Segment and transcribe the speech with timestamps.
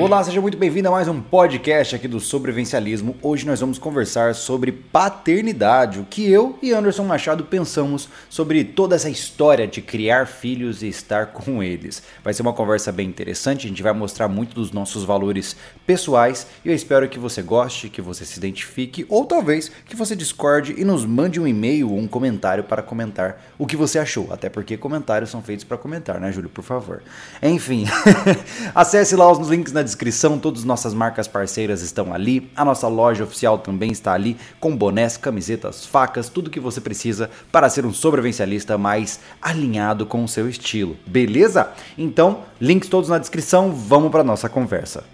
[0.00, 3.16] Olá, seja muito bem-vindo a mais um podcast aqui do Sobrevivencialismo.
[3.20, 8.96] Hoje nós vamos conversar sobre paternidade, o que eu e Anderson Machado pensamos sobre toda
[8.96, 12.02] essa história de criar filhos e estar com eles.
[12.24, 15.54] Vai ser uma conversa bem interessante, a gente vai mostrar muito dos nossos valores
[15.86, 20.16] pessoais e eu espero que você goste, que você se identifique ou talvez que você
[20.16, 24.28] discorde e nos mande um e-mail ou um comentário para comentar o que você achou,
[24.32, 27.02] até porque comentários são feitos para comentar, né, Júlio, por favor.
[27.42, 27.84] Enfim,
[28.74, 32.50] acesse lá os links na na descrição, todas as nossas marcas parceiras estão ali.
[32.56, 37.30] A nossa loja oficial também está ali, com bonés, camisetas, facas, tudo que você precisa
[37.50, 40.96] para ser um sobrevivencialista mais alinhado com o seu estilo.
[41.06, 41.70] Beleza?
[41.98, 43.72] Então, links todos na descrição.
[43.72, 45.04] Vamos para nossa conversa.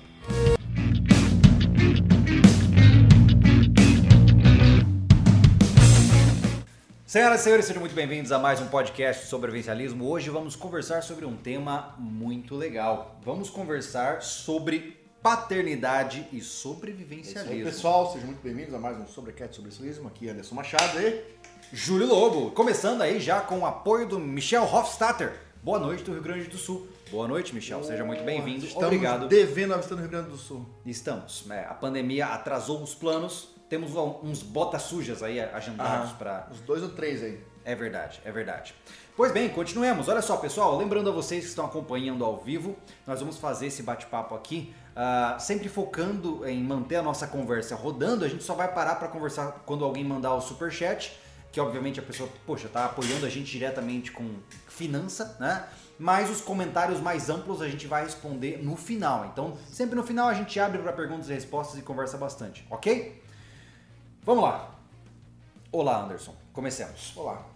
[7.06, 10.09] Senhoras e senhores, sejam muito bem-vindos a mais um podcast sobre sobrevivencialismo.
[10.09, 13.20] Hoje vamos conversar sobre um tema muito legal.
[13.22, 17.53] Vamos conversar sobre paternidade e sobrevivencialismo.
[17.53, 20.08] É aí, pessoal, sejam muito bem-vindos a mais um Sobrecast Sobrevivencialismo.
[20.08, 21.22] Aqui é Anderson Machado e
[21.72, 22.50] Júlio Lobo.
[22.50, 25.33] Começando aí já com o apoio do Michel Hofstadter.
[25.62, 26.89] Boa noite do Rio Grande do Sul.
[27.08, 27.84] Boa noite, Michel.
[27.84, 28.67] Seja muito bem-vindo.
[28.75, 29.28] Obrigado.
[29.28, 30.67] devendo a visita no Rio Grande do Sul.
[30.84, 31.48] Estamos.
[31.50, 36.48] É, a pandemia atrasou os planos temos uns botas sujas aí agendados ah, para.
[36.50, 37.41] Uns dois ou três aí.
[37.64, 38.75] É verdade, é verdade.
[39.17, 40.08] Pois bem, continuemos.
[40.08, 43.83] Olha só, pessoal, lembrando a vocês que estão acompanhando ao vivo, nós vamos fazer esse
[43.83, 48.25] bate-papo aqui, uh, sempre focando em manter a nossa conversa rodando.
[48.25, 51.19] A gente só vai parar para conversar quando alguém mandar o super chat,
[51.51, 54.36] que obviamente a pessoa, poxa, tá apoiando a gente diretamente com
[54.69, 55.64] finança, né?
[55.98, 59.27] Mas os comentários mais amplos a gente vai responder no final.
[59.33, 63.25] Então, sempre no final a gente abre para perguntas e respostas e conversa bastante, ok?
[64.27, 64.74] Vamos lá.
[65.70, 66.34] Olá, Anderson.
[66.52, 67.16] Comecemos.
[67.16, 67.46] Olá.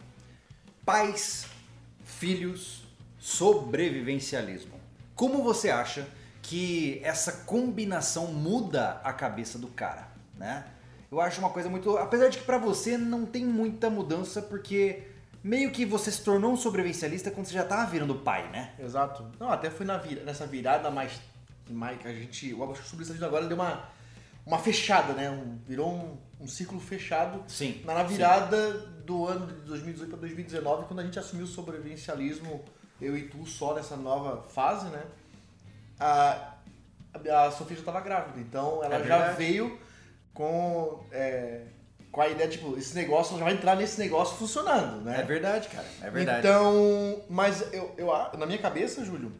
[0.86, 1.46] Pais,
[2.04, 2.84] filhos,
[3.18, 4.78] sobrevivencialismo.
[5.16, 6.06] Como você acha
[6.40, 10.06] que essa combinação muda a cabeça do cara,
[10.36, 10.64] né?
[11.10, 15.08] Eu acho uma coisa muito, apesar de que para você não tem muita mudança porque
[15.42, 18.74] meio que você se tornou um sobrevivencialista quando você já tava virando pai, né?
[18.78, 19.28] Exato.
[19.40, 20.22] Não, até foi na vir...
[20.22, 21.20] nessa virada mais
[21.68, 23.90] mais que a gente, o sobrevivencialismo agora deu uma
[24.46, 25.30] uma fechada, né?
[25.30, 28.88] Um, virou um, um círculo fechado sim, na virada sim.
[29.04, 32.64] do ano de 2018 para 2019, quando a gente assumiu o sobrevivencialismo,
[33.00, 35.02] eu e tu, só nessa nova fase, né?
[35.98, 36.54] A,
[37.14, 39.78] a Sofia já estava grávida, então ela é já veio
[40.32, 41.66] com, é,
[42.10, 45.20] com a ideia, tipo, esse negócio, ela já vai entrar nesse negócio funcionando, né?
[45.20, 46.38] É verdade, cara, é verdade.
[46.38, 48.06] Então, mas eu, eu
[48.38, 49.30] na minha cabeça, Júlio,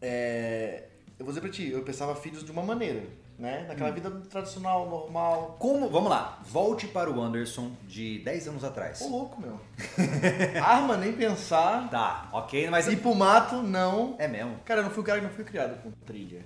[0.00, 0.84] é,
[1.18, 3.02] eu vou dizer pra ti, eu pensava filhos de uma maneira
[3.38, 3.64] né?
[3.68, 3.94] Naquela hum.
[3.94, 5.56] vida tradicional, normal.
[5.58, 9.00] Como, vamos lá, volte para o Anderson de 10 anos atrás.
[9.00, 9.60] Ô louco, meu.
[10.62, 11.88] Arma, nem pensar.
[11.90, 12.86] Tá, ok, mas...
[12.86, 14.14] Ir pro mato, não.
[14.18, 14.56] É mesmo?
[14.64, 16.44] Cara, eu não fui o cara que não fui criado com trilha.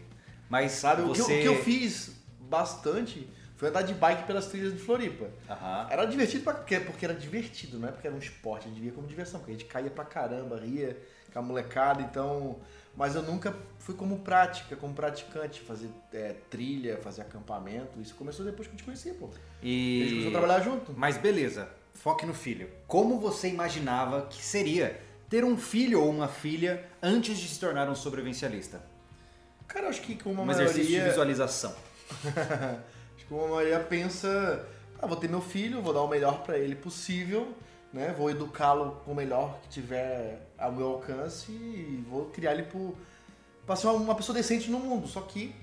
[0.49, 1.23] Mas, sabe, você...
[1.23, 3.29] o, que, o que eu fiz bastante
[3.59, 5.25] foi andar de bike pelas trilhas de Floripa.
[5.25, 5.91] Uhum.
[5.91, 6.79] Era divertido pra quê?
[6.79, 9.53] Porque era divertido, não é porque era um esporte, a gente via como diversão, porque
[9.53, 10.97] a gente caía pra caramba, ria
[11.33, 12.61] com a molecada, então
[12.99, 18.01] mas eu nunca fui como prática, como praticante, fazer é, trilha, fazer acampamento.
[18.01, 19.31] Isso começou depois que eu te conheci, pô.
[19.63, 20.03] E...
[20.03, 20.93] A gente começou a trabalhar junto.
[20.97, 22.69] Mas beleza, foque no filho.
[22.89, 27.89] Como você imaginava que seria ter um filho ou uma filha antes de se tornar
[27.89, 28.83] um sobrevivencialista?
[29.69, 30.69] Cara, acho que com uma um maioria...
[30.69, 31.77] exercício de visualização.
[33.15, 34.67] acho que uma maioria pensa,
[35.01, 37.55] ah, vou ter meu filho, vou dar o melhor para ele possível
[37.93, 38.15] né?
[38.17, 42.67] Vou educá-lo o melhor que tiver ao meu alcance e vou criar ele
[43.67, 45.07] para ser uma pessoa decente no mundo.
[45.07, 45.55] Só que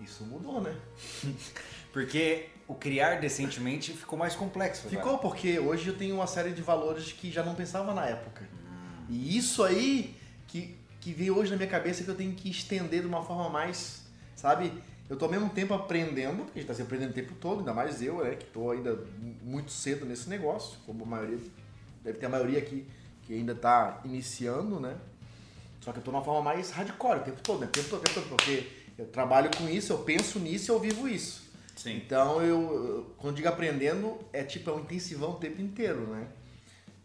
[0.00, 0.74] isso mudou, né?
[1.92, 4.88] porque o criar decentemente ficou mais complexo.
[4.88, 8.42] Ficou, porque hoje eu tenho uma série de valores que já não pensava na época.
[8.42, 9.06] Hum.
[9.08, 10.16] E isso aí
[10.46, 13.48] que, que vem hoje na minha cabeça que eu tenho que estender de uma forma
[13.48, 14.04] mais,
[14.36, 14.72] sabe?
[15.10, 17.58] Eu tô ao mesmo tempo aprendendo, porque a gente tá se aprendendo o tempo todo,
[17.58, 18.98] ainda mais eu, né, que tô ainda
[19.42, 21.38] muito cedo nesse negócio, como a maioria
[22.02, 22.86] deve ter a maioria aqui
[23.22, 24.96] que ainda está iniciando, né?
[25.80, 27.66] Só que eu estou numa forma mais hardcore o tempo todo, né?
[27.66, 28.68] O tempo todo, o tempo todo, porque
[28.98, 31.50] eu trabalho com isso, eu penso nisso eu vivo isso.
[31.76, 31.96] Sim.
[31.96, 36.28] Então, eu, quando digo aprendendo, é tipo, é um intensivão o tempo inteiro, né?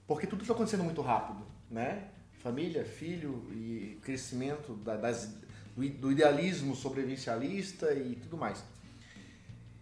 [0.06, 2.10] Porque tudo está acontecendo muito rápido, né?
[2.44, 5.34] Família, filho e crescimento das,
[5.76, 8.64] do idealismo sobrevivencialista e tudo mais.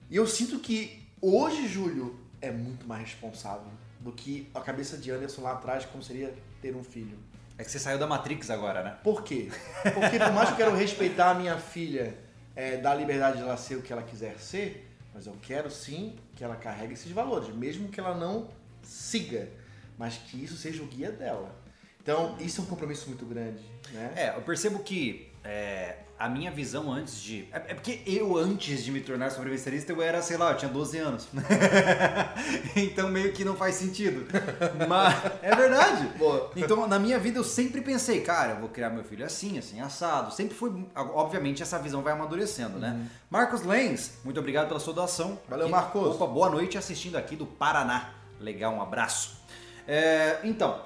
[0.10, 3.72] E eu sinto que hoje, Júlio, é muito mais responsável
[4.06, 6.32] do que a cabeça de Anderson lá atrás, como seria
[6.62, 7.18] ter um filho.
[7.58, 8.98] É que você saiu da Matrix agora, né?
[9.04, 9.50] Por quê?
[9.96, 12.16] Porque por mais que eu quero respeitar a minha filha,
[12.56, 16.16] é, dar liberdade de ela ser o que ela quiser ser, mas eu quero sim
[16.36, 18.48] que ela carregue esses valores, mesmo que ela não
[18.84, 19.50] siga,
[19.98, 21.50] mas que isso seja o guia dela.
[22.00, 24.14] Então, isso é um compromisso muito grande, né?
[24.16, 27.48] É, eu percebo que é, a minha visão antes de.
[27.52, 30.72] É, é porque eu, antes de me tornar sobrevivencialista, eu era, sei lá, eu tinha
[30.72, 31.28] 12 anos.
[32.76, 34.26] então meio que não faz sentido.
[34.88, 36.08] Mas é verdade.
[36.18, 36.52] Boa.
[36.56, 39.80] Então, na minha vida, eu sempre pensei, cara, eu vou criar meu filho assim, assim,
[39.80, 40.34] assado.
[40.34, 40.72] Sempre foi.
[40.96, 42.90] Obviamente, essa visão vai amadurecendo, né?
[42.92, 43.08] Uhum.
[43.30, 45.38] Marcos Lenz, muito obrigado pela sua doação.
[45.48, 46.16] Valeu, Aqui- Marcos.
[46.16, 48.14] Opa, boa noite assistindo aqui do Paraná.
[48.40, 49.38] Legal, um abraço.
[49.88, 50.82] É, então,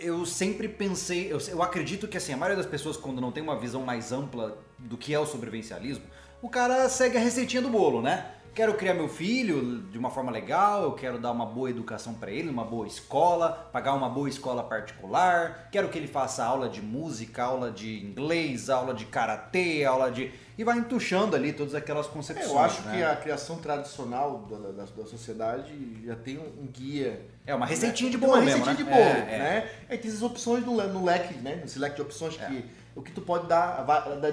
[0.00, 3.42] eu sempre pensei, eu, eu acredito que assim, a maioria das pessoas quando não tem
[3.42, 6.04] uma visão mais ampla do que é o sobrevivencialismo,
[6.42, 8.32] o cara segue a receitinha do bolo, né?
[8.52, 12.32] Quero criar meu filho de uma forma legal, eu quero dar uma boa educação para
[12.32, 16.82] ele, uma boa escola, pagar uma boa escola particular, quero que ele faça aula de
[16.82, 22.06] música, aula de inglês, aula de karatê, aula de e vai entuchando ali todas aquelas
[22.06, 22.50] É, concepções.
[22.50, 22.96] eu acho né?
[22.96, 25.72] que a criação tradicional da, da, da sociedade
[26.04, 27.24] já tem um guia.
[27.50, 28.92] É uma receitinha de bolo uma mesmo, receitinha né?
[28.92, 29.38] de bolo, É, é.
[29.38, 29.70] né?
[29.88, 31.56] Aí tem essas opções no, no leque, né?
[31.56, 32.64] Nesse leque de opções que
[32.94, 33.84] o que tu pode dar,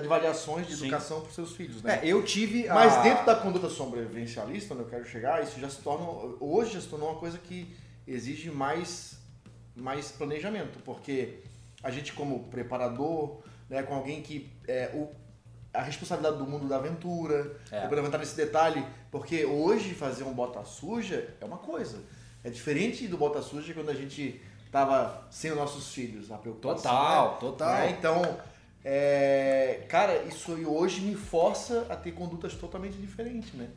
[0.01, 0.87] de variações de Sim.
[0.87, 1.99] educação para os seus filhos, né?
[2.01, 2.73] É, eu tive a...
[2.73, 6.05] Mas dentro da conduta sobrevivencialista, onde eu quero chegar, isso já se torna.
[6.39, 7.75] Hoje já se tornou uma coisa que
[8.05, 9.19] exige mais,
[9.75, 11.39] mais planejamento, porque
[11.83, 14.51] a gente, como preparador, né, com alguém que.
[14.67, 15.09] É, o,
[15.73, 17.83] a responsabilidade do mundo da aventura, É.
[17.83, 21.99] eu vou levantar esse detalhe, porque hoje fazer um bota suja é uma coisa.
[22.47, 24.39] É diferente do bota suja quando a gente
[24.71, 26.81] tava sem os nossos filhos, a preocupação.
[26.81, 27.37] Total, né?
[27.41, 27.73] total.
[27.73, 27.89] Né?
[27.99, 28.37] Então,
[28.85, 33.67] é, cara, isso aí hoje me força a ter condutas totalmente diferentes, né?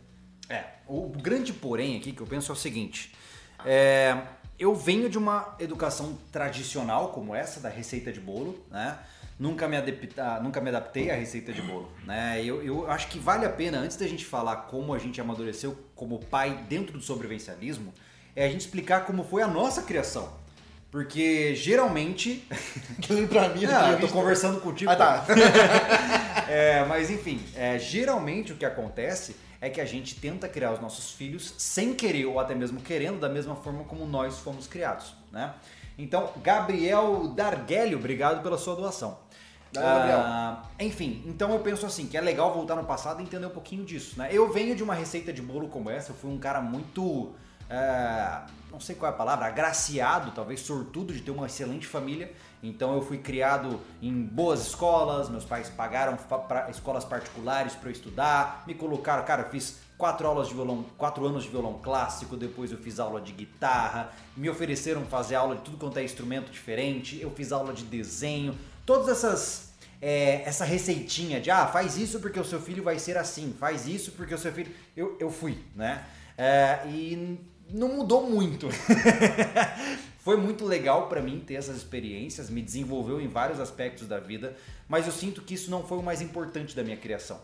[0.48, 3.12] É, o grande porém aqui que eu penso é o seguinte:
[3.66, 4.22] é,
[4.56, 8.96] eu venho de uma educação tradicional como essa da receita de bolo, né?
[9.36, 12.40] Nunca me, adapta, nunca me adaptei à receita de bolo, né?
[12.44, 15.76] Eu, eu acho que vale a pena, antes da gente falar como a gente amadureceu
[15.96, 17.92] como pai dentro do sobrevivencialismo,
[18.34, 20.28] é a gente explicar como foi a nossa criação.
[20.90, 22.46] Porque geralmente.
[22.98, 24.90] Aquilo pra mim, Ah, eu tô conversando contigo.
[24.90, 25.26] Ah, tá.
[26.48, 30.80] É, mas enfim, é, geralmente o que acontece é que a gente tenta criar os
[30.80, 35.14] nossos filhos sem querer ou até mesmo querendo, da mesma forma como nós fomos criados,
[35.30, 35.54] né?
[35.96, 39.18] Então, Gabriel Darguelli, obrigado pela sua doação.
[39.76, 43.50] Ah, enfim, então eu penso assim, que é legal voltar no passado e entender um
[43.50, 44.28] pouquinho disso, né?
[44.32, 47.32] Eu venho de uma receita de bolo como essa, eu fui um cara muito,
[47.70, 48.40] é,
[48.70, 52.32] não sei qual é a palavra, agraciado, talvez sortudo de ter uma excelente família.
[52.62, 57.92] Então eu fui criado em boas escolas, meus pais pagaram pra- escolas particulares para eu
[57.92, 62.36] estudar, me colocaram, cara, eu fiz quatro aulas de violão, quatro anos de violão clássico,
[62.36, 66.50] depois eu fiz aula de guitarra, me ofereceram fazer aula de tudo quanto é instrumento
[66.50, 69.70] diferente, eu fiz aula de desenho, todas essas
[70.02, 73.86] é, essa receitinha de ah, faz isso porque o seu filho vai ser assim, faz
[73.86, 74.74] isso porque o seu filho.
[74.96, 76.04] Eu, eu fui, né?
[76.38, 77.38] É, e
[77.72, 78.68] não mudou muito.
[80.22, 84.54] Foi muito legal pra mim ter essas experiências, me desenvolveu em vários aspectos da vida,
[84.86, 87.40] mas eu sinto que isso não foi o mais importante da minha criação.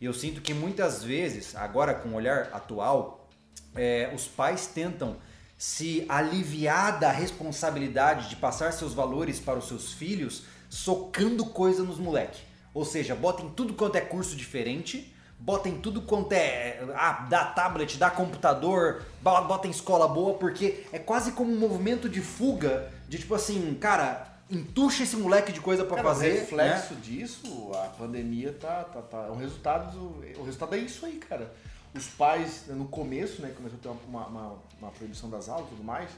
[0.00, 3.28] E eu sinto que muitas vezes, agora com o olhar atual,
[3.74, 5.16] é, os pais tentam
[5.58, 11.98] se aliviar da responsabilidade de passar seus valores para os seus filhos, socando coisa nos
[11.98, 12.40] moleque.
[12.72, 16.78] Ou seja, botem tudo quanto é curso diferente, botem tudo quanto é.
[16.94, 22.08] Ah, dá tablet, dá computador, bo- botem escola boa, porque é quase como um movimento
[22.08, 26.30] de fuga, de tipo assim, cara, entuxa esse moleque de coisa pra Cara, fazer.
[26.30, 27.00] O reflexo né?
[27.02, 29.18] disso, a pandemia tá, tá, tá.
[29.28, 31.50] O resultado, do- o resultado é isso aí, cara.
[31.94, 35.70] Os pais, no começo, né, começou a ter uma, uma, uma proibição das aulas e
[35.70, 36.08] tudo mais,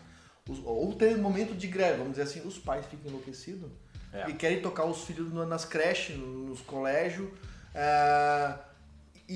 [0.48, 3.70] os, ou tem um momento de greve, vamos dizer assim, os pais ficam enlouquecidos
[4.12, 4.28] É.
[4.28, 7.28] e querem tocar os filhos nas creches, no- nos colégios,
[7.74, 8.58] ah,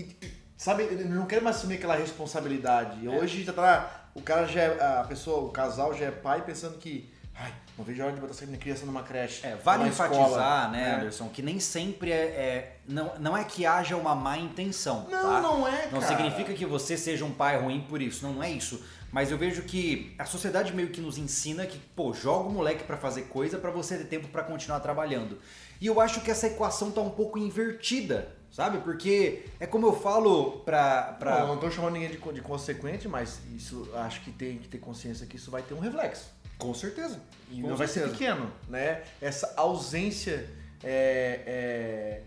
[0.00, 3.06] e, sabe, eles não querem mais assumir aquela responsabilidade.
[3.08, 6.78] Hoje já tá, o cara já é, a pessoa, o casal já é pai pensando
[6.78, 9.46] que, ai, não vejo a hora de botar essa criança numa creche.
[9.46, 13.64] É, vale enfatizar, escola, né, Anderson, que nem sempre é, é- não, não é que
[13.66, 15.06] haja uma má intenção.
[15.10, 15.40] Não, tá?
[15.40, 16.06] não é, Não cara.
[16.16, 18.82] significa que você seja um pai ruim por isso, não, não é isso.
[19.12, 22.84] Mas eu vejo que a sociedade meio que nos ensina que, pô, joga o moleque
[22.84, 25.38] pra fazer coisa pra você ter tempo pra continuar trabalhando.
[25.80, 28.78] E eu acho que essa equação tá um pouco invertida, sabe?
[28.78, 31.14] Porque é como eu falo pra.
[31.18, 31.40] pra...
[31.40, 34.78] Não, não tô chamando ninguém de, de consequente, mas isso acho que tem que ter
[34.78, 36.30] consciência que isso vai ter um reflexo.
[36.58, 37.20] Com certeza.
[37.50, 39.02] E Com não vai ser pequeno, né?
[39.20, 40.48] Essa ausência
[40.82, 42.22] é, é,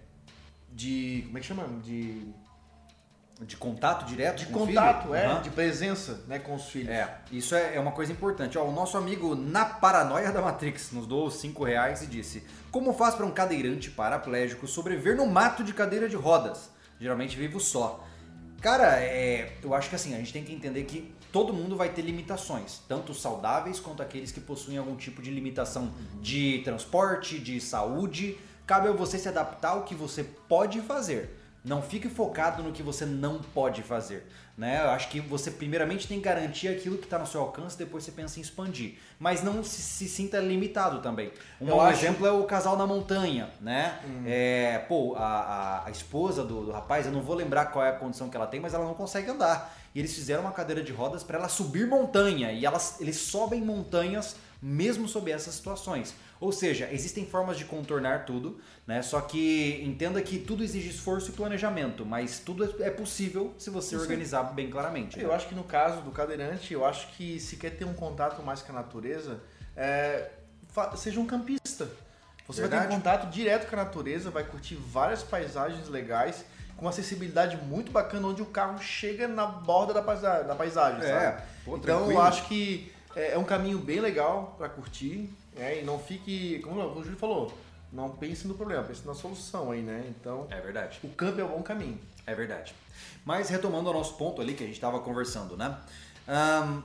[0.71, 1.23] de.
[1.25, 1.67] Como é que chama?
[1.83, 2.27] De,
[3.41, 5.15] De contato direto de com o contato, filho.
[5.15, 5.41] é, Aham.
[5.41, 6.89] de presença né, com os filhos.
[6.89, 8.57] É, isso é, é uma coisa importante.
[8.57, 12.93] Ó, o nosso amigo Na Paranoia da Matrix nos doou 5 reais e disse: Como
[12.93, 16.69] faz para um cadeirante paraplégico sobreviver no mato de cadeira de rodas?
[16.99, 18.05] Geralmente vivo só.
[18.61, 21.89] Cara, é, eu acho que assim, a gente tem que entender que todo mundo vai
[21.89, 27.59] ter limitações, tanto saudáveis quanto aqueles que possuem algum tipo de limitação de transporte, de
[27.59, 28.38] saúde.
[28.67, 31.38] cabe a você se adaptar ao que você pode fazer.
[31.69, 34.25] Não fique focado no que você não pode fazer.
[34.57, 34.81] Né?
[34.83, 38.03] Eu acho que você primeiramente tem que garantir aquilo que está no seu alcance, depois
[38.03, 38.95] você pensa em expandir.
[39.19, 41.31] Mas não se, se sinta limitado também.
[41.61, 42.35] Um eu exemplo acho...
[42.35, 43.99] é o casal na montanha, né?
[44.03, 44.23] Hum.
[44.25, 47.89] É, pô, a, a, a esposa do, do, rapaz, eu não vou lembrar qual é
[47.89, 49.77] a condição que ela tem, mas ela não consegue andar.
[49.93, 52.51] E eles fizeram uma cadeira de rodas para ela subir montanha.
[52.51, 56.13] E elas, eles sobem montanhas mesmo sob essas situações.
[56.39, 59.01] Ou seja, existem formas de contornar tudo, né?
[59.01, 63.70] Só que entenda que tudo exige esforço e planejamento, mas tudo é, é possível se
[63.70, 65.18] você organizar bem claramente.
[65.18, 65.24] Né?
[65.24, 68.42] Eu acho que no caso do cadeirante, eu acho que se quer ter um contato
[68.42, 69.42] mais com a natureza,
[69.75, 70.30] é,
[70.96, 71.89] seja um campista.
[72.48, 72.82] Você Verdade.
[72.82, 76.44] vai ter um contato direto com a natureza, vai curtir várias paisagens legais,
[76.75, 81.04] com uma acessibilidade muito bacana, onde o carro chega na borda da paisagem, da paisagem
[81.04, 82.13] é, pô, então tranquilo.
[82.13, 85.82] eu acho que é, é um caminho bem legal para curtir, né?
[85.82, 87.54] E não fique, como o Júlio falou,
[87.92, 90.06] não pense no problema, pense na solução aí, né?
[90.10, 91.00] Então, é verdade.
[91.04, 92.00] O campo é um bom caminho.
[92.25, 92.74] É verdade.
[93.25, 95.78] Mas retomando o nosso ponto ali que a gente estava conversando, né?
[96.28, 96.82] Um,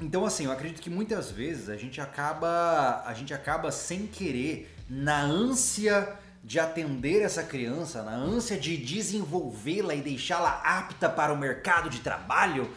[0.00, 4.74] então assim, eu acredito que muitas vezes a gente acaba, a gente acaba sem querer
[4.88, 11.38] na ânsia de atender essa criança, na ânsia de desenvolvê-la e deixá-la apta para o
[11.38, 12.68] mercado de trabalho,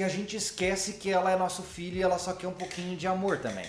[0.00, 2.96] que a gente esquece que ela é nosso filho e ela só quer um pouquinho
[2.96, 3.66] de amor também.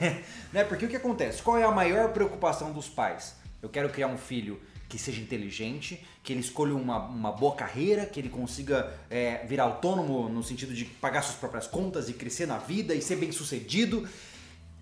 [0.50, 0.64] né?
[0.64, 1.42] Porque o que acontece?
[1.42, 3.34] Qual é a maior preocupação dos pais?
[3.60, 8.06] Eu quero criar um filho que seja inteligente, que ele escolha uma, uma boa carreira,
[8.06, 12.46] que ele consiga é, virar autônomo no sentido de pagar suas próprias contas e crescer
[12.46, 14.08] na vida e ser bem sucedido.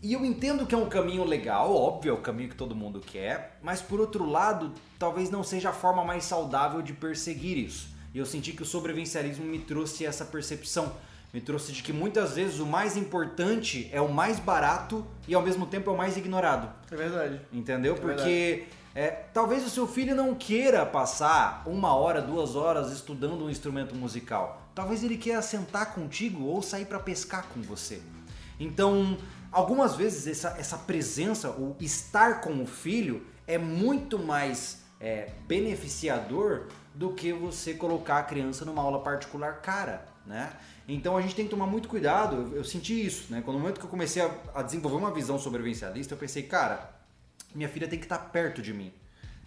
[0.00, 3.00] E eu entendo que é um caminho legal, óbvio, é o caminho que todo mundo
[3.00, 7.91] quer, mas por outro lado, talvez não seja a forma mais saudável de perseguir isso.
[8.14, 10.92] E eu senti que o sobrevivencialismo me trouxe essa percepção.
[11.32, 15.40] Me trouxe de que muitas vezes o mais importante é o mais barato e ao
[15.40, 16.68] mesmo tempo é o mais ignorado.
[16.90, 17.40] É verdade.
[17.50, 17.94] Entendeu?
[17.94, 18.64] É Porque
[18.94, 23.94] é, talvez o seu filho não queira passar uma hora, duas horas estudando um instrumento
[23.94, 24.60] musical.
[24.74, 28.02] Talvez ele queira sentar contigo ou sair para pescar com você.
[28.60, 29.16] Então,
[29.50, 36.66] algumas vezes essa, essa presença, o estar com o filho, é muito mais é, beneficiador
[36.94, 40.52] do que você colocar a criança numa aula particular cara, né?
[40.86, 42.36] Então a gente tem que tomar muito cuidado.
[42.36, 43.40] Eu, eu senti isso, né?
[43.42, 46.90] Quando no momento que eu comecei a, a, desenvolver uma visão sobrevivencialista, eu pensei, cara,
[47.54, 48.92] minha filha tem que estar perto de mim.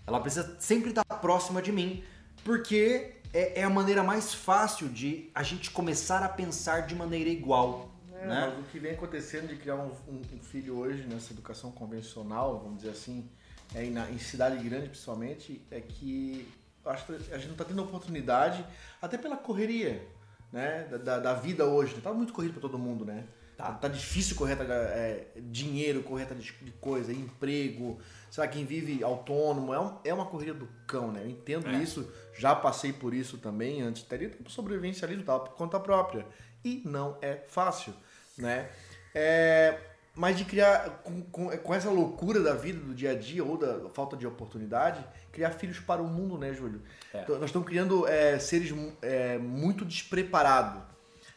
[0.08, 2.04] Ela precisa sempre estar próxima de mim,
[2.44, 7.30] porque é, é a maneira mais fácil de a gente começar a pensar de maneira
[7.30, 7.92] igual.
[8.14, 8.48] É, né?
[8.48, 12.60] Mas o que vem acontecendo de criar um, um, um, filho hoje nessa educação convencional,
[12.60, 13.30] vamos dizer assim,
[13.74, 16.48] é, na, em cidade grande principalmente, é que
[16.86, 18.66] acho que a gente não está tendo oportunidade,
[19.02, 20.08] até pela correria,
[20.52, 20.84] né?
[21.04, 21.96] Da, da vida hoje.
[22.02, 23.26] Tá muito corrido para todo mundo, né?
[23.58, 28.00] Tá, tá difícil correr atrás é, dinheiro, correr atrás de coisa, emprego.
[28.30, 31.22] Sei lá, quem vive autônomo, é, um, é uma corrida do cão, né?
[31.24, 31.76] Eu entendo é.
[31.76, 34.04] isso, já passei por isso também antes.
[34.04, 36.26] Teria tempo sobrevivencialismo, tava por conta própria.
[36.66, 37.94] E não é fácil,
[38.38, 38.70] né?
[39.14, 39.80] É,
[40.16, 43.58] mas de criar, com, com, com, essa loucura da vida, do dia a dia, ou
[43.58, 46.82] da falta de oportunidade, criar filhos para o mundo, né, Júlio?
[47.14, 47.22] É.
[47.22, 50.82] Então, nós estamos criando é, seres é, muito despreparados,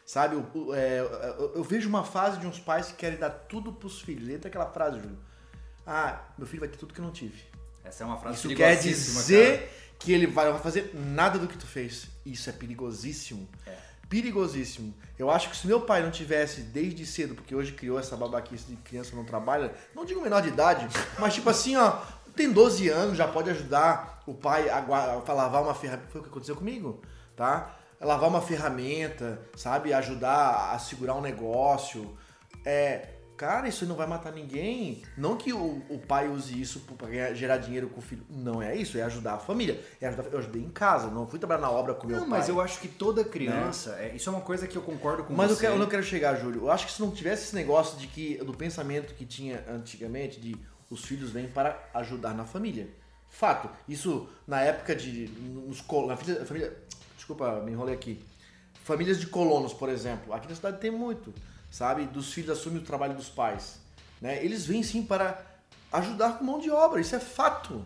[0.05, 0.35] sabe?
[0.35, 3.87] Eu, é, eu, eu, vejo uma fase de uns pais que querem dar tudo para
[3.87, 4.29] os filhos.
[4.29, 5.19] Entra aquela frase, Júlio.
[5.85, 7.43] Ah, meu filho vai ter tudo que eu não tive.
[7.83, 9.71] Essa é uma frase Isso quer dizer cara.
[9.99, 12.07] que ele vai, vai fazer nada do que tu fez.
[12.25, 13.49] Isso é perigosíssimo.
[13.67, 14.93] É perigosíssimo.
[15.17, 18.65] Eu acho que se meu pai não tivesse desde cedo, porque hoje criou essa babaquice
[18.65, 20.87] de criança não trabalha, não digo menor de idade,
[21.19, 22.01] mas tipo assim, ó,
[22.35, 26.09] tem 12 anos, já pode ajudar o pai a, a lavar uma ferramenta.
[26.09, 27.01] Foi o que aconteceu comigo,
[27.35, 27.75] tá?
[28.01, 29.93] lavar uma ferramenta, sabe?
[29.93, 32.17] Ajudar a segurar um negócio.
[32.65, 33.09] É,
[33.39, 35.01] cara, isso não vai matar ninguém.
[35.15, 38.21] Não que o, o pai use isso para gerar dinheiro com o filho.
[38.29, 39.81] Não é isso, é ajudar a família.
[40.01, 42.39] É ajudar, eu ajudei em casa, não fui trabalhar na obra com não, meu pai.
[42.39, 44.09] Mas eu acho que toda criança, né?
[44.09, 45.53] é, isso é uma coisa que eu concordo com mas você.
[45.53, 46.63] Mas eu, eu não quero chegar, Júlio.
[46.63, 50.41] Eu acho que se não tivesse esse negócio de que do pensamento que tinha antigamente
[50.41, 50.57] de
[50.89, 52.89] os filhos vêm para ajudar na família.
[53.29, 53.69] Fato.
[53.87, 56.77] Isso na época de nos na família,
[57.15, 58.21] desculpa, me enrolei aqui.
[58.83, 60.33] Famílias de colonos, por exemplo.
[60.33, 61.33] Aqui na cidade tem muito
[61.69, 62.05] sabe?
[62.05, 63.79] Dos filhos assumem o trabalho dos pais.
[64.21, 64.43] Né?
[64.43, 65.41] Eles vêm sim para
[65.91, 67.83] ajudar com mão de obra, isso é fato,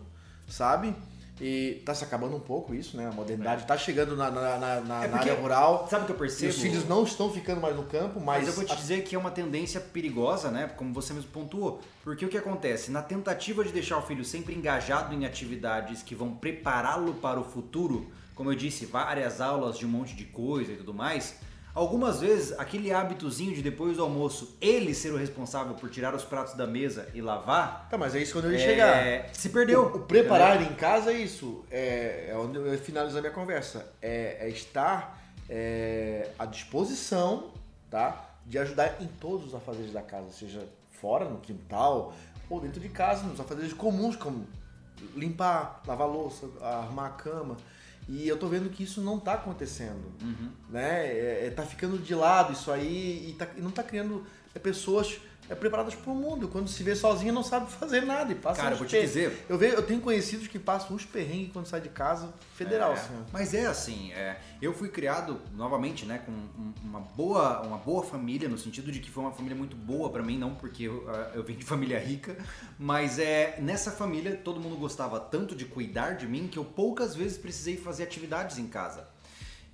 [0.48, 0.94] sabe?
[1.40, 3.08] E tá se acabando um pouco isso, né?
[3.08, 3.78] A modernidade está é.
[3.78, 5.88] chegando na, na, na, na é porque, área rural.
[5.90, 6.52] Sabe o que eu percebo?
[6.52, 8.38] Os filhos não estão ficando mais no campo, mas...
[8.38, 10.70] mas eu vou te dizer que é uma tendência perigosa, né?
[10.76, 11.80] Como você mesmo pontuou.
[12.04, 12.92] Porque o que acontece?
[12.92, 17.44] Na tentativa de deixar o filho sempre engajado em atividades que vão prepará-lo para o
[17.44, 21.34] futuro, como eu disse, várias aulas de um monte de coisa e tudo mais,
[21.74, 26.22] Algumas vezes, aquele hábitozinho de depois do almoço, ele ser o responsável por tirar os
[26.22, 27.88] pratos da mesa e lavar.
[27.90, 29.34] Tá, mas é isso quando ia é, chegar.
[29.34, 29.82] Se perdeu.
[29.82, 31.64] O, o preparar em casa é isso.
[31.68, 33.92] É, é onde eu finalizo a minha conversa.
[34.00, 37.50] É, é estar é, à disposição,
[37.90, 38.24] tá?
[38.46, 42.14] De ajudar em todos os afazeres da casa, seja fora, no quintal,
[42.48, 44.46] ou dentro de casa, nos afazeres comuns, como
[45.16, 47.56] limpar, lavar louça, arrumar a cama.
[48.08, 50.50] E eu tô vendo que isso não tá acontecendo, uhum.
[50.68, 51.06] né?
[51.06, 54.24] É, é, tá ficando de lado isso aí e, tá, e não tá criando
[54.62, 56.48] pessoas é preparadas para o mundo.
[56.48, 59.44] Quando se vê sozinha, não sabe fazer nada e passa Cara, vou te dizer.
[59.48, 62.92] Eu, vejo, eu tenho conhecidos que passam uns perrengues quando sai de casa federal.
[62.92, 63.24] É, assim.
[63.32, 66.32] Mas é assim, é, eu fui criado novamente, né, com
[66.82, 70.22] uma boa, uma boa família no sentido de que foi uma família muito boa para
[70.22, 72.36] mim, não porque eu, eu vim de família rica,
[72.78, 77.14] mas é nessa família todo mundo gostava tanto de cuidar de mim que eu poucas
[77.14, 79.13] vezes precisei fazer atividades em casa.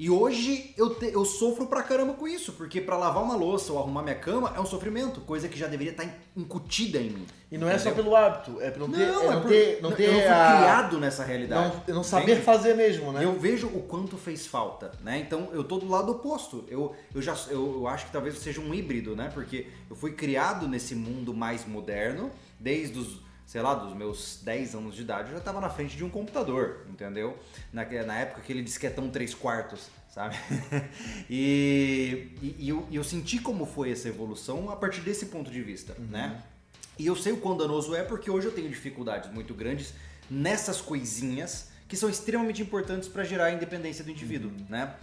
[0.00, 3.70] E hoje eu, te, eu sofro pra caramba com isso, porque para lavar uma louça
[3.70, 7.10] ou arrumar minha cama é um sofrimento, coisa que já deveria estar tá incutida em
[7.10, 7.26] mim.
[7.52, 9.92] E não é só pelo hábito, é pelo não, ter, é não por, ter, não
[9.92, 10.56] ter eu não fui a...
[10.56, 11.82] criado nessa realidade.
[11.86, 12.40] Não, não saber entende?
[12.40, 13.22] fazer mesmo, né?
[13.22, 15.18] Eu vejo o quanto fez falta, né?
[15.18, 16.64] Então eu tô do lado oposto.
[16.68, 19.30] Eu, eu já eu, eu acho que talvez seja um híbrido, né?
[19.34, 24.76] Porque eu fui criado nesse mundo mais moderno, desde os sei lá, dos meus 10
[24.76, 27.36] anos de idade, eu já estava na frente de um computador, entendeu?
[27.72, 30.36] Na, na época aquele disquetão 3 quartos, sabe?
[31.28, 35.60] e, e, e eu, eu, senti como foi essa evolução a partir desse ponto de
[35.62, 36.06] vista, uhum.
[36.06, 36.40] né?
[36.96, 39.94] E eu sei o quão danoso é porque hoje eu tenho dificuldades muito grandes
[40.30, 44.66] nessas coisinhas que são extremamente importantes para gerar a independência do indivíduo, uhum.
[44.68, 44.94] né?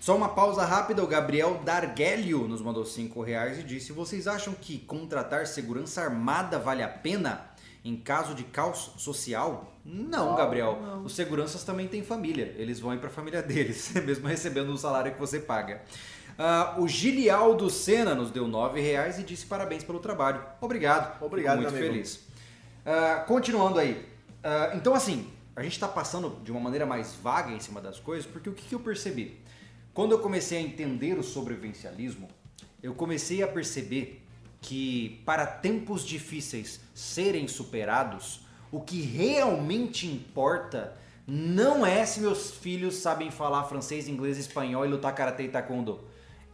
[0.00, 4.54] Só uma pausa rápida, o Gabriel Dargelio nos mandou 5 reais e disse: Vocês acham
[4.54, 7.51] que contratar segurança armada vale a pena?
[7.84, 10.78] Em caso de caos social, não, Gabriel.
[10.80, 11.04] Não.
[11.04, 12.54] Os seguranças também têm família.
[12.56, 15.82] Eles vão ir para a família deles, mesmo recebendo o salário que você paga.
[16.32, 20.42] Uh, o Gilialdo Sena nos deu nove reais e disse parabéns pelo trabalho.
[20.60, 21.22] Obrigado.
[21.22, 22.16] Obrigado, Fico muito feliz.
[22.86, 23.92] Uh, continuando aí.
[23.92, 28.00] Uh, então, assim, a gente está passando de uma maneira mais vaga em cima das
[28.00, 29.40] coisas, porque o que, que eu percebi?
[29.92, 32.28] Quando eu comecei a entender o sobrevivencialismo,
[32.82, 34.26] eu comecei a perceber
[34.62, 40.96] que para tempos difíceis serem superados, o que realmente importa
[41.26, 46.00] não é se meus filhos sabem falar francês, inglês, espanhol e lutar karatê e taekwondo.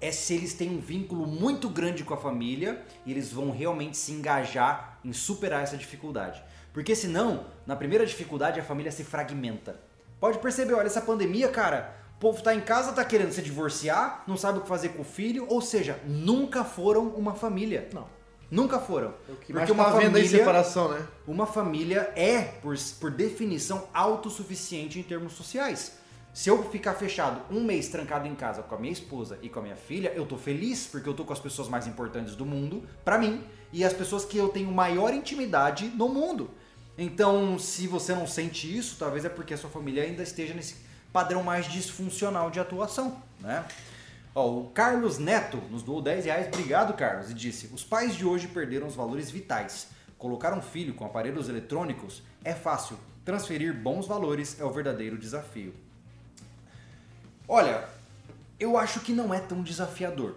[0.01, 3.97] É se eles têm um vínculo muito grande com a família e eles vão realmente
[3.97, 6.42] se engajar em superar essa dificuldade.
[6.73, 9.79] Porque senão, na primeira dificuldade, a família se fragmenta.
[10.21, 14.24] Pode perceber, olha, essa pandemia, cara, o povo tá em casa, tá querendo se divorciar,
[14.26, 17.88] não sabe o que fazer com o filho, ou seja, nunca foram uma família.
[17.94, 18.09] Não.
[18.50, 19.14] Nunca foram.
[19.28, 21.07] É Porque uma tá família, separação, né?
[21.28, 25.92] Uma família é, por, por definição, autossuficiente em termos sociais.
[26.35, 29.61] Se eu ficar fechado um mês trancado em casa com a minha esposa e com
[29.61, 32.44] a minha filha, eu tô feliz porque eu tô com as pessoas mais importantes do
[32.44, 36.50] mundo, para mim, e as pessoas que eu tenho maior intimidade no mundo.
[36.96, 40.88] Então, se você não sente isso, talvez é porque a sua família ainda esteja nesse
[41.12, 43.64] padrão mais disfuncional de atuação, né?
[44.35, 48.25] Ó, o Carlos Neto nos doou 10 reais, obrigado Carlos, e disse: Os pais de
[48.25, 49.88] hoje perderam os valores vitais.
[50.16, 55.75] Colocar um filho com aparelhos eletrônicos é fácil, transferir bons valores é o verdadeiro desafio.
[57.47, 57.88] Olha,
[58.59, 60.37] eu acho que não é tão desafiador.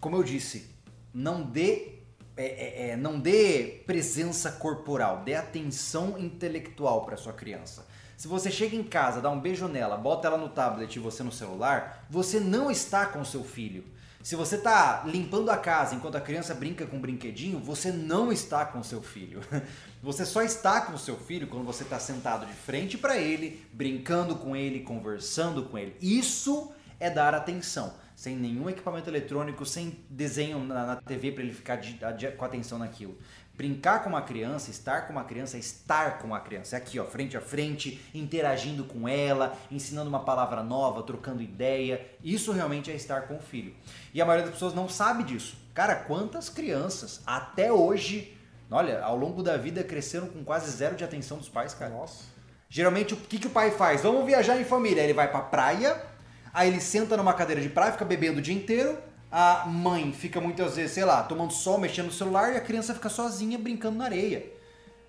[0.00, 0.70] Como eu disse,
[1.12, 2.00] não dê,
[2.36, 7.86] é, é, é não dê presença corporal, dê atenção intelectual para sua criança.
[8.20, 11.22] Se você chega em casa, dá um beijo nela, bota ela no tablet e você
[11.22, 13.82] no celular, você não está com seu filho.
[14.22, 18.30] Se você está limpando a casa enquanto a criança brinca com um brinquedinho, você não
[18.30, 19.40] está com seu filho.
[20.02, 24.34] Você só está com seu filho quando você está sentado de frente para ele, brincando
[24.34, 25.94] com ele, conversando com ele.
[26.00, 31.52] Isso é dar atenção, sem nenhum equipamento eletrônico, sem desenho na, na TV para ele
[31.52, 33.16] ficar de, de, com atenção naquilo.
[33.60, 36.76] Brincar com uma criança, estar com uma criança, é estar com uma criança.
[36.76, 42.00] É aqui, ó, frente a frente, interagindo com ela, ensinando uma palavra nova, trocando ideia.
[42.24, 43.74] Isso realmente é estar com o filho.
[44.14, 45.58] E a maioria das pessoas não sabe disso.
[45.74, 48.34] Cara, quantas crianças até hoje,
[48.70, 51.92] olha, ao longo da vida cresceram com quase zero de atenção dos pais, cara.
[51.92, 52.24] Nossa.
[52.66, 54.00] Geralmente, o que, que o pai faz?
[54.00, 55.02] Vamos viajar em família.
[55.02, 56.02] Ele vai pra praia,
[56.50, 58.96] aí ele senta numa cadeira de praia, fica bebendo o dia inteiro,
[59.30, 62.94] a mãe fica muitas vezes, sei lá, tomando sol, mexendo no celular e a criança
[62.94, 64.52] fica sozinha brincando na areia.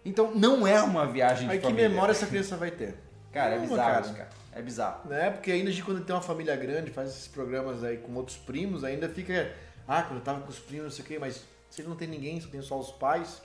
[0.05, 1.83] Então não é uma viagem de Aí família.
[1.83, 2.95] que memória essa criança vai ter?
[3.31, 4.13] Cara, é bizarro, cara.
[4.13, 4.29] cara.
[4.53, 5.09] É bizarro.
[5.09, 5.29] Né?
[5.31, 8.83] Porque ainda de quando tem uma família grande, faz esses programas aí com outros primos,
[8.83, 9.53] ainda fica.
[9.87, 11.95] Ah, quando eu tava com os primos, não sei o quê, mas se ele não
[11.95, 13.41] tem ninguém, só tem só os pais,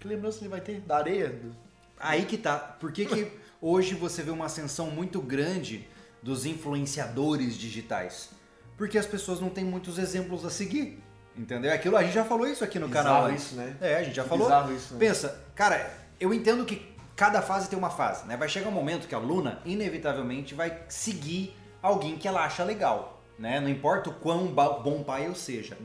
[0.00, 1.34] que lembrança ele vai ter da areia?
[1.98, 2.56] Aí que tá.
[2.56, 5.86] Por que, que hoje você vê uma ascensão muito grande
[6.22, 8.30] dos influenciadores digitais?
[8.78, 11.02] Porque as pessoas não têm muitos exemplos a seguir.
[11.36, 11.72] Entendeu?
[11.72, 13.34] Aquilo, a gente já falou isso aqui no Bizarro canal.
[13.34, 13.76] isso, né?
[13.80, 14.46] É, a gente já Que falou.
[14.46, 15.00] bizarro isso, né?
[15.00, 16.82] Pensa, cara, eu entendo que
[17.14, 18.36] cada fase tem uma fase, né?
[18.36, 23.22] Vai chegar um momento que a Luna, inevitavelmente, vai seguir alguém que ela acha legal,
[23.38, 23.60] né?
[23.60, 25.76] Não importa o quão bom pai eu seja.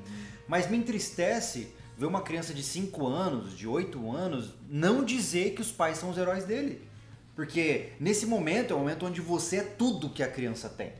[0.48, 5.62] Mas me entristece ver uma criança de 5 anos, de 8 anos, não dizer que
[5.62, 6.88] os pais são os heróis dele.
[7.36, 10.94] Porque nesse momento é o momento onde você é tudo que a criança tem.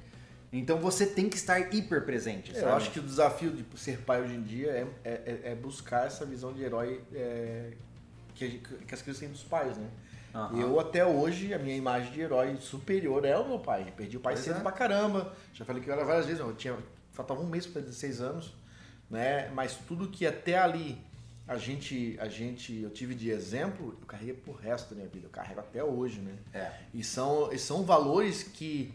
[0.54, 2.54] Então você tem que estar hiper presente.
[2.54, 2.72] Eu sabe?
[2.74, 6.06] acho que o desafio de ser pai hoje em dia é, é, é- é buscar
[6.06, 7.72] essa visão de herói é,
[8.36, 9.90] que, que as crianças têm dos pais, né?
[10.36, 10.60] Aham.
[10.60, 13.92] Eu até hoje, a minha imagem de herói superior é o meu pai.
[13.96, 14.62] Perdi o pai Pois cedo é.
[14.62, 15.34] pra caramba.
[15.54, 16.76] Já falei que eu era várias vezes, eu tinha.
[17.12, 18.54] Faltava um mês para 16 anos,
[19.10, 19.50] né?
[19.54, 21.00] Mas tudo que até ali
[21.48, 25.28] a gente, a gente, eu tive de exemplo, eu carreguei pro resto da minha vida.
[25.28, 26.34] Eu carrego até hoje, né?
[26.54, 26.72] É.
[26.94, 28.92] E são, e são valores que,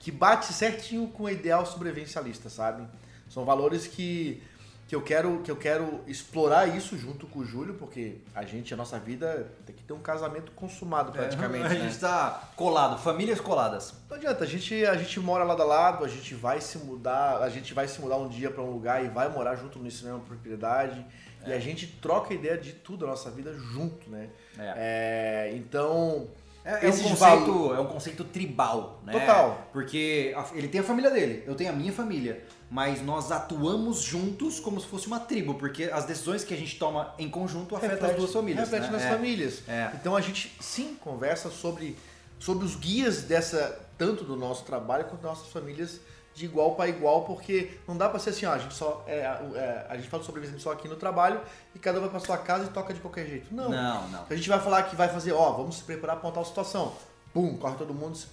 [0.00, 2.84] que bate certinho com o ideal sobrevivencialista, sabe?
[3.28, 4.42] São valores que,
[4.88, 8.72] que, eu quero, que eu quero explorar isso junto com o Júlio, porque a gente,
[8.72, 11.80] a nossa vida, tem que ter um casamento consumado praticamente, a né?
[11.80, 13.94] gente tá colado, famílias coladas.
[14.08, 17.42] Não adianta, a gente, a gente mora lado a lado, a gente vai se mudar,
[17.42, 20.04] a gente vai se mudar um dia para um lugar e vai morar junto nisso
[20.04, 21.04] mesma propriedade.
[21.46, 24.28] E a gente troca ideia de tudo da nossa vida junto, né?
[24.58, 26.28] É, então,
[26.64, 29.12] É, é um conceito, é um conceito tribal, né?
[29.12, 29.68] Total.
[29.72, 34.60] Porque ele tem a família dele, eu tenho a minha família, mas nós atuamos juntos
[34.60, 38.10] como se fosse uma tribo, porque as decisões que a gente toma em conjunto afetam
[38.10, 38.68] as duas famílias.
[38.68, 38.92] Reflete né?
[38.92, 39.10] nas É.
[39.10, 39.62] famílias.
[39.66, 39.90] É.
[39.94, 41.96] Então a gente sim conversa sobre,
[42.38, 46.00] sobre os guias dessa, tanto do nosso trabalho quanto das nossas famílias
[46.34, 49.18] de igual para igual, porque não dá para ser assim, ó, a gente só é,
[49.20, 51.40] é, a gente fala sobre só aqui no trabalho
[51.74, 53.52] e cada um vai para sua casa e toca de qualquer jeito.
[53.54, 53.68] Não.
[53.68, 54.26] Não, não.
[54.28, 56.94] A gente vai falar que vai fazer, ó, vamos se preparar para uma tal situação.
[57.34, 58.26] Pum, corre todo mundo se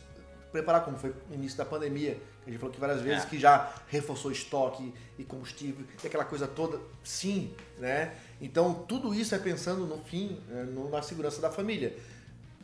[0.51, 3.27] preparar como foi no início da pandemia, a gente falou que várias vezes É.
[3.27, 6.79] que já reforçou estoque e combustível e aquela coisa toda.
[7.03, 8.13] Sim, né?
[8.39, 10.39] Então tudo isso é pensando no fim,
[10.73, 11.97] no- na segurança da família.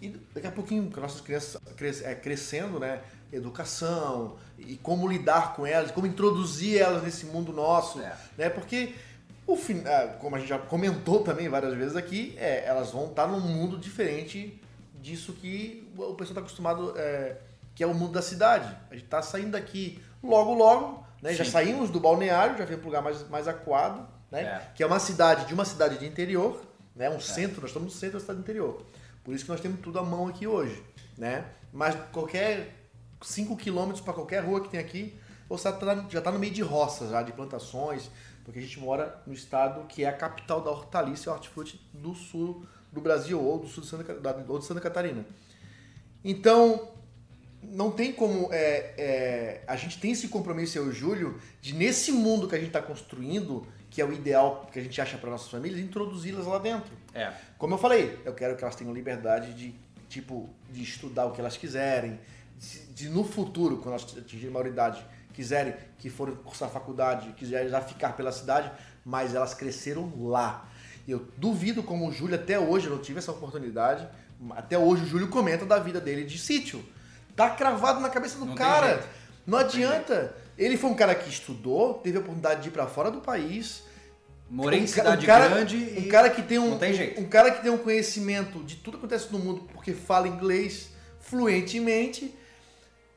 [0.01, 1.57] E daqui a pouquinho, com nossas crianças
[2.03, 3.01] é, crescendo, né?
[3.35, 8.15] Educação e como lidar com elas, como introduzir elas nesse mundo nosso, É.
[8.37, 8.49] né?
[8.49, 8.93] Porque
[9.45, 13.07] o fim, ah, como a gente já comentou também várias vezes aqui, é, elas vão
[13.07, 14.61] estar num mundo diferente
[15.01, 17.37] disso que o pessoal está acostumado, é,
[17.75, 18.73] que é o mundo da cidade.
[18.89, 21.33] A gente está saindo daqui logo, logo, né?
[21.33, 24.41] Já saímos do balneário, já viemos para um lugar mais, mais aquado, né?
[24.43, 24.71] É.
[24.75, 26.61] Que é uma cidade de uma cidade de interior,
[26.95, 27.09] né?
[27.09, 28.85] Um centro, nós estamos no centro da cidade do interior.
[29.23, 30.81] Por isso que nós temos tudo à mão aqui hoje,
[31.17, 31.45] né?
[31.71, 32.82] Mas qualquer
[33.23, 35.17] 5 quilômetros para qualquer rua que tem aqui,
[35.49, 38.09] você tá- já está no meio de roças, já, de plantações,
[38.43, 42.13] porque a gente mora no estado que é a capital da hortaliça e hortifruti do
[42.13, 44.15] sul do Brasil ou do sul de Santa,
[44.47, 45.25] ou de Santa Catarina.
[46.23, 46.89] Então,
[47.61, 48.49] não tem como.
[48.51, 52.55] é, é, a gente tem esse compromisso, eu e o Júlio, de nesse mundo que
[52.55, 55.79] a gente está construindo, que é o ideal que a gente acha para nossas famílias,
[55.79, 56.91] introduzi-las lá dentro.
[57.13, 57.31] É.
[57.57, 59.73] Como eu falei, eu quero que elas tenham liberdade de,
[60.09, 62.19] tipo, de estudar o que elas quiserem,
[62.57, 67.69] de, de no futuro, quando elas atingirem a maioridade, quiserem que forem cursar faculdade, quiserem
[67.69, 68.71] já ficar pela cidade,
[69.05, 70.69] mas elas cresceram lá.
[71.07, 74.07] E eu duvido como o Júlio, até hoje, eu não tive essa oportunidade,
[74.51, 76.83] até hoje o Júlio comenta da vida dele de sítio.
[77.35, 78.87] Tá cravado na cabeça do Não cara.
[78.89, 79.07] jeito.
[79.45, 80.35] Não adianta.
[80.57, 83.83] Ele foi um cara que estudou, teve a oportunidade de ir para fora do país,
[84.49, 86.77] Morei em um ca- cidade um cara, grande um e cara que tem um, não
[86.77, 87.19] tem jeito.
[87.19, 90.91] um cara que tem um conhecimento de tudo que acontece no mundo porque fala inglês
[91.19, 92.33] fluentemente,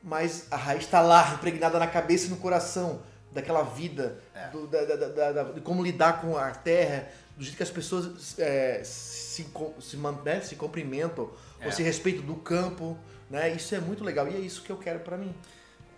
[0.07, 3.01] mas a raiz está lá, impregnada na cabeça e no coração
[3.33, 4.47] daquela vida, É.
[4.47, 8.39] do- da- da- da- de como lidar com a terra, do jeito que as pessoas
[8.39, 9.45] é, se,
[9.81, 11.65] se, né, se cumprimentam, É.
[11.65, 12.97] ou se respeitam do campo,
[13.29, 13.49] né?
[13.51, 15.35] Isso é muito legal e é isso que eu quero para mim.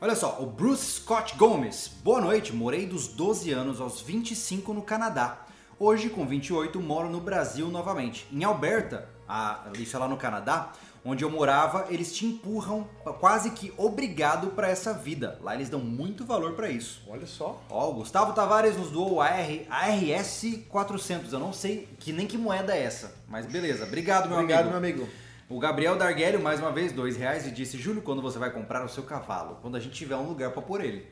[0.01, 1.89] Olha só, o Bruce Scott Gomes.
[2.03, 5.45] Boa noite, morei dos 12 anos aos 25 no Canadá.
[5.77, 8.27] Hoje, com 28, moro no Brasil novamente.
[8.33, 10.71] Em Alberta, a, isso é lá no Canadá,
[11.03, 12.87] onde eu morava, eles te empurram
[13.19, 15.39] quase que obrigado para essa vida.
[15.41, 17.01] Lá eles dão muito valor para isso.
[17.07, 17.61] Olha só.
[17.69, 21.33] Ó, o Gustavo Tavares nos doou a, R, a RS 400.
[21.33, 23.85] Eu não sei que nem que moeda é essa, mas beleza.
[23.85, 24.69] Obrigado, meu Obrigado, amigo.
[24.69, 25.09] meu amigo.
[25.49, 28.85] O Gabriel Darguelio, mais uma vez, dois reais e disse: Júlio, quando você vai comprar
[28.85, 29.57] o seu cavalo?
[29.61, 31.07] Quando a gente tiver um lugar para pôr ele.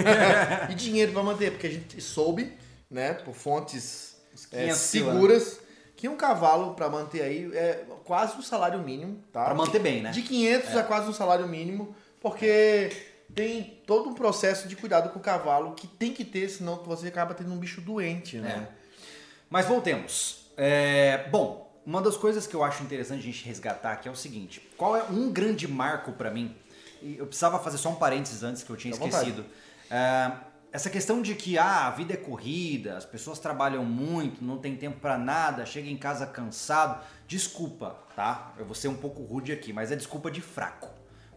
[0.70, 2.54] e dinheiro para manter, porque a gente soube,
[2.90, 4.16] né, por fontes
[4.50, 5.60] é, 500 seguras,
[5.96, 9.46] que um cavalo para manter aí é quase um salário mínimo, tá?
[9.46, 10.10] Pra manter bem, né?
[10.10, 12.90] De 500 a quase um salário mínimo, porque
[13.34, 17.08] tem todo um processo de cuidado com o cavalo que tem que ter, senão você
[17.08, 18.68] acaba tendo um bicho doente, né?
[19.48, 20.46] Mas voltemos.
[20.56, 24.16] É, bom, uma das coisas que eu acho interessante a gente resgatar aqui é o
[24.16, 26.54] seguinte: qual é um grande marco para mim?
[27.02, 29.30] Eu precisava fazer só um parênteses antes que eu tinha vontade.
[29.30, 29.46] esquecido.
[29.90, 30.32] É,
[30.76, 34.76] essa questão de que ah, a vida é corrida, as pessoas trabalham muito, não tem
[34.76, 37.02] tempo para nada, chega em casa cansado.
[37.26, 38.52] Desculpa, tá?
[38.58, 40.90] Eu vou ser um pouco rude aqui, mas é desculpa de fraco.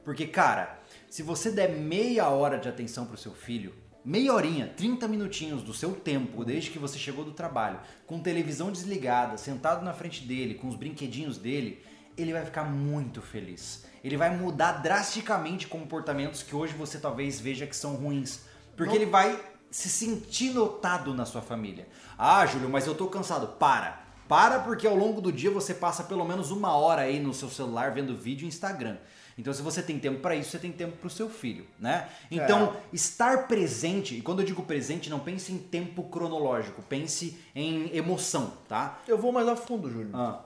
[0.04, 0.78] Porque, cara,
[1.10, 3.73] se você der meia hora de atenção pro seu filho,
[4.04, 8.73] meia horinha, 30 minutinhos do seu tempo, desde que você chegou do trabalho, com televisão
[8.73, 11.82] desligada, sentado na frente dele, com os brinquedinhos dele,
[12.17, 13.86] ele vai ficar muito feliz.
[14.04, 18.48] Ele vai mudar drasticamente comportamentos que hoje você talvez veja que são ruins.
[18.80, 19.02] Porque Não.
[19.02, 19.38] ele vai
[19.70, 21.86] se sentir notado na sua família.
[22.18, 23.46] Ah, Júlio, mas eu tô cansado.
[23.60, 24.06] Para.
[24.26, 27.50] Para porque ao longo do dia você passa pelo menos uma hora aí no seu
[27.50, 28.96] celular vendo vídeo e Instagram.
[29.38, 32.08] Então, se você tem tempo para isso, você tem tempo para o seu filho, né?
[32.32, 32.96] Então, é.
[32.96, 38.54] estar presente, e quando eu digo presente, não pense em tempo cronológico, pense em emoção,
[38.70, 39.02] tá?
[39.06, 40.12] Eu vou mais a fundo, Júlio.
[40.13, 40.42] Ah.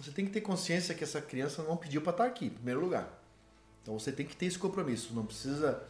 [0.00, 2.80] Você tem que ter consciência que essa criança não pediu para estar aqui, em primeiro
[2.80, 3.08] lugar.
[3.82, 5.12] Então, você tem que ter esse compromisso.
[5.14, 5.82] Não precisa,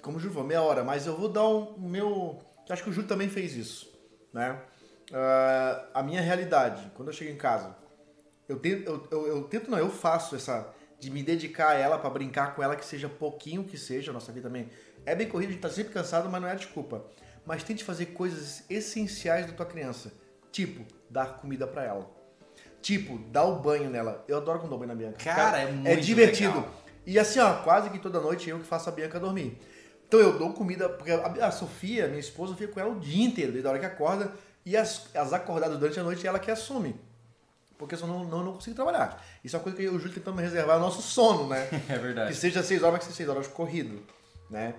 [0.00, 2.38] como o Júlio falou, meia hora, mas eu vou dar o um, meu.
[2.68, 3.92] Acho que o Júlio também fez isso,
[4.32, 4.60] né?
[5.10, 7.74] Uh, a minha realidade, quando eu chego em casa,
[8.48, 11.98] eu tento, eu, eu, eu tento não, eu faço essa de me dedicar a ela
[11.98, 14.68] para brincar com ela, que seja pouquinho que seja, a nossa vida também
[15.06, 17.04] é bem corrida, a gente tá sempre cansado, mas não é desculpa.
[17.46, 20.12] Mas tente fazer coisas essenciais da tua criança,
[20.52, 22.18] tipo dar comida para ela.
[22.80, 24.24] Tipo, dar o banho nela.
[24.28, 25.16] Eu adoro quando dou banho na Bianca.
[25.22, 26.56] Cara, Cara é muito É divertido.
[26.56, 26.74] Legal.
[27.06, 29.58] E assim, ó, quase que toda noite eu que faço a Bianca dormir.
[30.08, 33.52] Então eu dou comida, porque a, Sofia, minha esposa, fica com ela o dia inteiro,
[33.52, 34.32] desde a hora que acorda,
[34.64, 36.98] e as, as acordadas durante a noite ela que assume
[37.78, 39.24] porque senão não, não, não consigo trabalhar.
[39.42, 41.68] Isso é uma coisa que eu e o Júlio tentamos reservar o nosso sono, né?
[41.88, 42.32] é verdade.
[42.32, 44.04] Que seja seis horas, mas que seja seis horas corrido,
[44.50, 44.74] né?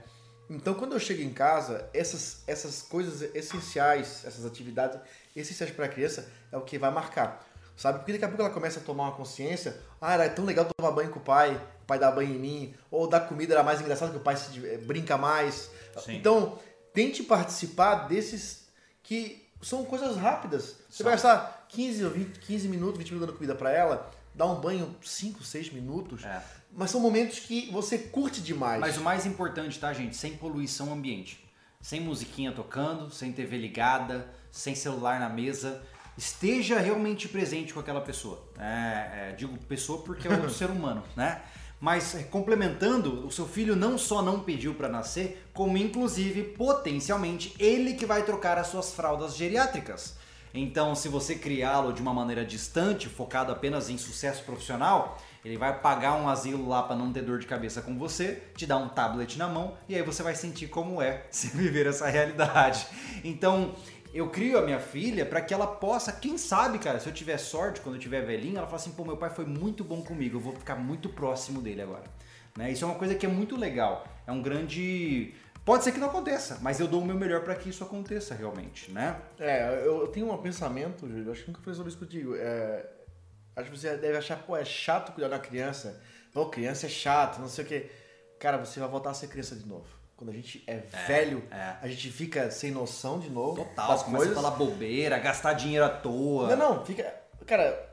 [0.49, 4.99] Então, quando eu chego em casa, essas, essas coisas essenciais, essas atividades
[5.35, 7.47] essenciais para a criança é o que vai marcar.
[7.77, 7.99] Sabe?
[7.99, 9.79] Porque daqui a pouco ela começa a tomar uma consciência.
[10.01, 12.75] Ah, era tão legal tomar banho com o pai, pai dar banho em mim.
[12.91, 15.71] Ou dar comida era mais engraçado que o pai se, eh, brinca mais.
[15.97, 16.15] Sim.
[16.15, 16.59] Então,
[16.93, 18.67] tente participar desses
[19.01, 20.75] que são coisas rápidas.
[20.89, 24.45] Você vai gastar 15 ou 20, 15 minutos, 20 minutos dando comida para ela, dar
[24.45, 26.23] um banho 5, 6 minutos.
[26.23, 26.41] É.
[26.71, 28.79] Mas são momentos que você curte demais.
[28.79, 30.15] Mas o mais importante, tá, gente?
[30.15, 31.43] Sem poluição ambiente.
[31.81, 35.81] Sem musiquinha tocando, sem TV ligada, sem celular na mesa.
[36.17, 38.45] Esteja realmente presente com aquela pessoa.
[38.57, 41.41] É, é, digo pessoa porque é um ser humano, né?
[41.79, 47.55] Mas é, complementando, o seu filho não só não pediu para nascer, como inclusive potencialmente
[47.57, 50.17] ele que vai trocar as suas fraldas geriátricas.
[50.53, 55.79] Então, se você criá-lo de uma maneira distante, focado apenas em sucesso profissional, ele vai
[55.79, 58.89] pagar um asilo lá para não ter dor de cabeça com você, te dar um
[58.89, 62.87] tablet na mão e aí você vai sentir como é se viver essa realidade.
[63.23, 63.75] Então,
[64.13, 67.37] eu crio a minha filha para que ela possa, quem sabe, cara, se eu tiver
[67.37, 70.37] sorte, quando eu tiver velhinho, ela fala assim: pô, meu pai foi muito bom comigo,
[70.37, 72.05] eu vou ficar muito próximo dele agora.
[72.57, 72.71] Né?
[72.71, 74.05] Isso é uma coisa que é muito legal.
[74.25, 75.33] É um grande.
[75.63, 78.33] Pode ser que não aconteça, mas eu dou o meu melhor para que isso aconteça
[78.33, 79.21] realmente, né?
[79.37, 82.35] É, eu, tenho um pensamento, Júlio, acho que nunca falei sobre isso contigo.
[82.35, 82.89] É,
[83.55, 86.01] acho que você deve achar, pô, é chato cuidar da criança.
[86.33, 87.91] Pô, criança é chato, não sei o quê.
[88.39, 89.98] Cara, você vai voltar a ser criança de novo.
[90.19, 91.75] Quando a gente é, é velho, é.
[91.81, 93.63] a gente fica sem noção de novo.
[93.63, 94.37] Total, começa coisas.
[94.37, 96.53] a falar bobeira, gastar dinheiro à toa.
[96.57, 97.15] Não, não, fica.
[97.45, 97.89] Cara,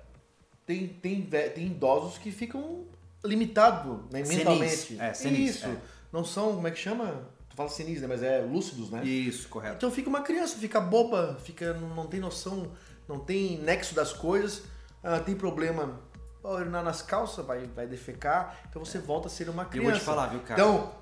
[0.67, 2.85] tem, tem, tem idosos que ficam
[3.25, 5.01] limitados né, mentalmente.
[5.01, 5.67] É, senis, Isso.
[5.67, 5.77] É.
[6.13, 7.29] Não são, como é que chama?
[7.49, 8.09] Tu fala senis, né?
[8.09, 9.05] Mas é lúcidos, né?
[9.05, 9.77] Isso, correto.
[9.77, 12.73] Então fica uma criança, fica boba, fica, não, não tem noção,
[13.07, 14.65] não tem nexo das coisas,
[15.01, 16.01] ah, tem problema
[16.43, 19.89] urinar nas calças, vai, vai defecar, então você volta a ser uma criança.
[19.89, 20.61] Eu vou te falar, viu, cara?
[20.61, 20.93] Então,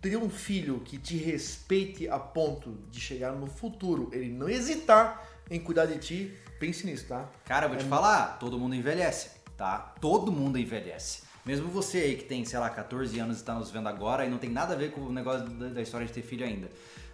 [0.00, 5.26] ter um filho que te respeite a ponto de chegar no futuro, ele não hesitar
[5.50, 7.28] em cuidar de ti, pense nisso, tá?
[7.44, 9.78] Cara, eu vou é te falar, todo mundo envelhece, tá?
[10.00, 11.22] Todo mundo envelhece.
[11.44, 14.30] Mesmo você aí que tem, sei lá, 14 anos e está nos vendo agora e
[14.30, 16.68] não tem nada a ver com o negócio da história de ter filho ainda.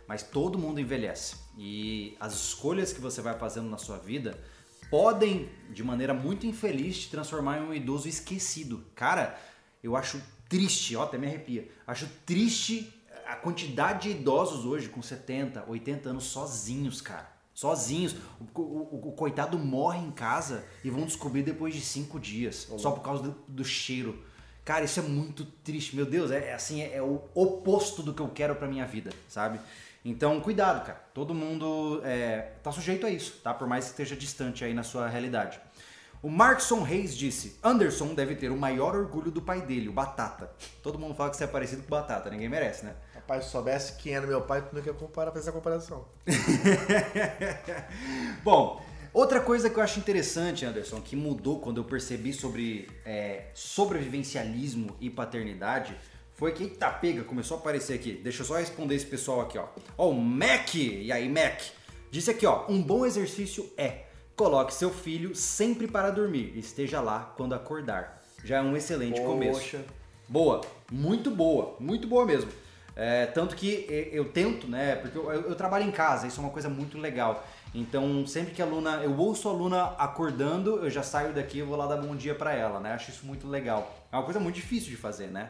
[0.09, 1.37] Mas todo mundo envelhece.
[1.57, 4.37] E as escolhas que você vai fazendo na sua vida
[4.91, 8.85] podem, de maneira muito infeliz, te transformar em um idoso esquecido.
[8.95, 9.39] Cara,
[9.83, 10.21] eu acho
[10.55, 11.69] triste, ó, até me arrepia.
[11.85, 12.95] Acho triste
[13.27, 17.29] a quantidade de idosos hoje com 70, 80 anos sozinhos, cara.
[17.53, 18.15] Sozinhos.
[18.55, 22.79] O, o, o coitado morre em casa e vão descobrir depois de cinco dias, Olá.
[22.79, 24.23] só por causa do, do, cheiro.
[24.65, 25.97] Cara, isso é muito triste.
[25.97, 28.87] Meu Deus, é, é assim, é, é, o oposto do que eu quero pra minha
[28.87, 29.59] vida, sabe?
[30.05, 31.01] Então, cuidado, cara.
[31.13, 33.53] Todo mundo é, tá sujeito a isso, tá?
[33.53, 35.59] Por mais que esteja distante aí na sua realidade.
[36.25, 40.51] O Markson Reis disse: Anderson deve ter o maior orgulho do pai dele, o Batata.
[40.83, 42.95] Todo mundo fala que você é parecido com Batata, ninguém merece, né?
[43.15, 46.07] Rapaz, se soubesse quem era meu pai, tu não ia comparar, fazer essa comparação.
[48.43, 48.83] Bom,
[49.13, 54.97] outra coisa que eu acho interessante, Anderson, que mudou quando eu percebi sobre é, sobrevivencialismo
[55.03, 55.95] e paternidade,
[56.33, 58.15] Foi que eita pega, começou a aparecer aqui.
[58.15, 59.67] Deixa eu só responder esse pessoal aqui, ó.
[59.99, 61.61] Ó, o Mac, e aí Mac,
[62.11, 64.05] disse aqui, ó, um bom exercício é
[64.37, 68.23] coloque seu filho sempre para dormir, esteja lá quando acordar.
[68.45, 69.27] Já é um excelente Poxa.
[69.27, 69.79] começo.
[70.29, 72.51] Boa, muito boa, muito boa mesmo.
[72.97, 74.95] É, tanto que eu tento, né?
[74.97, 77.45] Porque eu, eu, trabalho em casa, isso é uma coisa muito legal.
[77.75, 81.63] Então, sempre que a aluna, eu ouço a aluna acordando, eu já saio daqui e
[81.63, 82.93] vou lá dar bom dia para ela, né?
[82.93, 83.93] Acho isso muito legal.
[84.13, 85.49] É uma coisa muito difícil de fazer, né?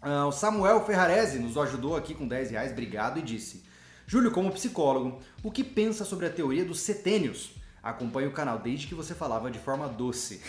[0.00, 3.64] Uh, o Samuel Ferrarese nos ajudou aqui com 10 reais, obrigado, e disse:
[4.06, 7.59] Júlio, como psicólogo, o que pensa sobre a teoria dos setênios?
[7.82, 10.40] Acompanhe o canal desde que você falava de forma doce.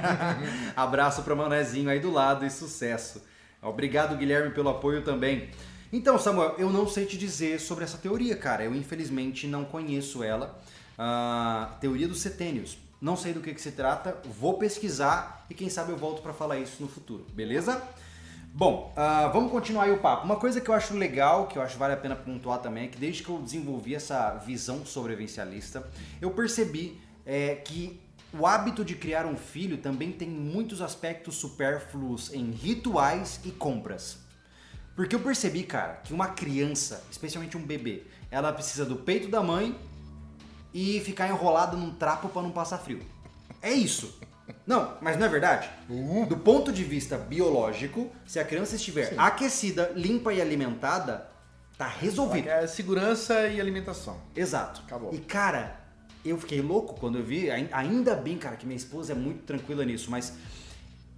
[0.76, 3.22] Abraço para Manezinho aí do lado e sucesso.
[3.62, 5.50] Obrigado, Guilherme, pelo apoio também.
[5.92, 8.62] Então, Samuel, eu não sei te dizer sobre essa teoria, cara.
[8.62, 10.60] Eu infelizmente não conheço ela.
[10.98, 12.78] Uh, teoria dos setênios.
[13.00, 16.34] Não sei do que, que se trata, vou pesquisar e quem sabe eu volto para
[16.34, 17.82] falar isso no futuro, beleza?
[18.52, 20.24] Bom, uh, vamos continuar aí o papo.
[20.24, 22.88] Uma coisa que eu acho legal, que eu acho vale a pena pontuar também, é
[22.88, 25.88] que desde que eu desenvolvi essa visão sobrevivencialista,
[26.20, 28.00] eu percebi é, que
[28.32, 34.18] o hábito de criar um filho também tem muitos aspectos supérfluos em rituais e compras.
[34.96, 39.42] Porque eu percebi, cara, que uma criança, especialmente um bebê, ela precisa do peito da
[39.42, 39.78] mãe
[40.74, 43.00] e ficar enrolada num trapo para não passar frio.
[43.62, 44.18] É isso.
[44.66, 45.70] Não, mas não é verdade?
[45.88, 46.26] Uhum.
[46.26, 49.14] Do ponto de vista biológico, se a criança estiver Sim.
[49.18, 51.28] aquecida, limpa e alimentada,
[51.76, 52.48] tá resolvido.
[52.48, 54.18] É segurança e alimentação.
[54.34, 54.82] Exato.
[54.86, 55.12] Acabou.
[55.14, 55.80] E cara,
[56.24, 59.84] eu fiquei louco quando eu vi, ainda bem, cara, que minha esposa é muito tranquila
[59.84, 60.34] nisso, mas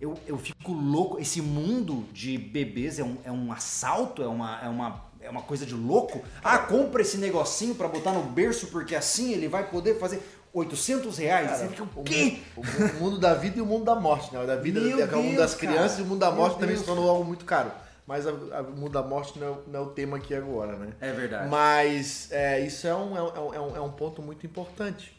[0.00, 1.18] eu, eu fico louco.
[1.20, 5.42] Esse mundo de bebês é um, é um assalto, é uma, é, uma, é uma
[5.42, 6.22] coisa de louco.
[6.42, 10.20] Ah, compra esse negocinho para botar no berço porque assim ele vai poder fazer.
[10.52, 11.50] 800 reais?
[11.50, 12.40] Cara, fica, o, quê?
[12.56, 14.42] O, o, mundo da vida e o mundo da morte, né?
[14.42, 16.02] O da vida Meu é o mundo das crianças cara.
[16.02, 16.80] e o mundo da morte Meu também Deus.
[16.80, 17.72] se tornou algo muito caro.
[18.06, 18.32] Mas o
[18.76, 20.92] mundo da morte não é, não é, o tema aqui agora, né?
[21.00, 21.48] É verdade.
[21.48, 25.16] Mas é, isso é um, é, um, é, um, é um ponto muito importante.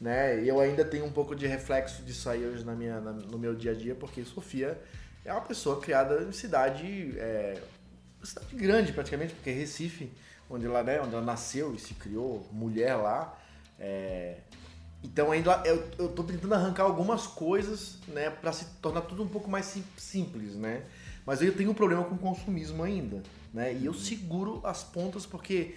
[0.00, 0.44] Né?
[0.44, 3.38] E eu ainda tenho um pouco de reflexo disso aí hoje na minha, na, no
[3.38, 4.78] meu dia a dia, porque Sofia
[5.24, 7.60] é uma pessoa criada em cidade, é,
[8.22, 10.12] cidade grande praticamente, porque Recife,
[10.48, 13.36] onde ela, né, onde ela nasceu e se criou, mulher lá,
[13.80, 14.36] é,
[15.02, 19.28] então ainda eu, eu tô tentando arrancar algumas coisas, né, para se tornar tudo um
[19.28, 20.82] pouco mais simples, né?
[21.24, 23.74] Mas eu tenho um problema com o consumismo ainda, né?
[23.74, 23.98] E eu uhum.
[23.98, 25.74] seguro as pontas porque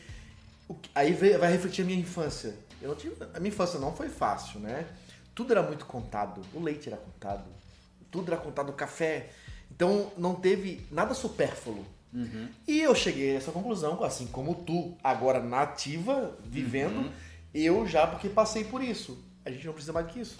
[0.95, 2.55] aí vai refletir a minha infância.
[2.81, 4.87] Eu tive, a minha infância não foi fácil, né?
[5.35, 7.43] Tudo era muito contado, o leite era contado,
[8.09, 9.29] tudo era contado, o café.
[9.69, 11.85] Então não teve nada supérfluo.
[12.13, 12.47] Uhum.
[12.67, 16.97] E eu cheguei a essa conclusão, assim como tu, agora nativa, vivendo.
[16.97, 19.17] Uhum eu já, porque passei por isso.
[19.45, 20.37] A gente não precisa mais do que isso.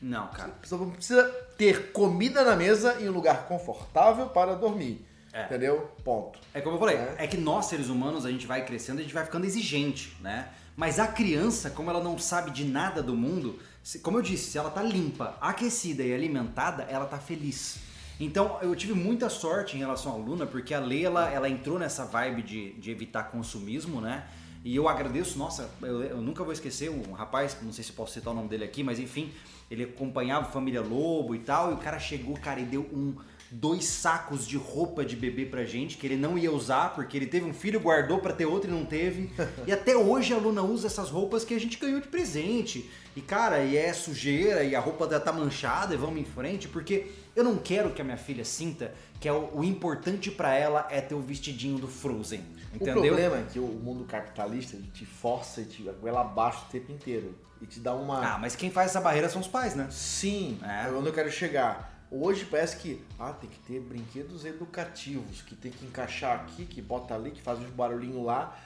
[0.00, 0.52] Não, cara.
[0.62, 1.24] Você precisa
[1.56, 5.04] ter comida na mesa em um lugar confortável para dormir.
[5.32, 5.44] É.
[5.44, 5.92] Entendeu?
[6.04, 6.38] Ponto.
[6.54, 7.16] É como eu falei, é.
[7.18, 7.26] é.
[7.26, 10.48] que nós seres humanos a gente vai crescendo, a gente vai ficando exigente, né?
[10.76, 13.58] Mas a criança, como ela não sabe de nada do mundo,
[14.02, 17.78] como eu disse, se ela tá limpa, aquecida e alimentada, ela tá feliz.
[18.20, 21.78] Então eu tive muita sorte em relação à Luna, porque a Leila ela, ela entrou
[21.78, 24.24] nessa vibe de, de evitar consumismo, né?
[24.64, 28.12] E eu agradeço, nossa, eu, eu, nunca vou esquecer um rapaz, não sei se posso
[28.12, 29.32] citar o nome dele aqui, mas enfim,
[29.70, 33.14] ele acompanhava a família Lobo e tal, e o cara chegou, cara, e deu um
[33.50, 37.26] dois sacos de roupa de bebê pra gente que ele não ia usar porque ele
[37.26, 39.30] teve um filho, guardou para ter outro e não teve.
[39.66, 42.88] e até hoje a Luna usa essas roupas que a gente ganhou de presente.
[43.16, 47.06] E cara, e é sujeira e a roupa tá manchada e vamos em frente porque
[47.38, 50.88] eu não quero que a minha filha sinta que é o, o importante para ela
[50.90, 52.44] é ter o vestidinho do Frozen.
[52.74, 52.96] Entendeu?
[52.96, 56.90] O problema é que o mundo capitalista te força e te goela abaixo o tempo
[56.90, 57.38] inteiro.
[57.60, 58.34] E te dá uma.
[58.34, 59.88] Ah, mas quem faz essa barreira são os pais, né?
[59.90, 61.96] Sim, é onde eu quero chegar.
[62.10, 66.82] Hoje parece que ah, tem que ter brinquedos educativos, que tem que encaixar aqui, que
[66.82, 68.56] bota ali, que faz uns barulhinhos lá.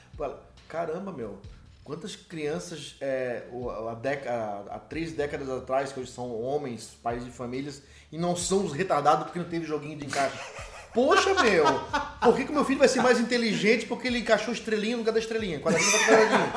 [0.67, 1.39] Caramba, meu.
[1.83, 3.45] Quantas crianças é,
[4.69, 7.83] há três décadas atrás, que hoje são homens, pais de famílias,
[8.13, 10.37] e não são os retardados porque não teve joguinho de encaixe?
[10.93, 11.65] Poxa, meu!
[12.21, 15.13] Por que, que meu filho vai ser mais inteligente porque ele encaixou estrelinha no lugar
[15.13, 15.59] da estrelinha?
[15.59, 16.51] Quadradinho quadradinho.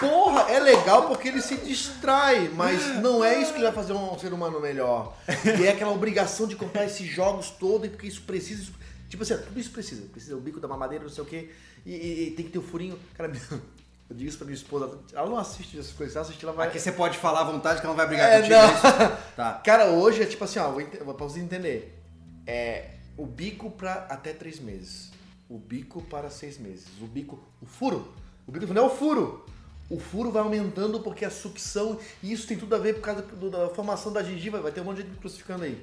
[0.00, 4.18] Porra, é legal porque ele se distrai, mas não é isso que vai fazer um
[4.18, 5.16] ser humano melhor.
[5.56, 8.64] E é aquela obrigação de comprar esses jogos todos, porque isso precisa.
[8.64, 8.72] Isso...
[9.08, 10.02] Tipo assim, tudo isso precisa.
[10.10, 11.50] Precisa o bico da mamadeira, não sei o quê.
[11.86, 12.98] E, e, e tem que ter o furinho.
[13.16, 13.30] Cara,
[14.12, 14.98] eu digo isso pra minha esposa.
[15.14, 16.12] Ela não assiste essas coisas.
[16.12, 16.68] Se ela assistir, ela vai.
[16.68, 18.54] Aqui você pode falar à vontade que ela não vai brigar é, contigo.
[18.54, 19.06] Não.
[19.06, 19.54] É tá.
[19.64, 20.70] Cara, hoje é tipo assim, ó,
[21.14, 21.98] pra você entender.
[22.46, 25.10] É o bico para até três meses.
[25.48, 26.86] O bico para seis meses.
[27.00, 27.42] O bico.
[27.60, 28.12] O furo.
[28.46, 29.46] O bico não é o furo.
[29.88, 31.98] O furo vai aumentando porque a sucção.
[32.22, 34.60] E isso tem tudo a ver por causa do, da formação da gengiva.
[34.60, 35.82] Vai ter um monte de gente crucificando aí.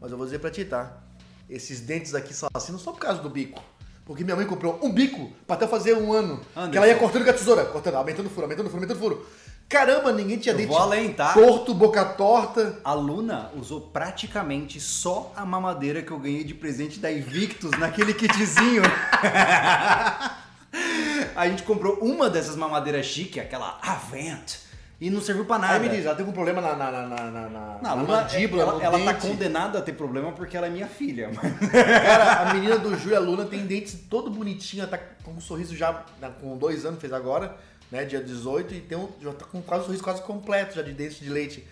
[0.00, 1.02] Mas eu vou dizer pra ti, tá?
[1.48, 3.62] esses dentes aqui são assim, não só por causa do bico.
[4.06, 6.40] Porque minha mãe comprou um bico pra até fazer um ano.
[6.54, 6.70] Anderson.
[6.70, 8.98] Que ela ia cortando com a tesoura, cortando, aumentando o furo, aumentando o furo, aumentando
[8.98, 9.26] o furo.
[9.68, 11.32] Caramba, ninguém tinha Eu dente vou tá?
[11.32, 12.78] torto, boca torta.
[12.84, 18.14] A Luna usou praticamente só a mamadeira que eu ganhei de presente da Invictus naquele
[18.14, 18.82] kitzinho.
[21.34, 24.58] a gente comprou uma dessas mamadeiras chique, aquela Avent,
[25.00, 25.74] e não serviu pra nada.
[25.74, 27.94] Aí me diz, ela tem algum problema na, na, na, na, na, na- Não, a
[27.96, 31.30] na Luna, mandíbula, ela, ela tá condenada a ter problema porque ela é minha filha.
[31.34, 34.98] mas- Cara, a menina do Ju e a Luna tem dentes todo bonitinho, ela tá
[35.22, 37.54] com um sorriso já né, com dois anos, fez agora,
[37.92, 38.04] né?
[38.04, 40.92] Dia 18, e tem um, já tá com quase um sorriso quase completo já de
[40.92, 41.66] dentes de leite.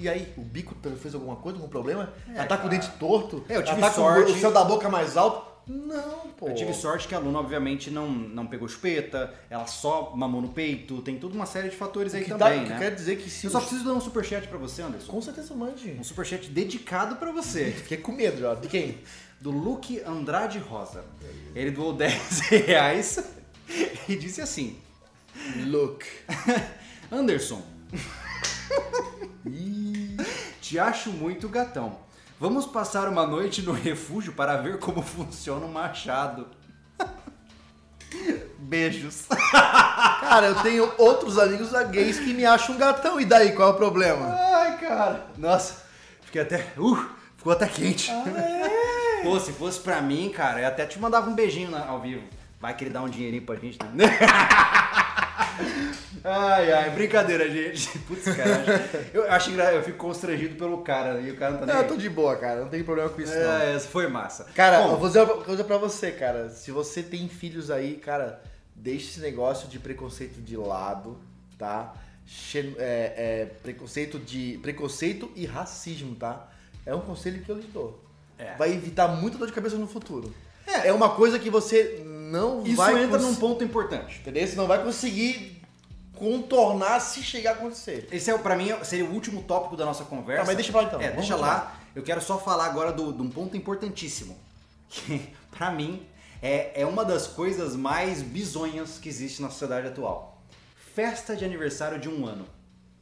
[0.00, 2.12] E aí, o bico fez alguma coisa, algum problema?
[2.32, 2.80] ela tá com o cara.
[2.80, 3.44] dente torto?
[3.48, 4.30] É, eu tive ela tá sorte.
[4.30, 5.57] com o céu da boca mais alto?
[5.68, 6.48] Não, pô.
[6.48, 10.48] Eu tive sorte que a Luna, obviamente, não, não pegou chupeta, ela só mamou no
[10.48, 12.78] peito, tem toda uma série de fatores aí que também, que né?
[12.78, 15.12] quer dizer que se Eu só preciso dar um superchat pra você, Anderson.
[15.12, 15.96] Com certeza mande.
[15.98, 17.72] Um superchat dedicado pra você.
[17.82, 18.54] Fiquei com medo já.
[18.54, 18.98] De quem?
[19.40, 21.04] do Luke Andrade Rosa.
[21.54, 23.24] Ele doou 10 reais
[24.08, 24.78] e disse assim:
[25.66, 26.04] Look.
[27.10, 27.62] Anderson,
[30.60, 32.07] te acho muito gatão.
[32.40, 36.46] Vamos passar uma noite no refúgio para ver como funciona o machado.
[38.58, 39.26] Beijos.
[39.50, 43.20] Cara, eu tenho outros amigos gays que me acham um gatão.
[43.20, 44.28] E daí, qual é o problema?
[44.28, 45.26] Ai, cara.
[45.36, 45.82] Nossa,
[46.22, 46.72] fiquei até.
[46.76, 48.12] Uh, ficou até quente.
[49.24, 52.22] Pô, se fosse pra mim, cara, eu até te mandava um beijinho ao vivo.
[52.60, 54.04] Vai que ele dá um dinheirinho pra gente, né?
[56.24, 57.98] Ai, ai, brincadeira, gente.
[58.06, 58.64] Putz, cara.
[59.12, 59.72] Eu acho engra...
[59.72, 61.74] eu fico constrangido pelo cara e o cara não tá nem.
[61.74, 62.60] Não, eu tô de boa, cara.
[62.60, 63.52] Não tem problema com isso, não.
[63.52, 64.44] É, foi massa.
[64.54, 66.48] Cara, Bom, eu vou dizer uma coisa pra você, cara.
[66.50, 68.42] Se você tem filhos aí, cara,
[68.74, 71.18] deixe esse negócio de preconceito de lado,
[71.58, 71.94] tá?
[72.54, 76.48] É, é, preconceito de preconceito e racismo, tá?
[76.84, 78.02] É um conselho que eu lhe dou.
[78.38, 78.54] É.
[78.56, 80.32] Vai evitar muita dor de cabeça no futuro.
[80.66, 84.18] É, uma coisa que você não isso vai entra cons- num ponto importante.
[84.20, 84.46] entendeu?
[84.46, 85.57] Você não vai conseguir
[86.18, 88.08] contornar se chegar a acontecer.
[88.12, 90.42] Esse é, pra mim, seria o último tópico da nossa conversa.
[90.42, 91.00] Tá, mas deixa pra lá então.
[91.00, 91.46] É, deixa continuar.
[91.54, 91.74] lá.
[91.94, 94.36] Eu quero só falar agora do- de um ponto importantíssimo.
[94.90, 96.06] Que, pra mim,
[96.40, 100.40] é, é uma das coisas mais bizonhas que existe na sociedade atual.
[100.94, 102.46] Festa de aniversário de um ano.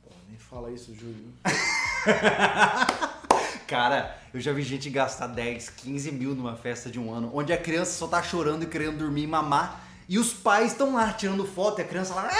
[0.02, 1.32] Pô, nem fala isso, Júlio.
[3.66, 7.52] Cara, eu já vi gente gastar 10, 15 mil numa festa de um ano, onde
[7.52, 11.12] a criança só tá chorando e querendo dormir e mamar, e os pais estão lá
[11.12, 12.30] tirando foto e a criança lá.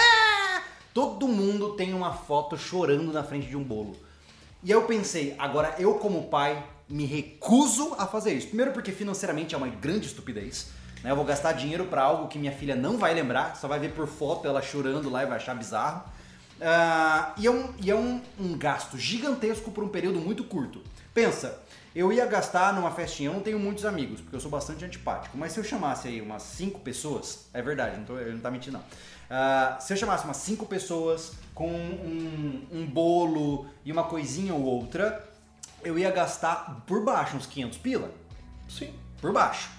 [0.97, 3.95] Todo mundo tem uma foto chorando na frente de um bolo.
[4.63, 8.47] E eu pensei, agora eu como pai me recuso a fazer isso.
[8.47, 10.71] Primeiro porque financeiramente é uma grande estupidez.
[11.03, 11.11] Né?
[11.11, 13.91] Eu vou gastar dinheiro pra algo que minha filha não vai lembrar, só vai ver
[13.91, 16.03] por foto ela chorando lá e vai achar bizarro.
[16.59, 20.81] Ah, e é, um, e é um, um gasto gigantesco por um período muito curto.
[21.13, 21.61] Pensa,
[21.95, 25.37] eu ia gastar numa festinha, eu não tenho muitos amigos, porque eu sou bastante antipático,
[25.37, 28.79] mas se eu chamasse aí umas cinco pessoas, é verdade, não tô, não tá mentindo
[28.79, 28.83] não.
[29.29, 34.63] Ah, se eu chamasse umas cinco pessoas com um, um bolo e uma coisinha ou
[34.63, 35.27] outra,
[35.83, 38.11] eu ia gastar por baixo uns 500 pila.
[38.69, 38.93] Sim.
[39.21, 39.69] Por baixo.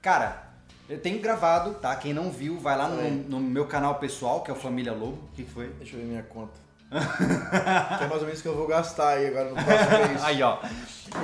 [0.00, 0.44] Cara,
[0.88, 1.94] eu tenho gravado, tá?
[1.96, 5.18] Quem não viu, vai lá no, no meu canal pessoal, que é o Família Lobo.
[5.32, 5.68] O que que foi?
[5.68, 6.63] Deixa eu ver minha conta.
[7.98, 10.24] que é mais ou menos o que eu vou gastar aí agora no próximo mês.
[10.24, 10.58] Aí, ó.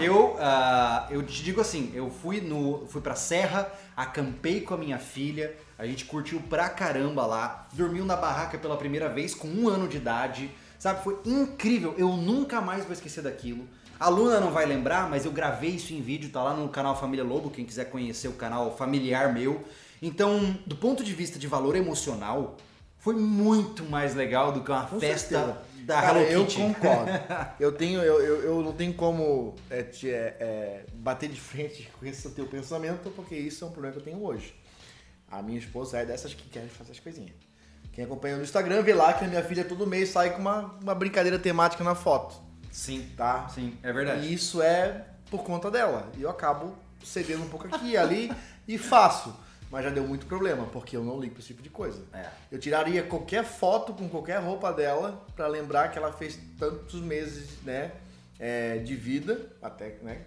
[0.01, 4.79] Eu, ah, eu te digo assim, eu fui no, fui pra Serra, acampei com a
[4.79, 9.49] minha filha, a gente curtiu pra caramba lá, dormiu na barraca pela primeira vez com
[9.49, 11.03] um ano de idade, sabe?
[11.03, 13.67] Foi incrível, eu nunca mais vou esquecer daquilo.
[13.99, 16.99] A Luna não vai lembrar, mas eu gravei isso em vídeo, tá lá no canal
[16.99, 19.63] Família Lobo, quem quiser conhecer o canal familiar meu.
[20.01, 22.57] Então, do ponto de vista de valor emocional,
[23.01, 25.59] foi muito mais legal do que uma Com festa certeza.
[25.85, 26.63] da Cara, Hello eu Kitty.
[26.63, 27.11] concordo.
[27.59, 31.91] Eu tenho, eu, eu, eu não tenho como é, te- é, é, bater de frente
[31.99, 34.55] com esse teu pensamento, porque isso é um problema que eu tenho hoje.
[35.31, 37.33] A minha esposa é dessas que querem fazer as coisinhas.
[37.93, 40.77] Quem acompanha no Instagram vê lá que a minha filha todo mês sai com uma,
[40.83, 42.35] uma brincadeira temática na foto,
[42.71, 43.49] Sim, tá?
[43.49, 44.27] sim, é verdade.
[44.27, 46.09] E isso é por conta dela.
[46.17, 46.75] E eu acabo
[47.05, 48.33] cedendo um pouco aqui e ali
[48.69, 49.35] e faço.
[49.71, 52.03] Mas já deu muito problema, porque eu não ligo pra esse tipo de coisa.
[52.13, 52.29] É.
[52.51, 57.63] Eu tiraria qualquer foto com qualquer roupa dela pra lembrar que ela fez tantos meses,
[57.63, 57.93] né,
[58.39, 60.23] é, de vida, até, né,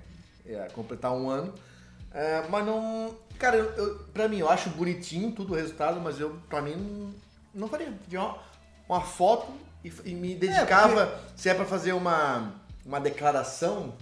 [0.46, 1.54] é, completar um ano.
[2.14, 6.20] É, mas não, cara, eu, eu, pra mim eu acho bonitinho tudo o resultado, mas
[6.20, 7.14] eu, pra mim, não,
[7.54, 7.92] não faria.
[8.08, 8.38] Tinha uma,
[8.88, 9.52] uma foto
[9.84, 12.54] e, e me dedicava, se é pra fazer uma,
[12.86, 13.94] uma declaração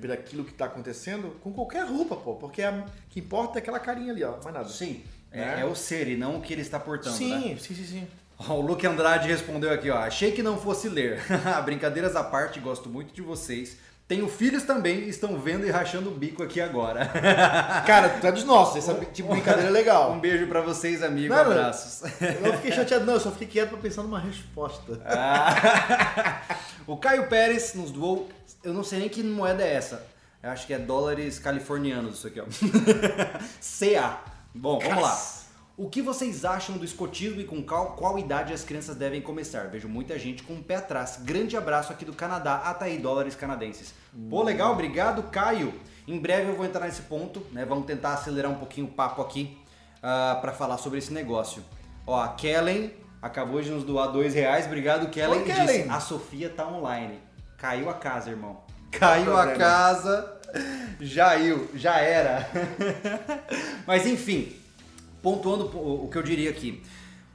[0.00, 3.60] por aquilo que tá acontecendo, com qualquer roupa, pô, porque a, o que importa é
[3.60, 4.68] aquela carinha ali, ó, mais nada.
[4.68, 5.60] Sim, é, Né?
[5.62, 7.56] é o ser e não o que ele está portando, sim, né?
[7.58, 8.08] sim, sim, sim.
[8.48, 9.98] O Luke Andrade respondeu aqui, ó.
[9.98, 11.20] Achei que não fosse ler.
[11.64, 13.76] Brincadeiras à parte, gosto muito de vocês.
[14.08, 17.06] Tenho filhos também, estão vendo e rachando o bico aqui agora.
[17.86, 20.12] Cara, tu é dos nossos, essa tipo de brincadeira é legal.
[20.12, 21.34] Um beijo pra vocês, amigos.
[21.34, 21.44] Não.
[21.44, 22.02] Abraços.
[22.20, 25.00] Eu não fiquei chateado, não, eu só fiquei quieto pra pensar numa resposta.
[25.06, 26.42] Ah.
[26.86, 28.28] O Caio Pérez nos doou.
[28.62, 30.06] Eu não sei nem que moeda é essa.
[30.42, 32.44] Eu acho que é dólares californianos isso aqui, ó.
[33.60, 34.20] CA.
[34.54, 35.42] Bom, vamos lá.
[35.76, 39.68] O que vocês acham do escotismo e com qual, qual idade as crianças devem começar?
[39.68, 41.18] Vejo muita gente com o pé atrás.
[41.22, 42.60] Grande abraço aqui do Canadá.
[42.64, 43.94] Ah, tá aí, dólares canadenses.
[44.28, 45.72] Pô, legal, obrigado, Caio.
[46.06, 47.64] Em breve eu vou entrar nesse ponto, né?
[47.64, 49.56] Vamos tentar acelerar um pouquinho o papo aqui
[49.98, 51.64] uh, para falar sobre esse negócio.
[52.06, 52.92] Ó, a Kellen
[53.22, 54.66] acabou de nos doar dois reais.
[54.66, 55.42] Obrigado, Kellen.
[55.42, 55.66] E Kellen.
[55.66, 57.20] disse, a Sofia tá online.
[57.56, 58.60] Caiu a casa, irmão.
[58.90, 60.40] Caiu a casa.
[61.00, 62.46] Já iu, já era.
[63.86, 64.54] Mas enfim,
[65.22, 66.82] pontuando o o que eu diria aqui.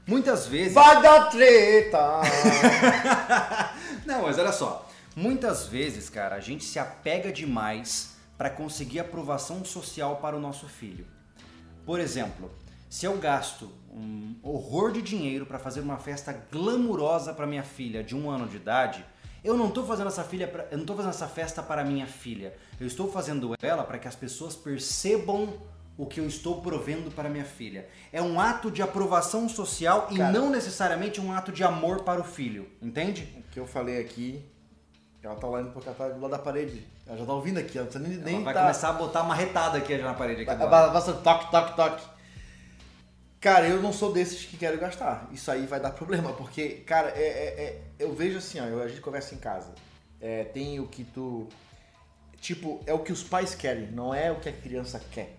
[0.05, 0.73] Muitas vezes.
[0.73, 2.21] Vai dar treta!
[4.05, 4.89] Não, mas olha só.
[5.13, 10.65] Muitas vezes, cara, a gente se apega demais para conseguir aprovação social para o nosso
[10.65, 11.05] filho.
[11.85, 12.49] Por exemplo,
[12.89, 18.03] se eu gasto um horror de dinheiro para fazer uma festa glamurosa para minha filha
[18.03, 19.03] de um ano de idade,
[19.43, 22.05] eu não estou fazendo essa filha, pra- eu não tô fazendo essa festa para minha
[22.07, 22.55] filha.
[22.79, 25.53] Eu estou fazendo ela para que as pessoas percebam
[25.97, 27.87] o que eu estou provendo para minha filha.
[28.13, 30.31] É um ato de aprovação social e Cara.
[30.31, 33.35] não necessariamente um ato de amor para o filho, entende?
[33.37, 34.45] O que eu falei aqui,
[35.23, 36.85] ela tá lá indo porque ela tá do lado da parede.
[37.07, 38.61] Ela já tá ouvindo aqui, ela não precisa nem, nem Ela vai tá...
[38.61, 40.41] começar a botar uma retada aqui já na parede.
[40.41, 42.16] Aqui Vai- vai- Basta toque, toque, toque.
[43.39, 45.29] Cara, eu não sou desses que quero gastar.
[45.31, 48.87] Isso aí vai dar problema, porque, cara, é, é- é- eu vejo assim, ó, a
[48.87, 49.73] gente conversa em casa.
[50.19, 51.47] É, tem o que tu.
[52.41, 55.36] Tipo, é o que os pais querem, não é o que a criança quer.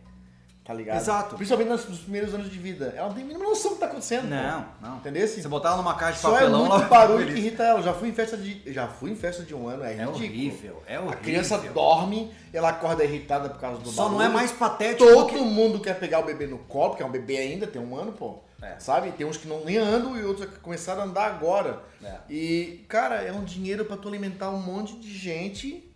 [0.69, 0.99] Tá ligado?
[0.99, 1.35] Exato.
[1.37, 2.93] Principalmente nos, nos primeiros anos de vida.
[2.95, 4.29] Ela não tem a mínima noção do que tá acontecendo.
[4.29, 4.97] Não, não.
[4.99, 5.27] Entendeu?
[5.27, 7.81] Se botar ela numa caixa de Só é papelão, muito ela barulho que irrita ela.
[7.81, 10.15] Já fui em festa de, já fui em festa de um ano, é É ridículo.
[10.19, 11.15] horrível, é horrível.
[11.19, 14.31] A criança dorme, ela acorda irritada por causa do Só não barulho.
[14.31, 15.39] é mais patético do Todo que...
[15.39, 18.13] mundo quer pegar o bebê no colo, que é um bebê ainda, tem um ano,
[18.13, 18.41] pô.
[18.61, 18.79] É.
[18.79, 19.11] Sabe?
[19.13, 21.83] Tem uns que não nem andam e outros que começaram a andar agora.
[22.05, 22.15] É.
[22.29, 25.91] E, cara, é um dinheiro pra tu alimentar um monte de gente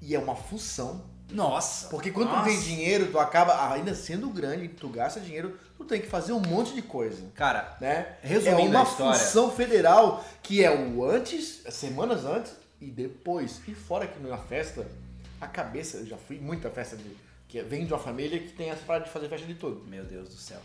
[0.00, 1.10] e é uma função.
[1.30, 1.88] Nossa.
[1.88, 2.42] Porque quando Nossa.
[2.42, 6.32] tu tem dinheiro, tu acaba, ainda sendo grande, tu gasta dinheiro, tu tem que fazer
[6.32, 7.22] um monte de coisa.
[7.34, 8.16] Cara, Né?
[8.22, 9.18] Resumindo é uma a história.
[9.18, 13.60] função federal que é o antes, semanas antes e depois.
[13.66, 14.86] E fora que na festa,
[15.40, 17.16] a cabeça, eu já fui muita festa de.
[17.48, 19.84] Que vem de uma família que tem essa parada de fazer festa de tudo.
[19.86, 20.60] meu Deus do céu.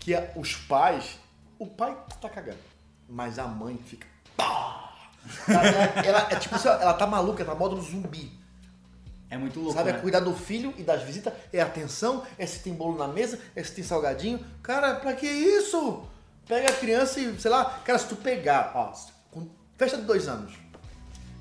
[0.00, 1.18] Que é os pais.
[1.58, 2.58] O pai tá cagando.
[3.08, 4.06] Mas a mãe fica.
[4.36, 4.94] pá!
[5.48, 8.32] Ela, ela- ela- é tipo assim, ela tá maluca, ela tá modo zumbi.
[9.30, 9.98] É muito louco, Sabe, né?
[9.98, 13.38] é cuidar do filho e das visitas, é atenção, é se tem bolo na mesa,
[13.54, 14.40] é se tem salgadinho.
[14.62, 16.02] Cara, pra que isso?
[16.46, 18.92] Pega a criança e, sei lá, cara, se tu pegar, ó,
[19.30, 20.54] com festa de dois anos,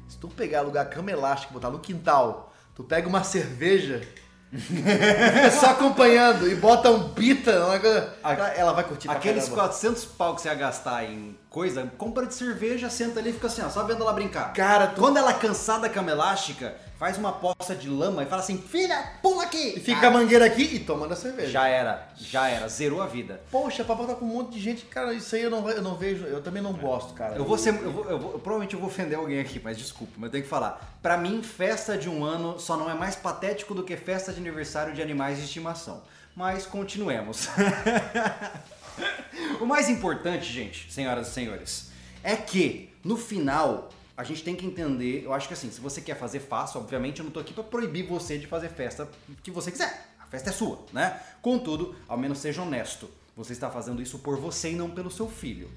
[0.10, 4.02] se tu pegar, alugar cama elástica, botar no quintal, tu pega uma cerveja,
[4.52, 9.62] fica só acompanhando e bota um pita, ela vai curtir pra Aqueles caramba.
[9.70, 13.48] 400 pau que você ia gastar em coisa, compra de cerveja, senta ali e fica
[13.48, 14.54] assim, ó, só vendo ela brincar.
[14.54, 18.44] Cara, tu Quando ela cansar da cama elástica, faz uma poça de lama e fala
[18.44, 19.80] assim, filha, pula aqui.
[19.80, 21.50] fica a mangueira aqui e tomando a cerveja.
[21.50, 23.42] Já era, já era, zerou a vida.
[23.52, 25.96] Poxa, pra botar com um monte de gente, cara, isso aí eu não, eu não
[25.96, 27.36] vejo, eu também não gosto, cara.
[27.36, 29.80] Eu vou ser, eu vou, eu vou- eu provavelmente eu vou ofender alguém aqui, mas
[29.80, 30.80] desculpa, mas eu tenho que falar.
[31.02, 34.40] Pra mim, festa de um ano só não é mais patético do que festa de
[34.40, 36.04] aniversário de animais de estimação.
[36.36, 37.48] Mas continuemos.
[39.62, 41.92] o mais importante, gente, senhoras e senhores,
[42.24, 46.02] é que no final a gente tem que entender, eu acho que assim, se você
[46.02, 49.08] quer fazer, faça, obviamente eu não tô aqui pra proibir você de fazer festa
[49.44, 50.08] que você quiser.
[50.20, 51.22] A festa é sua, né?
[51.42, 53.10] Contudo, ao menos seja honesto.
[53.36, 55.70] Você está fazendo isso por você e não pelo seu filho.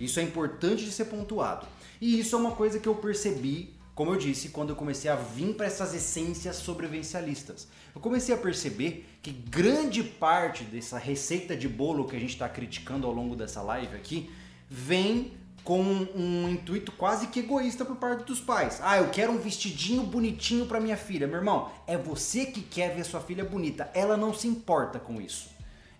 [0.00, 1.66] Isso é importante de ser pontuado.
[2.00, 5.14] E isso é uma coisa que eu percebi, como eu disse, quando eu comecei a
[5.14, 7.68] vir para essas essências sobrevivencialistas.
[7.94, 12.48] Eu comecei a perceber que grande parte dessa receita de bolo que a gente está
[12.48, 14.30] criticando ao longo dessa live aqui
[14.68, 15.32] vem
[15.62, 18.80] com um intuito quase que egoísta por parte dos pais.
[18.82, 21.26] Ah, eu quero um vestidinho bonitinho para minha filha.
[21.26, 23.90] Meu irmão, é você que quer ver sua filha bonita.
[23.94, 25.48] Ela não se importa com isso.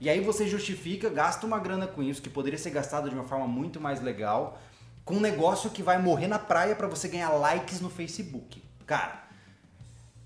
[0.01, 3.25] E aí você justifica, gasta uma grana com isso, que poderia ser gastado de uma
[3.25, 4.61] forma muito mais legal,
[5.03, 8.63] com um negócio que vai morrer na praia para você ganhar likes no Facebook.
[8.87, 9.24] Cara,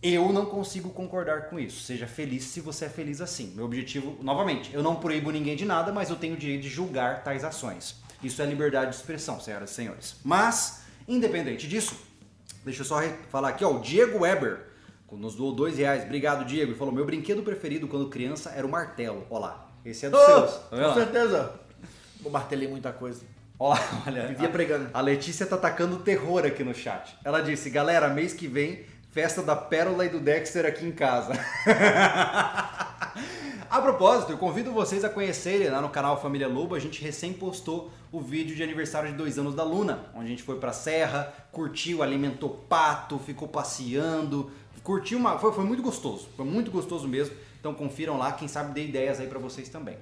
[0.03, 1.82] eu não consigo concordar com isso.
[1.82, 3.53] Seja feliz se você é feliz assim.
[3.57, 6.68] Meu objetivo, novamente, eu não proíbo ninguém de nada, mas eu tenho o direito de
[6.68, 7.96] julgar tais ações.
[8.22, 10.16] Isso é liberdade de expressão, senhoras e senhores.
[10.24, 11.96] Mas, independente disso,
[12.64, 14.66] deixa eu só falar aqui, ó, o Diego Weber
[15.12, 16.05] nos doou dois reais.
[16.05, 16.72] Obrigado, Diego.
[16.72, 19.26] Ele falou: meu brinquedo preferido quando criança era o martelo.
[19.30, 20.51] Ó lá, esse é dos Oh, seus.
[20.68, 21.53] Tá com certeza.
[22.24, 23.22] Eu martelei muita coisa.
[23.59, 23.76] Ó,
[24.07, 24.90] olha, Vivia a- pregando.
[24.92, 27.16] A Letícia tá tacando terror aqui no chat.
[27.24, 31.33] Ela disse: galera, mês que vem Festa da Pérola e do Dexter aqui em casa.
[33.71, 36.75] a propósito, eu convido vocês a conhecerem lá no canal Família Lobo.
[36.75, 40.29] A gente recém postou o vídeo de aniversário de dois anos da Luna, onde a
[40.29, 44.51] gente foi pra serra, curtiu, alimentou pato, ficou passeando,
[44.83, 45.39] curtiu uma.
[45.39, 47.35] Foi, foi muito gostoso, foi muito gostoso mesmo.
[47.59, 49.97] Então confiram lá, quem sabe dê ideias aí para vocês também.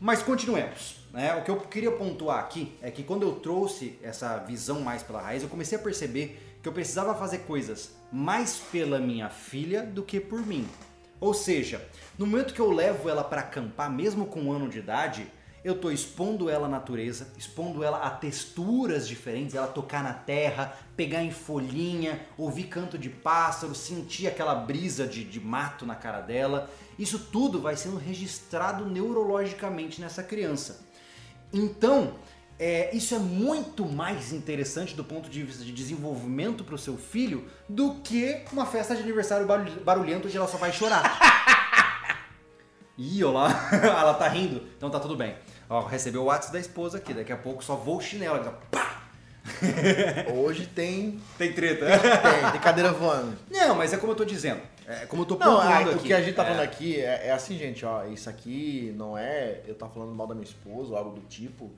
[0.00, 0.96] Mas continuemos.
[1.12, 1.36] Né?
[1.36, 5.22] O que eu queria pontuar aqui é que quando eu trouxe essa visão mais pela
[5.22, 10.02] raiz, eu comecei a perceber que eu precisava fazer coisas mais pela minha filha do
[10.02, 10.66] que por mim.
[11.20, 11.86] Ou seja,
[12.18, 15.26] no momento que eu levo ela para acampar, mesmo com um ano de idade,
[15.62, 20.74] eu estou expondo ela à natureza, expondo ela a texturas diferentes, ela tocar na terra,
[20.96, 26.22] pegar em folhinha, ouvir canto de pássaro, sentir aquela brisa de, de mato na cara
[26.22, 26.70] dela.
[26.98, 30.80] Isso tudo vai sendo registrado neurologicamente nessa criança.
[31.52, 32.14] Então,
[32.58, 36.96] é, isso é muito mais interessante do ponto de vista de desenvolvimento para o seu
[36.96, 39.46] filho do que uma festa de aniversário
[39.84, 41.18] barulhento onde ela só vai chorar.
[42.96, 45.34] Ih, olha lá, ela tá rindo, então tá tudo bem.
[45.68, 48.38] Ó, recebeu o WhatsApp da esposa aqui, daqui a pouco só vou o chinelo.
[48.70, 49.02] Pá!
[50.34, 51.20] Hoje tem.
[51.36, 51.86] Tem treta.
[51.86, 53.36] Tem, tem cadeira voando.
[53.50, 54.60] Não, mas é como eu tô dizendo.
[54.86, 56.06] É como eu tô Não, pontuando o aqui.
[56.06, 56.46] que a gente tá É.
[56.46, 58.04] falando aqui é, é assim, gente, ó.
[58.06, 61.70] Isso aqui não é eu tá falando mal da minha esposa ou algo do tipo.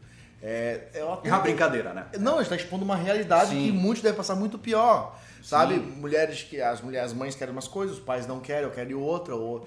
[0.43, 2.07] É, é uma, É uma brincadeira, né?
[2.18, 3.66] Não, a gente tá expondo uma realidade Sim.
[3.66, 5.18] que muitos devem passar muito pior.
[5.43, 5.76] Sabe?
[5.76, 6.61] Mulheres que.
[6.61, 9.34] As mulheres, as mães querem umas coisas, os pais não querem, ou querem outra.
[9.34, 9.66] Ou...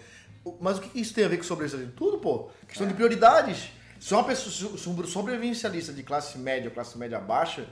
[0.59, 1.91] Mas o que isso tem a ver com sobrevivência?
[1.95, 2.49] Tudo, pô.
[2.67, 2.89] Questão É.
[2.89, 3.71] de prioridades.
[3.99, 7.65] Se uma pessoa se um sobrevivencialista de classe média ou classe média baixa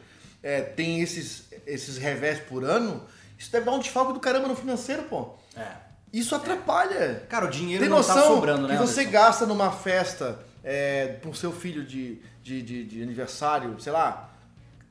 [0.44, 3.04] é, tem esses, esses revés por ano,
[3.38, 5.36] isso deve dar um desfalque do caramba no financeiro, pô.
[5.56, 5.68] É.
[6.12, 7.24] Isso atrapalha.
[7.30, 8.76] Cara, o dinheiro Tem não noção tá sobrando, né?
[8.76, 9.12] que você Anderson?
[9.12, 10.40] gasta numa festa
[10.70, 14.30] é, pro seu filho de, de, de, de aniversário, sei lá,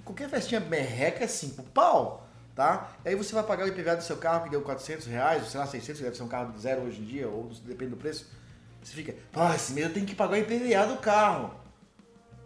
[0.02, 2.92] qualquer festinha merreca é 5 pau, tá?
[3.04, 5.48] E aí você vai pagar o IPVA do seu carro que deu 400 reais, ou
[5.50, 7.90] sei lá, 600, que deve ser um carro de zero hoje em dia, ou depende
[7.90, 8.26] do preço.
[8.82, 11.54] Você fica, pô, esse mês eu tenho que pagar o IPVA do carro.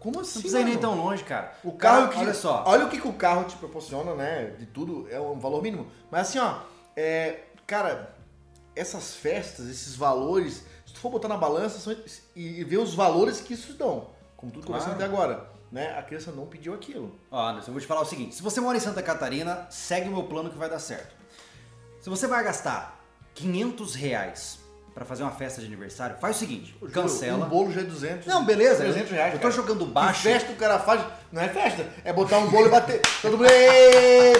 [0.01, 1.53] Como assim, Não precisa ir nem tão longe, cara.
[1.63, 2.19] O carro Cara, que.
[2.19, 2.65] Olha só.
[2.67, 4.55] Olha o que, que o carro te proporciona, né?
[4.59, 5.89] De tudo, é um valor mínimo.
[6.09, 6.63] Mas assim, ó,
[6.97, 8.13] é, cara,
[8.75, 11.97] essas festas, esses valores, se tu for botar na balança
[12.35, 14.83] e, ver os valores que isso dão, como tudo Claro.
[14.83, 15.97] conversando até agora, né?
[15.97, 17.15] A criança não pediu aquilo.
[17.31, 20.09] Ó, Anderson, eu vou te falar o seguinte: se você mora em Santa Catarina, segue
[20.09, 21.15] o meu plano que vai dar certo.
[22.01, 22.99] Se você vai gastar
[23.35, 24.59] 500 reais
[24.93, 27.45] pra fazer uma festa de aniversário, faz o seguinte: cancela.
[27.45, 28.25] Um bolo já é 200.
[28.27, 28.83] Não, beleza.
[28.83, 29.33] 300 reais.
[29.33, 29.53] Eu tô cara.
[29.55, 30.21] jogando Que baixo.
[30.23, 31.05] festa o cara faz.
[31.31, 33.01] Não é festa, é botar um bolo e bater.
[33.21, 33.47] Todo mundo.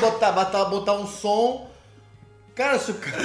[0.02, 1.70] Botar, botar, botar um som.
[2.54, 3.16] Cara, se o cara.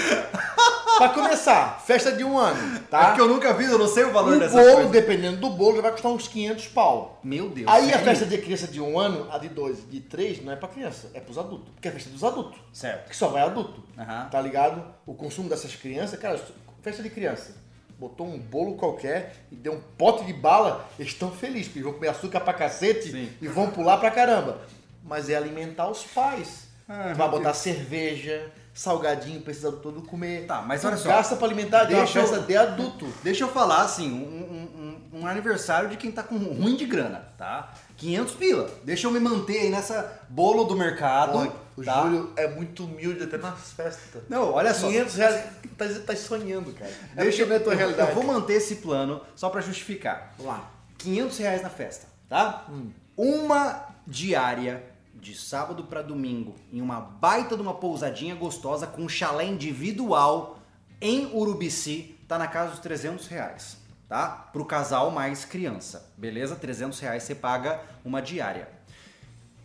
[0.97, 3.07] Pra começar, festa de um ano, É tá?
[3.09, 4.90] porque eu nunca vi, eu não sei o valor O dessa bolo, coisa.
[4.90, 7.20] dependendo do bolo, já vai custar uns 500 pau.
[7.22, 7.68] Meu Deus.
[7.68, 8.05] Aí a sério?
[8.05, 11.11] festa de criança de um ano, a de dois, de três, não é pra criança,
[11.14, 11.68] é pros adultos.
[11.74, 12.59] Porque é a festa dos adultos.
[12.72, 13.09] Certo.
[13.09, 13.82] Que só vai adulto.
[13.99, 14.28] Aham.
[14.30, 14.84] Tá ligado?
[15.07, 16.40] O consumo dessas crianças, cara,
[16.82, 17.55] festa de criança.
[17.99, 21.94] Botou um bolo qualquer e deu um pote de bala, eles estão felizes, porque vão
[21.94, 23.30] comer açúcar pra cacete Sim.
[23.40, 24.61] e vão pular pra caramba.
[25.03, 26.66] Mas é alimentar os pais.
[26.88, 30.47] Ah, vai botar cerveja, salgadinho, precisa todo comer.
[30.47, 31.09] Tá, mas olha só.
[31.09, 33.07] Gasta pra alimentar, uma Deixa eu- festa de adulto.
[33.22, 37.27] Deixa eu falar assim, um, um- um- aniversário de quem tá com ruim de grana,
[37.39, 37.72] tá?
[37.97, 38.70] 500 pila.
[38.85, 42.03] Deixa eu me manter aí nessa bolo do mercado, Olha, o tá?
[42.03, 44.22] Júlio é muito humilde até nas festas.
[44.29, 44.87] Não, olha só.
[44.89, 45.45] 500 reais,
[45.79, 46.93] tá, tá sonhando, cara.
[47.16, 48.11] É Deixa eu ver a tua eu- realidade.
[48.11, 50.35] Eu vou manter esse plano só pra justificar.
[50.37, 50.70] Vamos lá.
[50.99, 52.66] 500 reais na festa, tá?
[52.70, 52.91] Hum.
[53.16, 54.83] Uma diária
[55.21, 60.59] de sábado pra domingo em uma baita de uma pousadinha gostosa com chalé individual
[61.01, 64.29] em Urubici tá na casa dos 300 reais, tá?
[64.53, 66.57] Pro casal mais criança, beleza?
[66.57, 68.69] 300 reais você paga uma diária.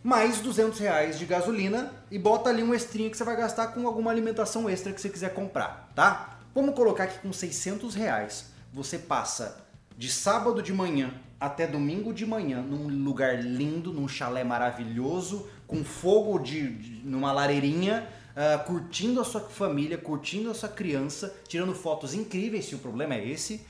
[0.04, 3.86] Mais 200 reais de gasolina e bota ali um extrinho que você vai gastar com
[3.86, 6.40] alguma alimentação extra que você quiser comprar, tá?
[6.54, 9.64] Vamos colocar que com 600 reais você passa
[9.98, 15.84] de sábado de manhã até domingo de manhã num lugar lindo, num chalé maravilhoso, com
[15.84, 21.74] fogo de, de- numa lareirinha, ah, curtindo a sua família, curtindo a sua criança, tirando
[21.74, 23.66] fotos incríveis, se o problema é esse,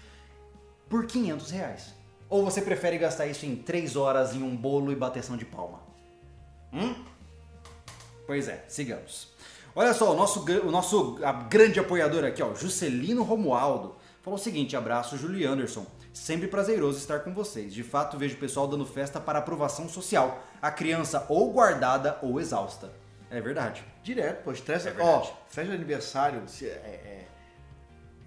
[0.89, 1.93] por 500 reais.
[2.30, 5.80] Ou você prefere gastar isso em 3 horas em um bolo e bateção de palma?
[6.74, 6.93] Hum?
[8.28, 9.30] Pois é, sigamos.
[9.74, 11.17] Olha só, o nosso, o nosso
[11.49, 15.86] grande apoiador aqui, ó, Juscelino Romualdo, falou o seguinte: abraço, Julie Anderson.
[16.14, 17.74] Sempre prazeroso estar com vocês.
[17.74, 20.43] De fato, vejo o pessoal dando festa para aprovação social.
[20.62, 22.91] A criança ou guardada ou exausta.
[23.30, 23.84] É verdade.
[24.03, 24.89] Direto, pô, estressa.
[24.89, 27.26] É Ó, festa de aniversário, se, é, é,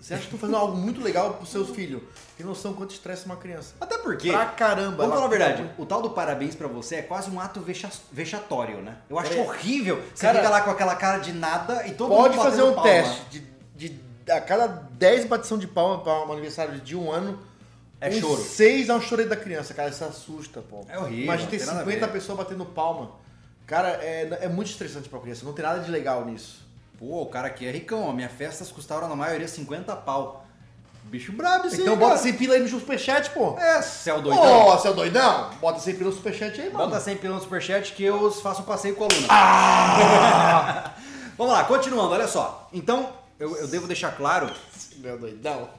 [0.00, 2.06] Você acha que estão fazendo algo muito legal pro seu filho.
[2.38, 3.74] Tem noção quanto estressa uma criança.
[3.80, 4.30] Até porque.
[4.32, 4.96] Pra caramba.
[4.96, 7.90] Vamos falar a verdade, o tal do parabéns pra você é quase um ato vexa-
[8.10, 8.96] vexatório, né?
[9.10, 9.40] Eu acho É.
[9.40, 10.02] horrível.
[10.14, 12.72] Você Cara, fica lá com aquela cara de nada e todo Pode mundo fazer batendo
[12.72, 12.90] um palma.
[12.90, 13.24] teste.
[13.76, 17.38] De, de- a cada 10 batição de palma para um aniversário de um ano,
[18.06, 18.42] É uns choro.
[18.42, 19.88] 6 é um choro da criança, cara.
[19.90, 20.84] Isso assusta, pô.
[20.88, 22.12] É horrível, Imagina ter não tem nada a 50 ver.
[22.12, 23.10] pessoas batendo palma.
[23.66, 25.44] Cara, é, é muito estressante pra criança.
[25.44, 26.64] Não tem nada de legal nisso.
[26.98, 28.10] Pô, o cara aqui é ricão.
[28.10, 30.44] A minha festas custaram na maioria 50 pau.
[31.04, 32.22] Bicho brabo esse então bota cara.
[32.22, 33.58] 100 pila aí no superchat, pô.
[33.58, 34.78] É, céu Ô, doidão.
[34.78, 36.86] seu doidão, bota 100 pila no superchat aí, mano.
[36.86, 39.26] Bota 100 pila no superchat que eu faço um passeio com a Luna.
[39.28, 40.94] Ah!
[41.36, 42.68] Vamos lá, continuando, olha só.
[42.72, 44.50] Então, eu, eu devo deixar claro
[44.98, 45.70] Meu doidão.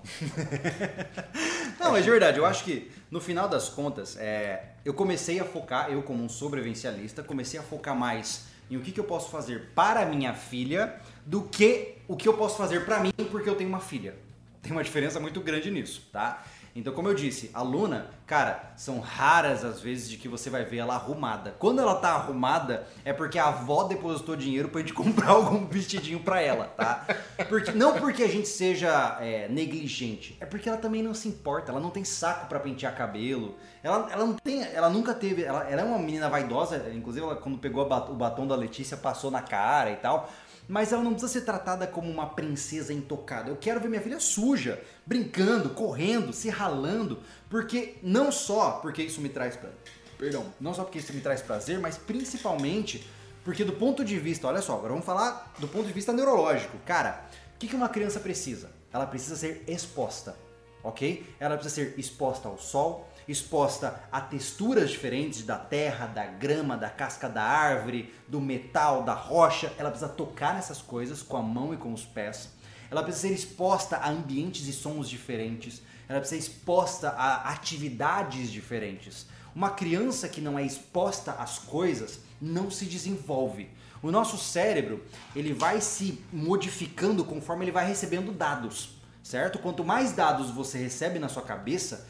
[1.79, 5.45] Não, mas de verdade, eu acho que no final das contas, é, eu comecei a
[5.45, 9.29] focar, eu como um sobrevivencialista, comecei a focar mais em o que, que eu posso
[9.29, 13.55] fazer para minha filha do que o que eu posso fazer para mim porque eu
[13.55, 14.15] tenho uma filha.
[14.61, 16.43] Tem uma diferença muito grande nisso, tá?
[16.75, 20.65] Então, como eu disse, a Luna, cara, são raras as vezes de que você vai
[20.65, 21.55] ver ela arrumada.
[21.57, 26.19] Quando ela tá arrumada, é porque a avó depositou dinheiro pra gente comprar algum vestidinho
[26.19, 27.05] pra ela, tá?
[27.47, 31.71] Porque, não porque a gente seja é, negligente, é porque ela também não se importa,
[31.71, 35.63] ela não tem saco pra pentear cabelo, ela, ela não tem, ela nunca teve, ela,
[35.69, 39.31] ela é uma menina vaidosa, inclusive ela, quando pegou bat- o batom da Letícia, passou
[39.31, 40.29] na cara e tal.
[40.67, 43.49] Mas ela não precisa ser tratada como uma princesa intocada.
[43.49, 49.21] Eu quero ver minha filha suja, brincando, correndo, se ralando, porque não só porque isso
[49.21, 49.69] me traz pra...
[50.17, 53.07] perdão, não só porque isso me traz prazer, mas principalmente
[53.45, 56.79] porque do ponto de vista, olha só, agora vamos falar do ponto de vista neurológico.
[56.83, 57.23] Cara,
[57.55, 58.71] o que que uma criança precisa?
[58.91, 60.35] Ela precisa ser exposta,
[60.83, 61.23] ok?
[61.39, 66.89] Ela precisa ser exposta ao sol, exposta a texturas diferentes da terra, da grama, da
[66.89, 69.73] casca da árvore, do metal, da rocha.
[69.77, 72.49] Ela precisa tocar nessas coisas com a mão e com os pés.
[72.89, 75.81] Ela precisa ser exposta a ambientes e sons diferentes.
[76.07, 79.25] Ela precisa ser exposta a atividades diferentes.
[79.55, 83.69] Uma criança que não é exposta às coisas não se desenvolve.
[84.03, 85.03] O nosso cérebro,
[85.35, 88.89] ele vai se modificando conforme ele vai recebendo dados,
[89.23, 89.57] certo?
[89.57, 92.07] Quanto mais dados você recebe na sua cabeça,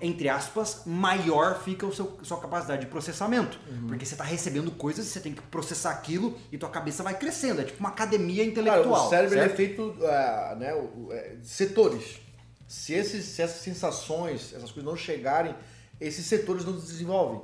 [0.00, 3.58] entre aspas, maior fica a sua capacidade de processamento.
[3.86, 7.18] Porque você está recebendo coisas e você tem que processar aquilo e tua cabeça vai
[7.18, 7.60] crescendo.
[7.60, 9.06] É tipo uma academia Cara, intelectual.
[9.06, 10.72] o cérebro é feito ah, né,
[11.10, 12.18] é, de setores.
[12.66, 15.54] Se, esses, se essas sensações, essas coisas não chegarem,
[16.00, 17.42] esses setores não se desenvolvem.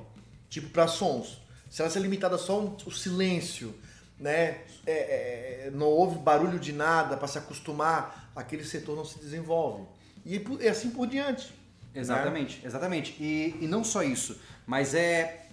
[0.49, 1.39] Tipo para sons.
[1.71, 3.75] Se ela ser limitada só um- o silêncio,
[4.19, 9.19] né, é- é- não houve barulho de nada para se acostumar, aquele setor não se
[9.19, 9.85] desenvolve.
[10.25, 11.53] E é assim por diante.
[11.95, 13.17] Exatamente, exatamente.
[13.21, 15.47] E, e não só isso, mas é,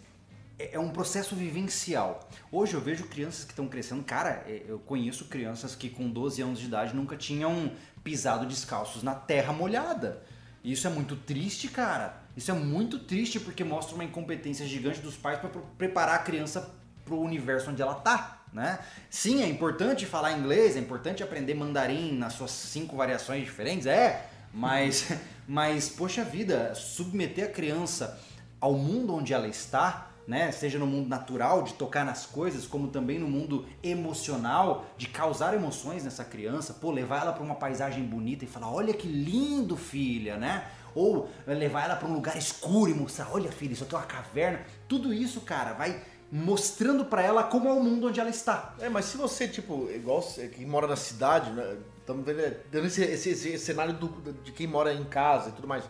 [0.57, 2.29] é é um processo vivencial.
[2.51, 4.03] Hoje eu vejo crianças que estão crescendo.
[4.03, 7.71] Cara, é, eu conheço crianças que com 12 anos de idade nunca tinham
[8.03, 10.21] pisado descalços na terra molhada.
[10.63, 12.21] E Isso é muito triste, cara.
[12.35, 16.73] Isso é muito triste porque mostra uma incompetência gigante dos pais para preparar a criança
[17.05, 18.79] para o universo onde ela tá, né?
[19.09, 24.28] Sim, é importante falar inglês, é importante aprender mandarim nas suas cinco variações diferentes, é,
[24.53, 25.07] mas,
[25.47, 28.19] mas poxa vida, submeter a criança
[28.59, 30.51] ao mundo onde ela está, né?
[30.51, 35.55] Seja no mundo natural, de tocar nas coisas, como também no mundo emocional, de causar
[35.55, 39.75] emoções nessa criança, pô, levar ela para uma paisagem bonita e falar, olha que lindo,
[39.75, 40.67] filha, né?
[40.93, 44.05] Ou levar ela para um lugar escuro e mostrar, olha, filha, isso aqui é uma
[44.05, 44.61] caverna.
[44.87, 45.99] Tudo isso, cara, vai
[46.31, 48.75] mostrando para ela como é o mundo onde ela está.
[48.79, 51.77] É, mas se você, tipo, igual que mora na cidade, né?
[52.10, 55.51] Estamos vendo, é, dando esse, esse- esse cenário do- de quem mora em casa e
[55.51, 55.84] tudo mais.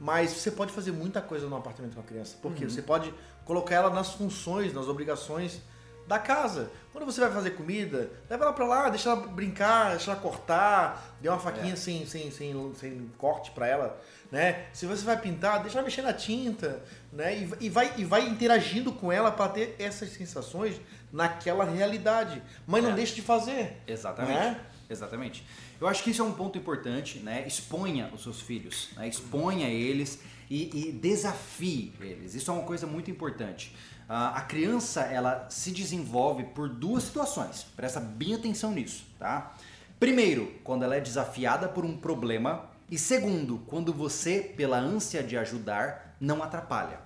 [0.00, 2.36] Mas você pode fazer muita coisa no apartamento com a criança.
[2.42, 3.14] Porque você pode
[3.44, 5.60] colocar ela nas funções, nas obrigações
[6.08, 6.72] da casa.
[6.92, 11.16] Quando você vai fazer comida, leva ela pra lá, deixa ela brincar, deixa ela cortar,
[11.20, 14.00] dê uma faquinha sem, sem, sem, sem corte pra ela,
[14.32, 14.66] né?
[14.72, 17.36] Se você vai pintar, deixa ela mexer na tinta, né?
[17.36, 20.80] E, e vai, e vai interagindo com ela para ter essas sensações
[21.12, 22.42] naquela realidade.
[22.66, 22.94] Mas não É.
[22.94, 23.80] deixe de fazer.
[23.86, 24.36] Exatamente.
[24.36, 24.60] Né?
[24.90, 25.46] Exatamente.
[25.80, 27.44] Eu acho que isso é um ponto importante, né?
[27.46, 29.06] Exponha os seus filhos, né?
[29.06, 30.18] exponha eles
[30.50, 32.34] e, e desafie eles.
[32.34, 33.74] Isso é uma coisa muito importante.
[34.08, 37.64] Ah, a criança, ela se desenvolve por duas situações.
[37.76, 39.54] Presta bem atenção nisso, tá?
[40.00, 42.68] Primeiro, quando ela é desafiada por um problema.
[42.90, 46.98] E segundo, quando você, pela ânsia de ajudar, não atrapalha.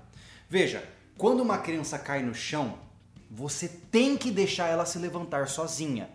[0.48, 0.82] Veja,
[1.18, 2.78] quando uma criança cai no chão,
[3.30, 6.08] você tem que deixar ela se levantar sozinha.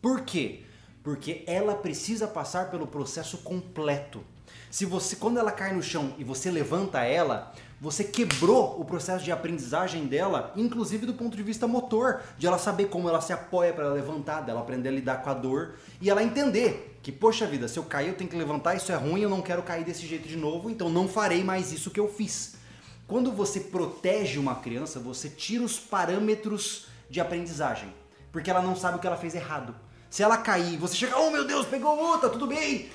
[0.00, 0.64] Por quê?
[1.02, 4.24] Porque ela precisa passar pelo processo completo.
[4.70, 9.24] Se você, quando ela cai no chão e você levanta ela, você quebrou o processo
[9.24, 13.32] de aprendizagem dela, inclusive do ponto de vista motor, de ela saber como ela se
[13.32, 17.44] apoia para levantar, dela aprender a lidar com a dor e ela entender que, poxa
[17.44, 19.84] vida, se eu cair eu tenho que levantar, isso é ruim, eu não quero cair
[19.84, 22.54] desse jeito de novo, então não farei mais isso que eu fiz.
[23.08, 27.92] Quando você protege uma criança, você tira os parâmetros de aprendizagem,
[28.30, 29.74] porque ela não sabe o que ela fez errado.
[30.12, 32.88] Se ela cair, você chega, oh meu Deus, pegou outra, tudo bem.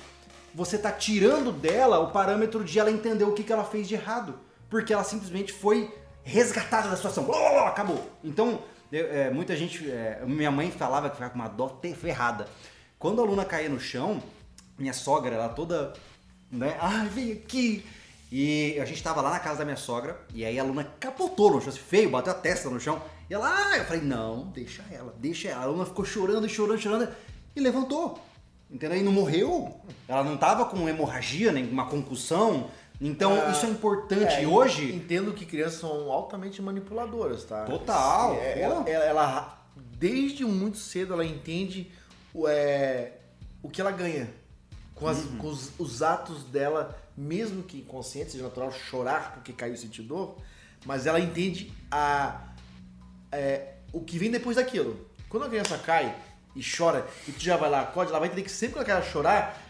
[0.54, 3.94] Você está tirando dela o parâmetro de ela entender o que, que ela fez de
[3.94, 4.38] errado
[4.68, 5.92] porque ela simplesmente foi
[6.22, 7.26] resgatada da situação.
[7.66, 8.10] acabou.
[8.22, 8.60] Então,
[8.92, 9.90] é, muita gente.
[9.90, 12.46] É, minha mãe falava que ficava com uma dó ferrada.
[12.98, 14.22] Quando a aluna caía no chão,
[14.78, 15.92] minha sogra, ela toda.
[16.50, 16.76] Né?
[16.80, 17.84] Ai, vem aqui.
[18.30, 21.50] E a gente tava lá na casa da minha sogra, e aí a aluna capotou
[21.50, 23.00] no chão, assim, feio, bateu a testa no chão.
[23.28, 25.60] E ela, ah, eu falei, não, deixa ela, deixa ela.
[25.60, 27.08] A aluna ficou chorando, chorando, chorando,
[27.54, 28.18] e levantou.
[28.70, 28.98] Entendeu?
[28.98, 29.80] E não morreu.
[30.06, 32.70] Ela não tava com hemorragia, nem uma concussão,
[33.00, 34.34] então ah, isso é importante.
[34.34, 34.94] É, hoje.
[34.94, 37.64] Entendo que crianças são altamente manipuladoras, tá?
[37.64, 38.34] Total.
[38.34, 39.58] É, ela, ela, ela,
[39.98, 41.90] desde muito cedo, ela entende
[42.34, 43.12] o, é,
[43.62, 44.28] o que ela ganha
[44.94, 45.38] com, as, uhum.
[45.38, 50.02] com os, os, atos dela, mesmo que inconsciente, seja natural, chorar porque caiu e sentir
[50.02, 50.36] dor,
[50.84, 52.47] mas ela entende a,
[53.32, 55.08] é, o que vem depois daquilo.
[55.28, 56.14] Quando a criança cai
[56.54, 59.00] e chora, e tu já vai lá, acorde, ela vai entender que sempre que ela
[59.00, 59.60] quer chorar,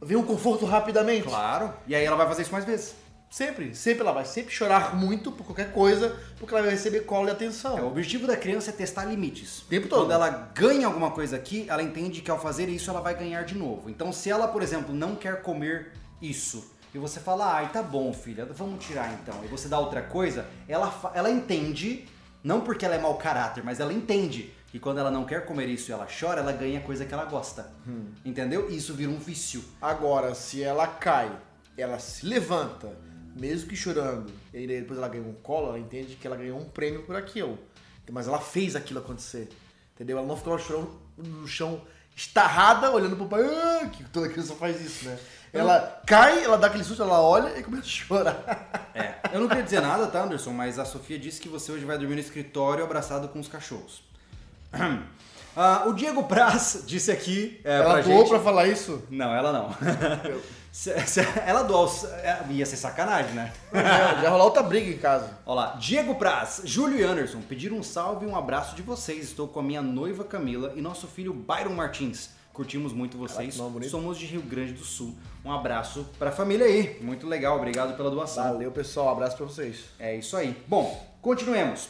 [0.00, 1.24] vem um conforto rapidamente.
[1.24, 1.72] Claro.
[1.86, 2.94] E aí ela vai fazer isso mais vezes.
[3.30, 7.28] Sempre, sempre ela vai sempre chorar muito por qualquer coisa, porque ela vai receber colo
[7.28, 7.78] e atenção.
[7.78, 9.62] É, o objetivo da criança é testar limites.
[9.62, 10.00] O tempo todo.
[10.00, 13.42] Quando ela ganha alguma coisa aqui, ela entende que ao fazer isso ela vai ganhar
[13.44, 13.88] de novo.
[13.88, 18.12] Então, se ela, por exemplo, não quer comer isso, e você fala, ai, tá bom,
[18.12, 22.06] filha, vamos tirar então, e você dá outra coisa, ela, ela entende,
[22.42, 25.68] não porque ela é mau caráter, mas ela entende que quando ela não quer comer
[25.68, 27.70] isso e ela chora, ela ganha coisa que ela gosta.
[27.86, 28.06] Hum.
[28.24, 28.70] Entendeu?
[28.70, 29.62] E isso vira um vício.
[29.80, 31.30] Agora, se ela cai,
[31.76, 32.90] ela se levanta,
[33.36, 36.64] mesmo que chorando, e depois ela ganha um colo, ela entende que ela ganhou um
[36.64, 37.58] prêmio por aquilo.
[38.10, 39.48] Mas ela fez aquilo acontecer.
[39.94, 40.18] Entendeu?
[40.18, 41.82] Ela não ficou chorando no chão
[42.16, 45.18] estarrada, olhando pro pai, ah, que toda criança faz isso, né?
[45.52, 48.90] Ela cai, ela dá aquele susto, ela olha e começa a chorar.
[48.94, 50.50] É, eu não queria dizer nada, tá, Anderson?
[50.50, 54.02] Mas a Sofia disse que você hoje vai dormir no escritório abraçado com os cachorros.
[54.72, 57.60] Uh, o Diego Praz disse aqui.
[57.64, 58.28] É, ela doou gente...
[58.30, 59.02] pra falar isso?
[59.10, 59.76] Não, ela não.
[60.72, 61.86] se, se, ela doou.
[62.22, 63.52] É, ia ser sacanagem, né?
[63.74, 65.38] já, já rolou outra briga em casa.
[65.44, 65.76] Olha lá.
[65.76, 69.24] Diego Praz, Júlio e Anderson pediram um salve e um abraço de vocês.
[69.24, 72.30] Estou com a minha noiva Camila e nosso filho Byron Martins.
[72.52, 73.56] Curtimos muito vocês.
[73.56, 75.14] Caraca, Somos de Rio Grande do Sul.
[75.44, 76.98] Um abraço pra família aí.
[77.00, 78.44] Muito legal, obrigado pela doação.
[78.44, 79.06] Valeu, pessoal.
[79.06, 79.84] Um abraço pra vocês.
[79.98, 80.56] É isso aí.
[80.66, 81.88] Bom, continuemos.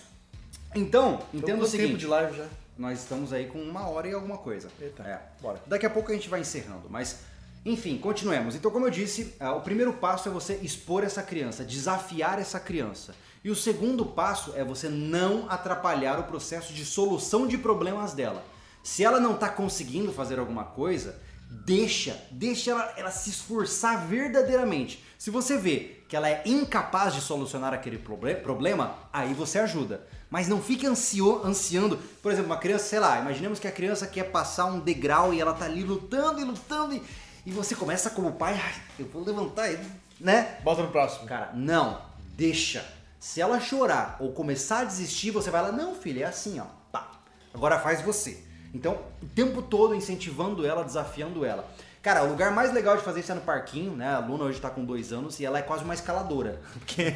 [0.75, 1.89] Então, entenda o seguinte.
[1.89, 2.47] tempo de live já?
[2.79, 4.69] nós estamos aí com uma hora e alguma coisa.
[4.81, 5.21] Eita, é.
[5.41, 5.61] bora.
[5.67, 7.21] Daqui a pouco a gente vai encerrando, mas
[7.65, 8.57] enfim, continuemos.
[8.57, 12.59] Então, como eu disse, ah, o primeiro passo é você expor essa criança, desafiar essa
[12.59, 13.15] criança.
[13.45, 18.45] E o segundo passo é você não atrapalhar o processo de solução de problemas dela.
[18.83, 21.21] Se ela não está conseguindo fazer alguma coisa,
[21.65, 25.03] deixa, deixa ela, ela se esforçar verdadeiramente.
[25.19, 30.07] Se você vê que ela é incapaz de solucionar aquele problema, aí você ajuda.
[30.29, 31.97] Mas não fique ansio, ansiando.
[32.23, 35.41] Por exemplo, uma criança, sei lá, imaginemos que a criança quer passar um degrau e
[35.41, 37.03] ela tá ali lutando e lutando e,
[37.47, 38.61] e você começa como pai,
[38.99, 39.87] eu vou levantar ele,
[40.19, 40.59] né?
[40.65, 41.27] Bota no próximo.
[41.27, 42.03] Cara, não,
[42.35, 42.85] deixa.
[43.21, 46.65] Se ela chorar ou começar a desistir, você vai lá, não, filha, é assim, ó.
[46.91, 47.13] Pá.
[47.55, 48.43] Agora faz você.
[48.75, 51.69] Então, o tempo todo incentivando ela, desafiando ela.
[52.03, 54.13] Cara, o lugar mais legal de fazer isso é no parquinho, né?
[54.13, 56.61] A Luna hoje tá com dois anos e ela é quase uma escaladora.
[56.75, 57.15] Porque,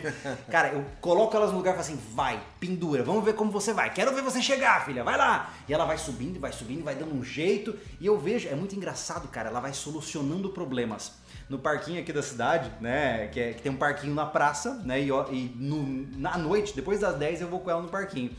[0.48, 3.72] cara, eu coloco elas no lugar e falo assim, vai, pendura, vamos ver como você
[3.72, 3.92] vai.
[3.92, 5.52] Quero ver você chegar, filha, vai lá.
[5.68, 7.76] E ela vai subindo, vai subindo, vai dando um jeito.
[8.00, 11.14] E eu vejo, é muito engraçado, cara, ela vai solucionando problemas.
[11.48, 13.26] No parquinho aqui da cidade, né?
[13.26, 15.00] Que, é, que tem um parquinho na praça, né?
[15.00, 18.30] E, e no, na noite, depois das 10, eu vou com ela no parquinho.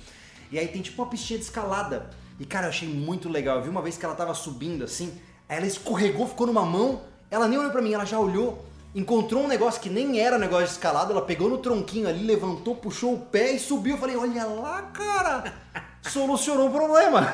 [0.49, 2.09] E aí tem tipo uma pistinha de escalada.
[2.39, 3.57] E cara, eu achei muito legal.
[3.57, 5.19] Eu vi uma vez que ela tava subindo assim,
[5.49, 9.43] Aí ela escorregou, ficou numa mão, ela nem olhou pra mim, ela já olhou, encontrou
[9.43, 13.13] um negócio que nem era negócio de escalada, ela pegou no tronquinho ali, levantou, puxou
[13.13, 13.95] o pé e subiu.
[13.95, 15.53] Eu falei, olha lá, cara,
[16.03, 17.33] solucionou o problema.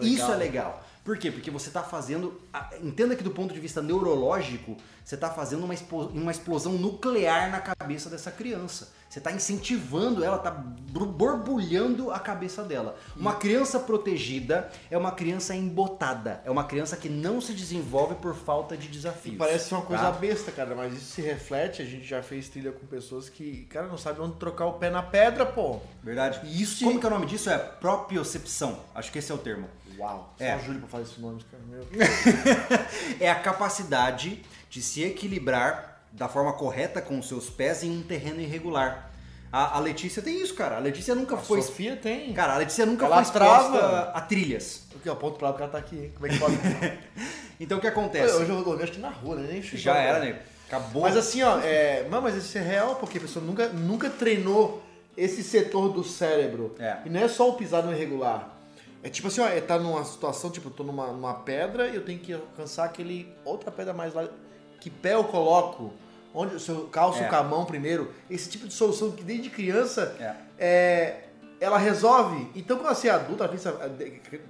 [0.00, 0.82] Isso é legal.
[1.04, 1.30] Por quê?
[1.30, 2.40] Porque você está fazendo.
[2.80, 5.74] Entenda que do ponto de vista neurológico, você está fazendo uma,
[6.12, 8.92] uma explosão nuclear na cabeça dessa criança.
[9.12, 12.96] Você está incentivando ela, está borbulhando a cabeça dela.
[13.14, 16.40] Uma criança protegida é uma criança embotada.
[16.46, 19.34] É uma criança que não se desenvolve por falta de desafios.
[19.34, 20.12] E parece uma coisa tá?
[20.12, 21.82] besta, cara, mas isso se reflete.
[21.82, 24.88] A gente já fez trilha com pessoas que, cara, não sabe onde trocar o pé
[24.88, 25.78] na pedra, pô.
[26.02, 26.40] Verdade.
[26.44, 27.50] E isso, como que é o nome disso?
[27.50, 28.80] É propiocepção.
[28.94, 29.68] Acho que esse é o termo.
[29.98, 30.34] Uau.
[30.38, 30.52] É.
[30.52, 31.62] Só a Júlia pra fazer esse nome, cara.
[31.68, 31.86] Meu.
[33.20, 38.02] é a capacidade de se equilibrar da forma correta com os seus pés em um
[38.02, 39.10] terreno irregular.
[39.50, 40.76] A, a Letícia tem isso, cara.
[40.76, 41.60] A Letícia nunca A foi.
[41.60, 42.32] Sofia tem.
[42.32, 44.10] Cara, a Letícia nunca Ela foi trava.
[44.14, 44.86] a trilhas.
[45.04, 46.12] O ponto pra ela, porque ela tá aqui.
[46.14, 46.56] Como é que pode?
[47.60, 48.34] Então o que acontece?
[48.34, 49.48] Hoje eu vou dormir, acho que na rua, né?
[49.52, 50.40] Nem Já era, né?
[50.66, 51.02] Acabou.
[51.02, 54.82] Mas assim, ó, é, não, mas isso é real porque a pessoa nunca, nunca treinou
[55.16, 56.74] esse setor do cérebro.
[56.78, 56.96] É.
[57.04, 58.48] E não é só o pisar no irregular.
[59.02, 61.94] É tipo assim, ó, é tá numa situação, tipo, eu tô numa, numa pedra e
[61.94, 64.26] eu tenho que alcançar aquele outra pedra mais lá.
[64.82, 65.92] Que pé eu coloco?
[66.34, 67.28] Onde se eu calço É.
[67.28, 68.10] com a mão primeiro?
[68.28, 70.34] Esse tipo de solução que desde criança É.
[70.58, 71.24] é,
[71.60, 72.50] ela resolve.
[72.56, 73.96] Então, quando ela ser adulta, ela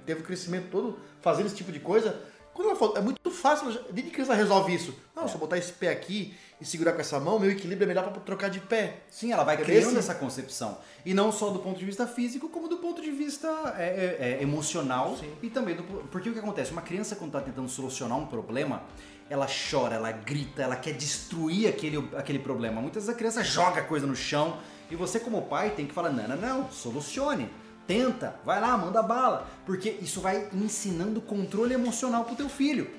[0.03, 2.19] teve o crescimento todo fazendo esse tipo de coisa.
[2.51, 4.95] Quando ela for, é muito fácil, ela desde criança ela resolve isso.
[5.15, 7.87] Não, se eu botar esse pé aqui e segurar com essa mão, meu equilíbrio é
[7.87, 9.01] melhor para trocar de pé.
[9.09, 10.77] Sim, ela vai É criando essa concepção.
[11.05, 14.37] E não só do ponto de vista físico, como do ponto de vista é, é,
[14.39, 15.31] é, emocional Sim.
[15.43, 15.83] e também do.
[15.83, 16.71] Porque o que acontece?
[16.71, 18.83] Uma criança, quando está tentando solucionar um problema,
[19.29, 22.81] ela chora, ela grita, ela quer destruir aquele, aquele problema.
[22.81, 24.57] Muitas vezes a criança joga coisa no chão
[24.91, 27.49] e você, como pai, tem que falar: não, não, não, solucione.
[27.85, 29.47] Tenta, vai lá, manda bala.
[29.65, 32.89] Porque isso vai ensinando controle emocional pro teu filho.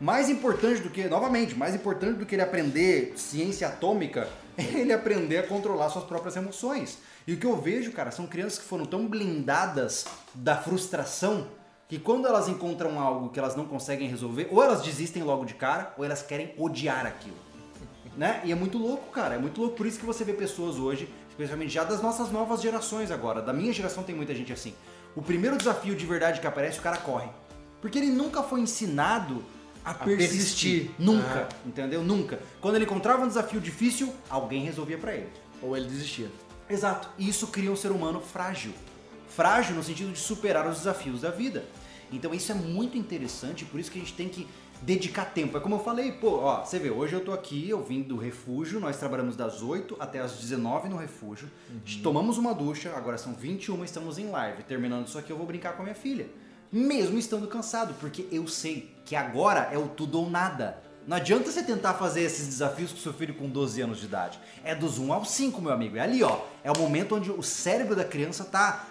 [0.00, 4.92] Mais importante do que, novamente, mais importante do que ele aprender ciência atômica, é ele
[4.92, 6.98] aprender a controlar suas próprias emoções.
[7.26, 10.04] E o que eu vejo, cara, são crianças que foram tão blindadas
[10.34, 11.46] da frustração
[11.88, 15.54] que quando elas encontram algo que elas não conseguem resolver, ou elas desistem logo de
[15.54, 17.36] cara, ou elas querem odiar aquilo.
[18.16, 18.40] Né?
[18.44, 19.34] E é muito louco, cara.
[19.34, 19.76] É muito louco.
[19.76, 23.42] Por isso que você vê pessoas hoje, especialmente já das nossas novas gerações agora.
[23.42, 24.72] Da minha geração tem muita gente assim.
[25.16, 27.28] O primeiro desafio de verdade que aparece, o cara corre.
[27.80, 29.44] Porque ele nunca foi ensinado
[29.84, 30.28] a, persistir.
[30.28, 30.90] persistir.
[30.96, 32.04] Nunca, entendeu?
[32.04, 32.38] Nunca.
[32.60, 35.28] Quando ele encontrava um desafio difícil, alguém resolvia pra ele.
[35.60, 36.30] Ou ele desistia.
[36.68, 37.08] Exato.
[37.18, 38.72] E isso cria um ser humano frágil.
[39.34, 41.64] Frágil no sentido de superar os desafios da vida.
[42.12, 44.46] Então isso é muito interessante, por isso que a gente tem que
[44.82, 45.56] dedicar tempo.
[45.56, 48.16] É como eu falei, pô, ó, você vê, hoje eu tô aqui, eu vim do
[48.16, 51.50] refúgio, nós trabalhamos das 8 até as 19 no refúgio.
[52.02, 54.62] Tomamos uma ducha, agora são 21, estamos em live.
[54.62, 56.28] Terminando isso aqui, eu vou brincar com a minha filha.
[56.70, 60.82] Mesmo estando cansado, porque eu sei que agora é o tudo ou nada.
[61.06, 64.38] Não adianta você tentar fazer esses desafios com seu filho com 12 anos de idade.
[64.64, 65.96] É dos 1 aos 5, meu amigo.
[65.96, 66.40] É ali, ó.
[66.62, 68.86] É o momento onde o cérebro da criança tá,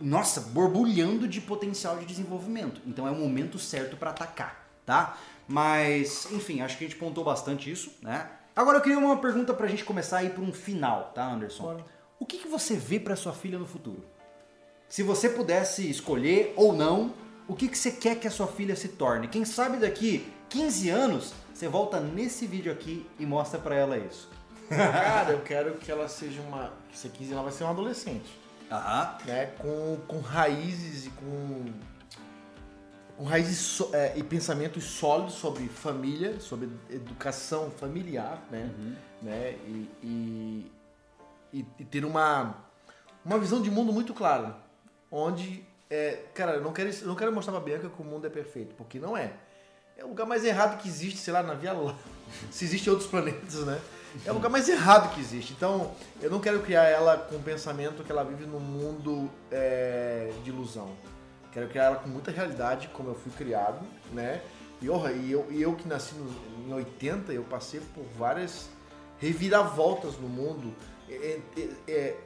[0.00, 2.80] nossa, borbulhando de potencial de desenvolvimento.
[2.86, 5.16] Então é o momento certo para atacar, tá?
[5.46, 8.28] Mas, enfim, acho que a gente pontou bastante isso, né?
[8.54, 11.62] Agora eu queria uma pergunta pra gente começar a ir pra um final, tá, Anderson?
[11.62, 11.84] Bora.
[12.18, 14.04] O que, que você vê pra sua filha no futuro?
[14.88, 17.14] Se você pudesse escolher ou não,
[17.48, 19.28] o que, que você quer que a sua filha se torne?
[19.28, 24.28] Quem sabe daqui 15 anos, você volta nesse vídeo aqui e mostra pra ela isso.
[24.68, 26.72] Cara, eu quero que ela seja uma.
[26.90, 28.39] Que se 15 ela vai ser uma adolescente.
[29.26, 29.46] Né?
[29.58, 31.66] Com, com raízes e com.
[33.16, 38.70] Com raízes so- é, e pensamentos sólidos sobre família, sobre educação familiar, né?
[39.20, 39.52] né?
[39.66, 40.72] E, e,
[41.52, 42.54] e- e ter uma,
[43.22, 44.56] uma visão de mundo muito clara.
[45.10, 48.26] Onde, é, cara, eu não quero, eu não quero mostrar pra Bianca que o mundo
[48.26, 49.34] é perfeito, porque não é.
[49.98, 52.00] É o lugar mais errado que existe, sei lá, na Via Láctea.
[52.50, 53.78] Se existem outros planetas, né?
[54.24, 55.52] É o lugar mais errado que existe.
[55.52, 60.32] Então, eu não quero criar ela com o pensamento que ela vive num mundo é,
[60.44, 60.90] de ilusão.
[61.52, 63.80] Quero criar ela com muita realidade, como eu fui criado,
[64.12, 64.40] né?
[64.80, 66.30] E, orra, e, eu, e eu que nasci no-
[66.68, 68.68] em 80, eu passei por várias
[69.18, 70.74] reviravoltas no mundo.
[71.08, 72.16] É, é- é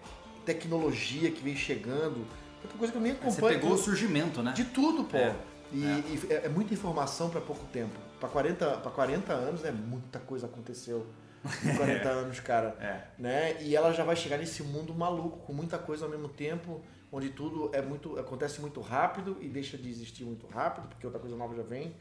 [0.44, 2.24] tecnologia que vem chegando.
[2.62, 3.60] Tanta coisa que eu nem Você acompanho.
[3.60, 4.52] pegou o surgimento, né?
[4.52, 5.16] De tudo, pô.
[5.16, 5.34] É,
[5.72, 6.42] E, e é.
[6.44, 7.98] é muita informação para pouco tempo.
[8.20, 9.70] Para 40, pra 40 anos, né?
[9.72, 11.04] Muita coisa aconteceu.
[11.64, 12.68] Em 40 anos, cara.
[12.80, 13.02] É.
[13.20, 13.62] Né?
[13.62, 16.80] E ela já vai chegar nesse mundo maluco, com muita coisa ao mesmo tempo,
[17.12, 21.20] onde tudo é muito acontece muito rápido e deixa de existir muito rápido, porque outra
[21.20, 21.94] coisa nova já vem.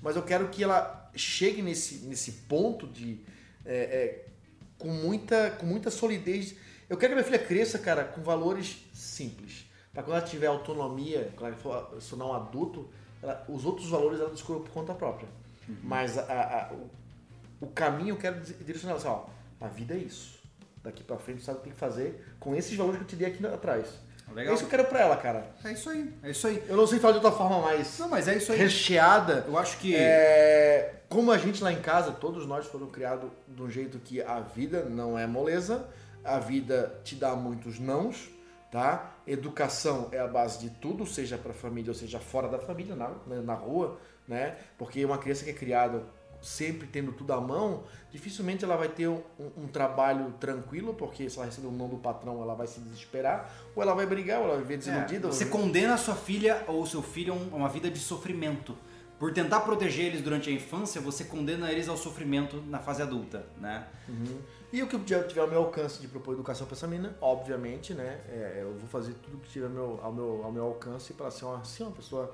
[0.00, 3.20] Mas eu quero que ela chegue nesse, nesse ponto de.
[3.66, 4.24] é, é,
[4.78, 6.54] com, muita, com muita solidez.
[6.88, 9.66] Eu quero que minha filha cresça, cara, com valores simples.
[9.92, 12.88] Para quando ela tiver autonomia, quando ela for se tornar um adulto,
[13.22, 15.28] ela- os outros valores ela descobre por conta própria.
[15.82, 16.88] Mas a- a- a- o,
[17.60, 19.24] o caminho eu quero di- direcionar assim, ó,
[19.60, 20.38] a vida é isso.
[20.82, 23.08] Daqui pra frente você sabe o que tem que fazer com esses valores que eu
[23.08, 23.86] te dei aqui atrás.
[24.32, 24.52] Legal.
[24.52, 25.50] É isso que eu quero pra ela, cara.
[25.64, 26.62] É isso aí, é isso aí.
[26.68, 28.58] Eu não sei falar de outra forma mais Não, mas é isso aí.
[28.58, 29.44] recheada.
[29.48, 29.94] Eu acho que.
[29.96, 34.20] É, como a gente lá em casa, todos nós foram criados de um jeito que
[34.22, 35.88] a vida não é moleza,
[36.22, 38.28] a vida te dá muitos nãos,
[38.70, 39.14] tá?
[39.26, 43.08] Educação é a base de tudo, seja para família ou seja fora da família, na,
[43.26, 43.98] né, na rua,
[44.28, 44.56] né?
[44.76, 46.02] Porque uma criança que é criada
[46.40, 47.82] sempre tendo tudo à mão,
[48.12, 49.20] dificilmente ela vai ter um,
[49.56, 53.52] um trabalho tranquilo, porque se ela receber um não do patrão, ela vai se desesperar,
[53.74, 55.28] ou ela vai brigar, ou ela vai viver desiludida.
[55.28, 57.98] É, você ou- condena a sua filha ou seu filho a um- uma vida de
[57.98, 58.76] sofrimento.
[59.18, 63.44] por tentar proteger eles durante a infância, você condena eles ao sofrimento na fase adulta,
[63.60, 63.84] né?
[64.08, 64.38] Uhum.
[64.72, 67.94] E o que eu tiver ao meu alcance de propor educação para essa menina, obviamente,
[67.94, 68.20] né?
[68.28, 71.32] É, eu vou fazer tudo que tiver ao meu, ao meu, ao meu alcance para
[71.32, 72.32] ser uma, assim, uma pessoa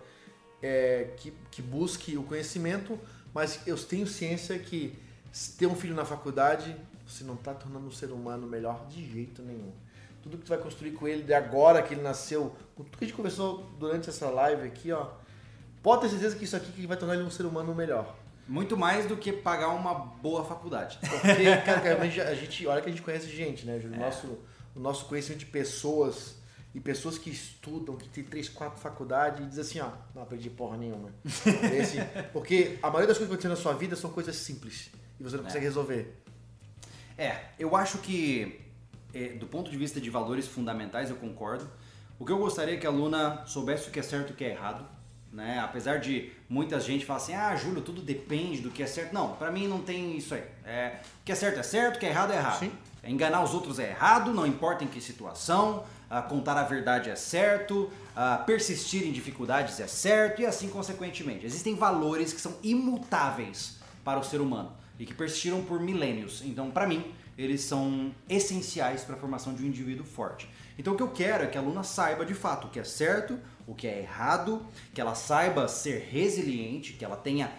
[0.62, 2.98] é, que, que busque o conhecimento,
[3.34, 4.96] mas eu tenho ciência que
[5.58, 6.74] ter um filho na faculdade,
[7.06, 9.72] você não está tornando um ser humano melhor de jeito nenhum.
[10.22, 13.06] Tudo que tu vai construir com ele de agora que ele nasceu, tudo que a
[13.06, 15.08] gente conversou durante essa live aqui, ó,
[15.82, 18.16] pode ter certeza que isso aqui que vai tornar ele um ser humano melhor.
[18.46, 20.98] Muito mais do que pagar uma boa faculdade.
[21.00, 23.98] Porque, cara, a gente, olha que a gente conhece gente, né, Júlio?
[23.98, 24.04] O, é.
[24.04, 24.38] nosso,
[24.76, 26.36] o nosso conhecimento de pessoas
[26.74, 30.50] e pessoas que estudam, que tem três, quatro faculdades e diz assim, ó, não aprendi
[30.50, 31.14] porra nenhuma.
[31.72, 31.98] Esse,
[32.32, 35.36] porque a maioria das coisas que acontecem na sua vida são coisas simples e você
[35.36, 35.68] não consegue é.
[35.68, 36.20] resolver.
[37.16, 38.60] É, eu acho que
[39.14, 41.70] é, do ponto de vista de valores fundamentais eu concordo.
[42.18, 44.36] O que eu gostaria é que a aluna soubesse o que é certo e o
[44.36, 44.84] que é errado.
[45.32, 45.60] Né?
[45.60, 49.12] Apesar de muita gente falar assim, ah, Júlio, tudo depende do que é certo.
[49.12, 50.44] Não, para mim não tem isso aí.
[50.64, 52.58] É, o que é certo é certo, o que é errado é errado.
[52.58, 52.72] Sim.
[53.04, 55.84] Enganar os outros é errado, não importa em que situação
[56.28, 57.90] contar a verdade é certo,
[58.46, 61.44] persistir em dificuldades é certo e assim consequentemente.
[61.44, 66.42] Existem valores que são imutáveis para o ser humano e que persistiram por milênios.
[66.44, 67.04] Então, para mim,
[67.36, 70.48] eles são essenciais para a formação de um indivíduo forte.
[70.78, 72.84] Então, o que eu quero é que a aluna saiba de fato o que é
[72.84, 77.50] certo, o que é errado, que ela saiba ser resiliente, que ela tenha,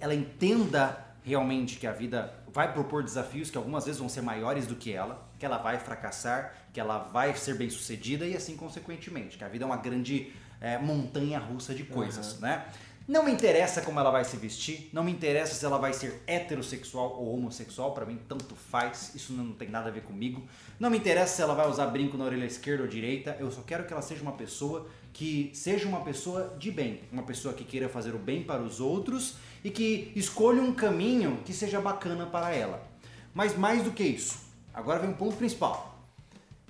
[0.00, 4.66] ela entenda realmente que a vida vai propor desafios que algumas vezes vão ser maiores
[4.66, 8.56] do que ela, que ela vai fracassar, que ela vai ser bem sucedida e assim
[8.56, 10.30] consequentemente, que a vida é uma grande
[10.60, 12.40] é, montanha russa de coisas, uhum.
[12.42, 12.66] né?
[13.08, 16.22] Não me interessa como ela vai se vestir, não me interessa se ela vai ser
[16.28, 20.46] heterossexual ou homossexual, para mim tanto faz, isso não tem nada a ver comigo.
[20.78, 23.62] Não me interessa se ela vai usar brinco na orelha esquerda ou direita, eu só
[23.62, 27.64] quero que ela seja uma pessoa que seja uma pessoa de bem, uma pessoa que
[27.64, 32.26] queira fazer o bem para os outros e que escolha um caminho que seja bacana
[32.26, 32.86] para ela.
[33.34, 35.98] Mas mais do que isso, agora vem um ponto principal.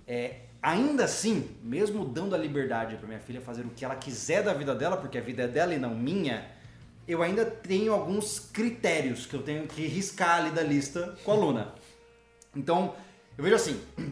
[0.07, 4.43] É, ainda assim, mesmo dando a liberdade para minha filha fazer o que ela quiser
[4.43, 6.51] da vida dela, porque a vida é dela e não minha,
[7.07, 11.35] eu ainda tenho alguns critérios que eu tenho que riscar ali da lista com a
[11.35, 11.75] Luna.
[12.55, 12.95] Então,
[13.37, 13.81] eu vejo assim,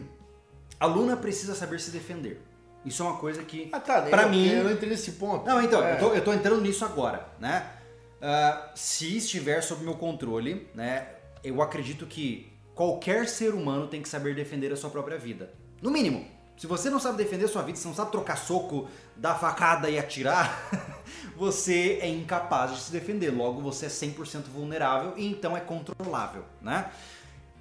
[0.79, 2.41] a Luna precisa saber se defender.
[2.85, 4.47] Isso é uma coisa que, ah, tá, para mim...
[4.47, 5.45] Eu não entrei nesse ponto.
[5.45, 5.95] Não, então, é.
[5.95, 7.73] eu, tô, eu tô entrando nisso agora, né?
[8.19, 11.07] Uh, se estiver sob meu controle, né,
[11.41, 15.51] eu acredito que qualquer ser humano tem que saber defender a sua própria vida.
[15.81, 16.25] No mínimo.
[16.55, 19.89] Se você não sabe defender a sua vida, se não sabe trocar soco, dar facada
[19.89, 20.65] e atirar,
[21.35, 23.31] você é incapaz de se defender.
[23.31, 26.89] Logo, você é 100% vulnerável e então é controlável, né?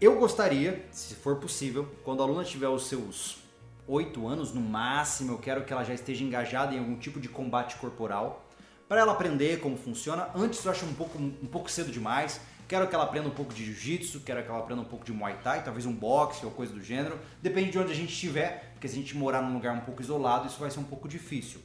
[0.01, 3.39] Eu gostaria, se for possível, quando a aluna tiver os seus
[3.89, 7.29] 8 anos no máximo, eu quero que ela já esteja engajada em algum tipo de
[7.29, 8.47] combate corporal,
[8.89, 10.29] para ela aprender como funciona.
[10.33, 12.41] Antes eu acho um pouco, um pouco cedo demais.
[12.69, 15.11] Quero que ela aprenda um pouco de jiu-jitsu, quero que ela aprenda um pouco de
[15.11, 17.19] muay thai, talvez um boxe ou coisa do gênero.
[17.41, 20.03] Depende de onde a gente estiver, porque se a gente morar num lugar um pouco
[20.03, 21.63] isolado, isso vai ser um pouco difícil.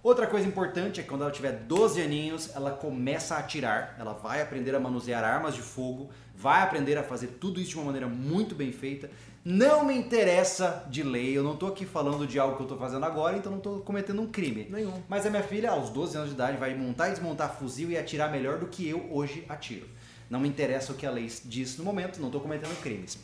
[0.00, 4.12] Outra coisa importante é que quando ela tiver 12 aninhos, ela começa a atirar, ela
[4.12, 7.86] vai aprender a manusear armas de fogo, vai aprender a fazer tudo isso de uma
[7.86, 9.10] maneira muito bem feita.
[9.44, 12.78] Não me interessa de lei, eu não estou aqui falando de algo que eu estou
[12.78, 14.68] fazendo agora, então não estou cometendo um crime.
[14.70, 15.02] Nenhum.
[15.08, 17.96] Mas a minha filha, aos 12 anos de idade, vai montar e desmontar fuzil e
[17.98, 19.88] atirar melhor do que eu hoje atiro.
[20.34, 23.16] Não me interessa o que a lei diz no momento, não estou cometendo crimes.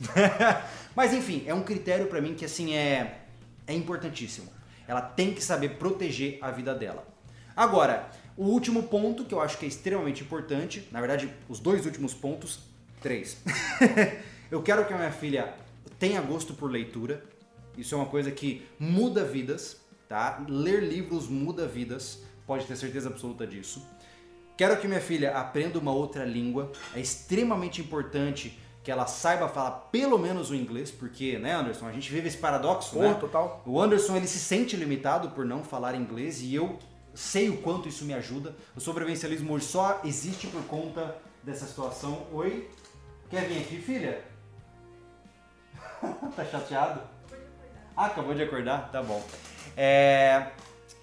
[0.94, 3.22] Mas enfim, é um critério para mim que assim é,
[3.66, 4.48] é importantíssimo.
[4.86, 7.04] Ela tem que saber proteger a vida dela.
[7.56, 11.84] Agora, o último ponto que eu acho que é extremamente importante, na verdade, os dois
[11.84, 12.60] últimos pontos,
[13.02, 13.38] três.
[14.48, 15.52] eu quero que a minha filha
[15.98, 17.24] tenha gosto por leitura.
[17.76, 20.46] Isso é uma coisa que muda vidas, tá?
[20.48, 23.84] Ler livros muda vidas, pode ter certeza absoluta disso.
[24.60, 26.70] Quero que minha filha aprenda uma outra língua.
[26.94, 31.92] É extremamente importante que ela saiba falar pelo menos o inglês, porque, né, Anderson, a
[31.92, 33.16] gente vive esse paradoxo, oh, né?
[33.18, 33.62] total.
[33.64, 36.78] O Anderson, ele se sente limitado por não falar inglês e eu
[37.14, 38.54] sei o quanto isso me ajuda.
[38.76, 42.26] O sobrevivencialismo hoje só existe por conta dessa situação.
[42.30, 42.68] Oi?
[43.30, 44.22] Quer vir aqui, filha?
[46.36, 47.00] tá chateado?
[47.96, 48.90] Ah, acabou de acordar?
[48.92, 49.24] Tá bom.
[49.74, 50.48] É,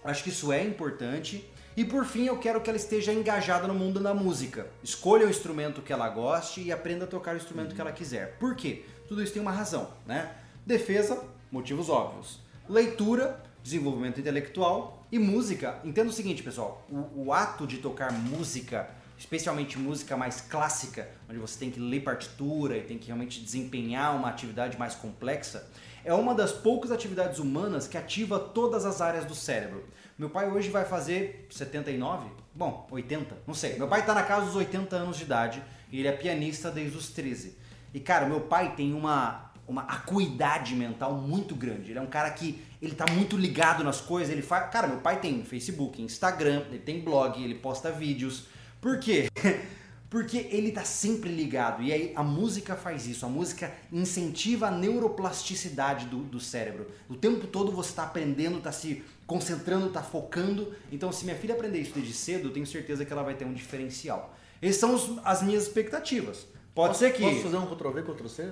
[0.04, 1.57] acho que isso é importante.
[1.78, 4.66] E por fim, eu quero que ela esteja engajada no mundo da música.
[4.84, 7.76] Escolha o instrumento que ela goste e aprenda a tocar o instrumento uhum.
[7.76, 8.36] que ela quiser.
[8.40, 8.84] Por quê?
[9.08, 10.34] Tudo isso tem uma razão, né?
[10.66, 12.40] Defesa, motivos óbvios.
[12.68, 15.80] Leitura, desenvolvimento intelectual e música.
[15.86, 21.40] Entenda o seguinte, pessoal: o, o ato de tocar música especialmente música mais clássica, onde
[21.40, 25.68] você tem que ler partitura e tem que realmente desempenhar uma atividade mais complexa,
[26.06, 29.84] é uma das poucas atividades humanas que ativa todas as áreas do cérebro.
[30.18, 32.28] Meu pai hoje vai fazer 79?
[32.56, 33.78] Bom, 80, não sei.
[33.78, 35.62] Meu pai tá na casa dos 80 anos de idade
[35.92, 37.56] e ele é pianista desde os 13.
[37.94, 41.92] E cara, meu pai tem uma uma acuidade mental muito grande.
[41.92, 45.00] Ele é um cara que ele tá muito ligado nas coisas, ele faz, cara, meu
[45.00, 48.46] pai tem Facebook, Instagram, ele tem blog, ele posta vídeos.
[48.80, 49.30] Por quê?
[50.10, 51.84] Porque ele tá sempre ligado.
[51.84, 53.26] E aí a música faz isso.
[53.26, 56.90] A música incentiva a neuroplasticidade do, do cérebro.
[57.10, 60.74] O tempo todo você está aprendendo, está se concentrando, está focando.
[60.92, 63.46] Então, se minha filha aprender isso desde cedo, eu tenho certeza que ela vai ter
[63.46, 64.34] um diferencial.
[64.62, 66.48] Essas são os, as minhas expectativas.
[66.74, 67.22] Pode posso, ser que.
[67.22, 68.44] Posso fazer um Ctrl-V, Ctrl-C?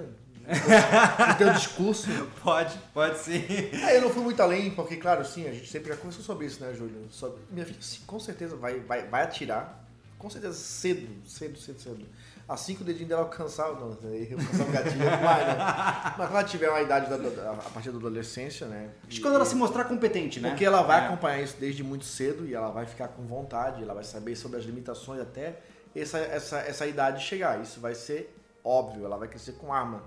[0.46, 2.08] no teu discurso.
[2.44, 3.44] Pode, pode sim.
[3.84, 6.46] É, eu não fui muito além, porque, claro, sim, a gente sempre já conversou sobre
[6.46, 7.08] isso, né, Júlio?
[7.10, 7.40] Sobre...
[7.50, 9.86] Minha filha, sim, com certeza vai, vai, vai atirar
[10.26, 12.06] com certeza cedo, cedo, cedo, cedo.
[12.48, 15.56] Assim que o dedinho dela alcançar, não, alcançar o gatilho, vai, né?
[15.58, 18.92] Mas quando ela tiver uma idade da, da, a partir da adolescência, né?
[19.08, 20.50] Acho que quando ela se mostrar competente, né?
[20.50, 21.06] Porque ela vai é.
[21.08, 24.60] acompanhar isso desde muito cedo e ela vai ficar com vontade, ela vai saber sobre
[24.60, 25.60] as limitações até
[25.96, 27.60] essa, essa, essa idade chegar.
[27.62, 30.04] Isso vai ser óbvio, ela vai crescer com arma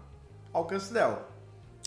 [0.52, 1.28] ao alcance dela,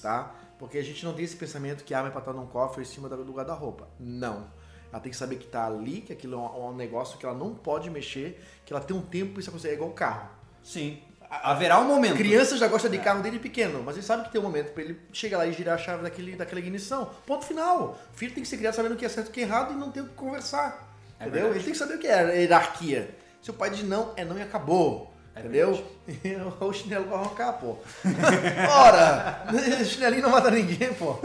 [0.01, 0.35] tá?
[0.59, 2.85] Porque a gente não tem esse pensamento que arma é pra estar num cofre em
[2.85, 3.87] cima do guarda-roupa.
[3.97, 4.47] Não
[4.91, 7.35] ela tem que saber que está ali, que aquilo é um, um, negócio que ela
[7.35, 9.69] não pode mexer, que ela tem um tempo para isso acontecer.
[9.69, 10.29] É igual o carro.
[10.63, 11.01] Sim.
[11.29, 12.17] Haverá um momento.
[12.17, 14.83] Crianças já gostam de carro desde pequeno, mas ele sabe que tem um momento para
[14.83, 17.09] ele chegar lá e girar a chave daquele, daquela ignição.
[17.25, 17.97] Ponto final.
[18.13, 19.43] O filho tem que ser criado sabendo o que é certo e o que é
[19.43, 20.89] errado e não ter o que conversar.
[21.17, 21.43] É entendeu?
[21.43, 21.57] Verdade.
[21.57, 23.15] Ele tem que saber o que é hierarquia.
[23.41, 25.10] Se o pai diz não, é não e acabou.
[25.35, 25.81] É entendeu?
[26.59, 27.77] o chinelo vai arrancar, pô.
[28.69, 29.45] Ora!
[29.85, 31.17] chinelinho não mata ninguém, pô.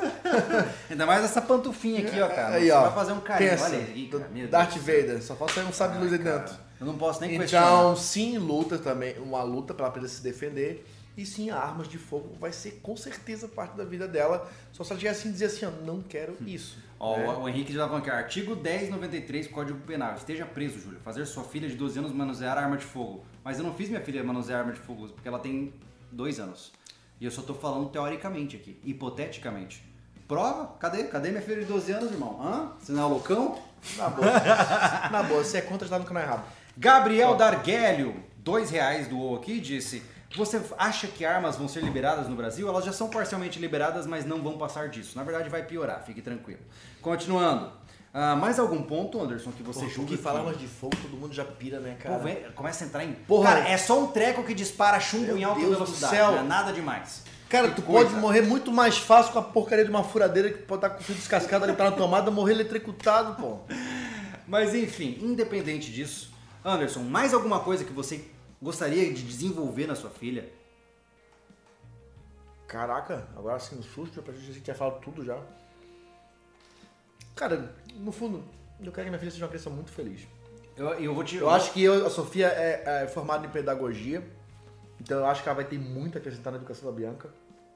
[0.89, 2.57] Ainda mais essa pantufinha aqui, ó, cara.
[2.57, 2.83] Aí, ó.
[2.83, 3.51] vai fazer um carinho.
[3.51, 4.49] Pensa, Olha aí, cara.
[4.49, 5.23] Darth Vader.
[5.23, 6.55] Só falta sair um sábio de luz aí dentro.
[6.79, 7.67] Eu não posso nem então, questionar.
[7.67, 9.19] Então, sim, luta também.
[9.19, 10.87] Uma luta para ela se defender.
[11.17, 14.51] E sim, armas de fogo vai ser com certeza parte da vida dela.
[14.71, 16.79] Só se ela tiver assim dizer assim, ó, não quero isso.
[17.01, 17.27] Ó, né?
[17.27, 20.15] o Henrique já tá falando aqui, artigo 1093, Código Penal.
[20.15, 21.01] Esteja preso, Júlio.
[21.01, 23.25] Fazer sua filha de 12 anos manusear arma de fogo.
[23.47, 25.73] Mas eu não fiz minha filha manusear arma de fogo, porque ela tem
[26.11, 26.73] 2 anos.
[27.21, 29.85] E eu só tô falando teoricamente aqui, hipoteticamente.
[30.27, 30.75] Prova?
[30.81, 31.05] Cadê?
[31.05, 32.41] Cadê minha filha de 12 anos, irmão?
[32.43, 32.73] Hã?
[32.77, 33.57] Você não é loucão?
[33.97, 34.33] Na boa.
[35.13, 36.45] Na boa, se é contra, tá no canal errado.
[36.77, 40.03] Gabriel Darguelio, dois reais do aqui, disse...
[40.35, 42.69] Você acha que armas vão ser liberadas no Brasil?
[42.69, 45.17] Elas já são parcialmente liberadas, mas não vão passar disso.
[45.17, 46.61] Na verdade, vai piorar, fique tranquilo.
[47.01, 47.71] Continuando.
[48.17, 50.09] Uh, mais algum ponto, Anderson, que você Porra, julga?
[50.09, 52.17] que falar de fogo, todo mundo já pira, né, cara?
[52.17, 53.13] Pô, vem, começa a entrar em.
[53.13, 56.17] Porra, cara, é só um treco que dispara chumbo em alta Deus velocidade.
[56.17, 57.25] Não é nada demais.
[57.47, 58.09] Cara, que tu coisa.
[58.09, 61.03] pode morrer muito mais fácil com a porcaria de uma furadeira que pode estar com
[61.03, 63.59] o fio descascado ali pra na tomada, morrer eletricutado, pô.
[64.49, 66.33] Mas enfim, independente disso,
[66.65, 68.25] Anderson, mais alguma coisa que você
[68.63, 70.51] gostaria de desenvolver na sua filha?
[72.67, 75.37] Caraca, agora assim no susto, pra gente tinha falado tudo já.
[77.37, 78.43] Cara, no fundo,
[78.81, 80.27] eu quero que minha filha seja uma criança muito feliz.
[80.75, 81.37] Eu, eu vou te.
[81.37, 84.27] Eu acho que eu, a Sofia é, é, formada em pedagogia,
[84.99, 87.29] então eu acho que ela vai ter muito a acrescentar na educação da Bianca,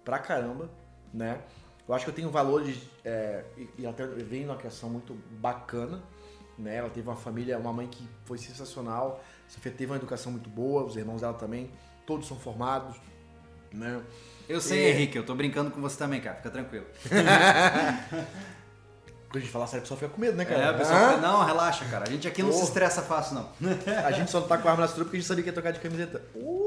[0.02, 0.70] pra caramba,
[1.12, 1.42] né?
[1.86, 6.02] Eu acho que eu tenho valores é, e, e até vem numa criação muito bacana,
[6.58, 6.76] né?
[6.76, 10.84] Ela teve uma família, uma mãe que foi sensacional, Sofia teve uma educação muito boa,
[10.84, 11.70] os irmãos dela também,
[12.06, 12.96] todos são formados,
[13.72, 14.02] né?
[14.48, 14.90] Eu sei, e...
[14.90, 16.86] Henrique, eu tô brincando com você também, cara, fica tranquilo.
[19.30, 20.60] Quando a gente fala sério, a pessoa fica com medo, né, cara?
[20.60, 21.08] É, a pessoa ah?
[21.10, 22.04] fica, não, relaxa, cara.
[22.04, 22.52] A gente aqui não oh.
[22.52, 23.48] se estressa fácil, não.
[24.04, 25.50] a gente só não tá com a arma na cintura porque a gente sabia que
[25.50, 26.20] ia tocar de camiseta.
[26.34, 26.60] Uh!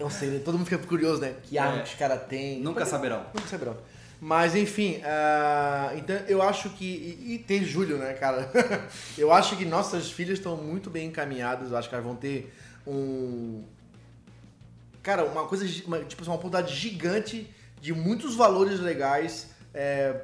[0.00, 0.40] Eu sei, né?
[0.42, 1.34] todo mundo fica curioso, né?
[1.42, 1.82] Que arma é.
[1.82, 2.60] que os caras têm.
[2.60, 3.26] Nunca saberão.
[3.34, 3.76] Nunca saberão.
[4.20, 6.84] Mas enfim, uh, então eu acho que.
[6.86, 8.50] E, e tem Júlio, né, cara?
[9.18, 11.70] eu acho que nossas filhas estão muito bem encaminhadas.
[11.70, 12.54] Eu acho que elas vão ter
[12.86, 13.62] um.
[15.02, 15.66] Cara, uma coisa.
[15.86, 20.22] Uma, tipo, uma oportunidade gigante de muitos valores legais é,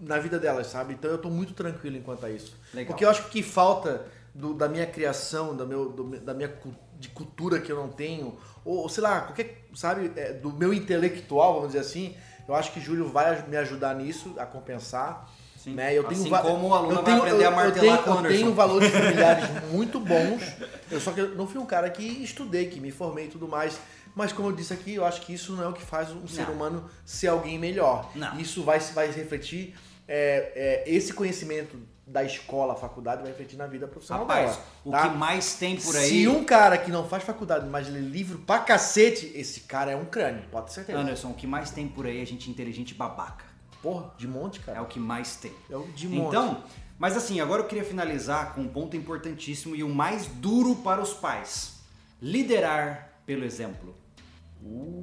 [0.00, 0.94] na vida delas, sabe?
[0.94, 2.56] Então eu tô muito tranquilo enquanto a isso.
[2.72, 2.88] Legal.
[2.88, 6.52] Porque eu acho que falta do, da minha criação, do meu, do, da minha
[6.98, 11.54] de cultura que eu não tenho, ou sei lá, qualquer, sabe, é, do meu intelectual,
[11.54, 12.16] vamos dizer assim
[12.48, 15.28] eu acho que Júlio vai me ajudar nisso, a compensar.
[15.58, 15.74] Sim.
[15.74, 15.98] Né?
[15.98, 18.28] Eu tenho assim como o aluno tenho, vai aprender eu, a martelar eu tenho, eu
[18.28, 20.42] tenho valores familiares muito bons.
[20.90, 23.48] Eu só que eu não fui um cara que estudei, que me formei e tudo
[23.48, 23.78] mais.
[24.16, 26.20] Mas como eu disse aqui, eu acho que isso não é o que faz um
[26.20, 26.26] não.
[26.26, 28.10] ser humano ser alguém melhor.
[28.14, 28.40] Não.
[28.40, 29.76] Isso vai, vai refletir
[30.08, 34.64] é, é, esse conhecimento da escola, faculdade, vai refletir na vida profissional Rapaz, dela.
[34.86, 35.08] O tá?
[35.10, 36.08] que mais tem por aí.
[36.08, 39.96] Se um cara que não faz faculdade, mas lê livro pra cacete, esse cara é
[39.96, 40.98] um crânio, pode ter certeza.
[40.98, 43.44] Anderson, o que mais tem por aí é gente inteligente babaca.
[43.82, 44.78] Porra, de monte, cara.
[44.78, 45.52] É o que mais tem.
[45.68, 46.28] É o de monte.
[46.28, 46.64] Então,
[46.98, 51.02] mas assim, agora eu queria finalizar com um ponto importantíssimo e o mais duro para
[51.02, 51.80] os pais:
[52.22, 53.94] liderar pelo exemplo.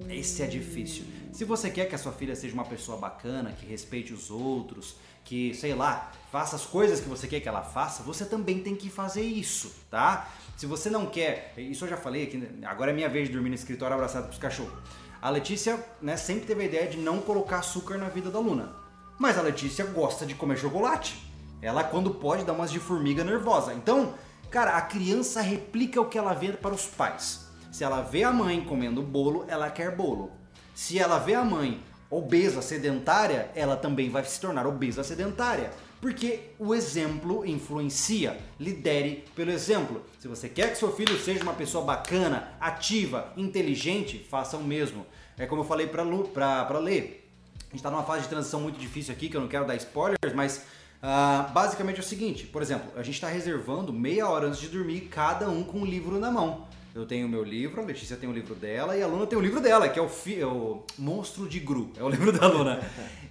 [0.10, 1.06] Esse é difícil.
[1.32, 4.96] Se você quer que a sua filha seja uma pessoa bacana, que respeite os outros,
[5.24, 8.76] que, sei lá, faça as coisas que você quer que ela faça, você também tem
[8.76, 10.30] que fazer isso, tá?
[10.56, 13.50] Se você não quer, isso eu já falei aqui, agora é minha vez de dormir
[13.50, 14.74] no escritório abraçado com os cachorros.
[15.22, 18.76] A Letícia né, sempre teve a ideia de não colocar açúcar na vida da Luna.
[19.18, 21.18] Mas a Letícia gosta de comer chocolate.
[21.62, 23.74] Ela, quando pode, dá umas de formiga nervosa.
[23.74, 24.16] Então,
[24.52, 27.48] cara, a criança replica o que ela vê para os pais.
[27.74, 30.32] Se ela vê a mãe comendo bolo, ela quer bolo.
[30.76, 35.72] Se ela vê a mãe obesa, sedentária, ela também vai se tornar obesa, sedentária.
[36.00, 38.38] Porque o exemplo influencia.
[38.60, 40.06] Lidere pelo exemplo.
[40.20, 45.04] Se você quer que seu filho seja uma pessoa bacana, ativa, inteligente, faça o mesmo.
[45.36, 47.28] É como eu falei para ler.
[47.58, 49.76] A gente está numa fase de transição muito difícil aqui, que eu não quero dar
[49.78, 50.64] spoilers, mas
[51.02, 54.68] uh, basicamente é o seguinte: por exemplo, a gente está reservando meia hora antes de
[54.68, 56.68] dormir, cada um com um livro na mão.
[56.96, 59.38] Eu tenho o meu livro, a Letícia tem o livro dela e a Luna tem
[59.38, 62.32] o livro dela, que é o, fi, é o Monstro de Gru, é o livro
[62.32, 62.80] da Luna.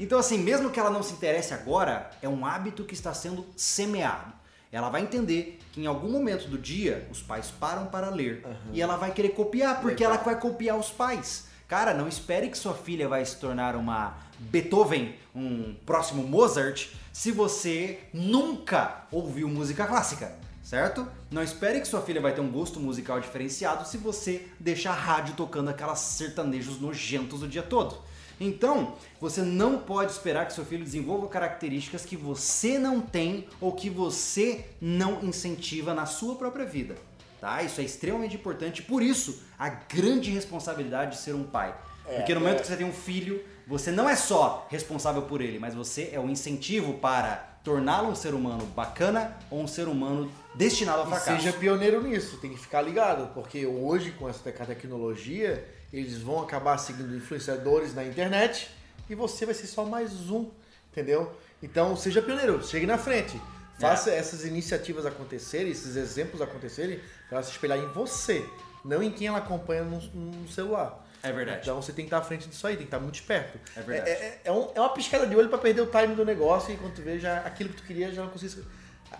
[0.00, 3.46] Então, assim, mesmo que ela não se interesse agora, é um hábito que está sendo
[3.56, 4.32] semeado.
[4.72, 8.72] Ela vai entender que em algum momento do dia os pais param para ler uhum.
[8.72, 10.14] e ela vai querer copiar, porque Legal.
[10.14, 11.46] ela vai copiar os pais.
[11.68, 17.30] Cara, não espere que sua filha vai se tornar uma Beethoven, um próximo Mozart, se
[17.30, 21.06] você nunca ouviu música clássica certo?
[21.30, 24.94] Não espere que sua filha vai ter um gosto musical diferenciado se você deixar a
[24.94, 27.98] rádio tocando aquelas sertanejos nojentos o dia todo.
[28.40, 33.72] Então, você não pode esperar que seu filho desenvolva características que você não tem ou
[33.72, 36.96] que você não incentiva na sua própria vida.
[37.38, 37.62] Tá?
[37.62, 41.76] Isso é extremamente importante, por isso a grande responsabilidade de ser um pai.
[42.06, 42.60] É, Porque no momento é...
[42.62, 46.18] que você tem um filho, você não é só responsável por ele, mas você é
[46.18, 51.32] o incentivo para torná-lo um ser humano bacana ou um ser humano destinado ao fracasso.
[51.32, 56.42] E seja pioneiro nisso, tem que ficar ligado, porque hoje com essa tecnologia, eles vão
[56.42, 58.70] acabar seguindo influenciadores na internet
[59.08, 60.50] e você vai ser só mais um,
[60.90, 61.32] entendeu?
[61.62, 63.40] Então seja pioneiro, chegue na frente.
[63.78, 64.16] Faça é.
[64.16, 68.44] essas iniciativas acontecerem, esses exemplos acontecerem, para ela se espelhar em você,
[68.84, 71.01] não em quem ela acompanha no, no celular.
[71.22, 71.60] É verdade.
[71.62, 73.58] Então você tem que estar à frente disso aí, tem que estar muito esperto.
[73.76, 74.10] É verdade.
[74.10, 76.74] É, é, é, um, é uma piscada de olho para perder o time do negócio
[76.74, 78.64] e quando tu vê já aquilo que tu queria já não conseguisse.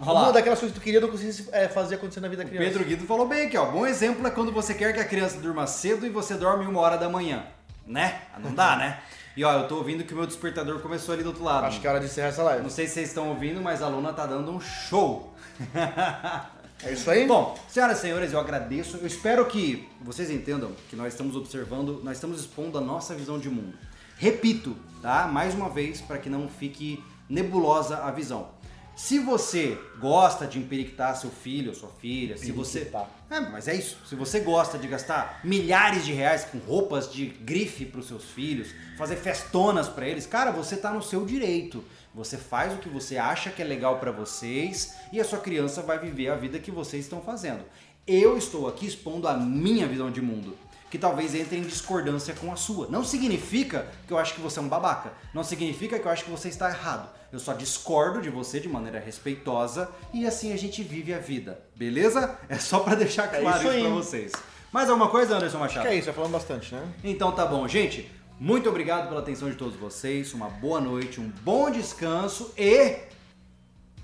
[0.00, 2.66] Uma daquelas coisas que tu queria não conseguisse é, fazer acontecer na vida da criança.
[2.66, 3.66] Pedro Guido falou bem aqui, ó.
[3.66, 6.80] Bom exemplo é quando você quer que a criança durma cedo e você dorme uma
[6.80, 7.46] hora da manhã.
[7.86, 8.22] Né?
[8.38, 9.00] Não dá, né?
[9.36, 11.66] E ó, eu tô ouvindo que o meu despertador começou ali do outro lado.
[11.66, 12.62] Acho que é hora de encerrar essa live.
[12.62, 15.32] Não sei se vocês estão ouvindo, mas a Luna tá dando um show.
[16.84, 17.24] É isso aí?
[17.26, 18.96] Bom, senhoras e senhores, eu agradeço.
[18.96, 23.38] Eu espero que vocês entendam que nós estamos observando, nós estamos expondo a nossa visão
[23.38, 23.78] de mundo.
[24.16, 25.28] Repito, tá?
[25.28, 28.48] Mais uma vez, para que não fique nebulosa a visão.
[28.96, 32.90] Se você gosta de empirictar seu filho ou sua filha, se você.
[33.30, 33.96] É, mas é isso.
[34.06, 38.24] Se você gosta de gastar milhares de reais com roupas de grife para os seus
[38.24, 38.68] filhos,
[38.98, 41.82] fazer festonas para eles, cara, você tá no seu direito.
[42.14, 45.80] Você faz o que você acha que é legal para vocês e a sua criança
[45.80, 47.64] vai viver a vida que vocês estão fazendo.
[48.06, 50.56] Eu estou aqui expondo a minha visão de mundo,
[50.90, 52.89] que talvez entre em discordância com a sua.
[52.89, 56.24] Não significa que eu acho que você é um babaca, não significa que eu acho
[56.24, 57.09] que você está errado.
[57.32, 61.62] Eu só discordo de você de maneira respeitosa e assim a gente vive a vida,
[61.74, 62.39] beleza?
[62.47, 64.32] É só para deixar é claro é isso, isso para vocês.
[64.70, 65.86] Mais alguma coisa, Anderson Machado?
[65.86, 66.86] Que é isso, já falando bastante, né?
[67.02, 68.10] Então tá bom, gente.
[68.43, 70.35] Muito obrigado pela atenção de todos vocês.
[70.35, 72.97] Uma boa noite, um bom descanso e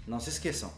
[0.06, 0.72] não se esqueçam.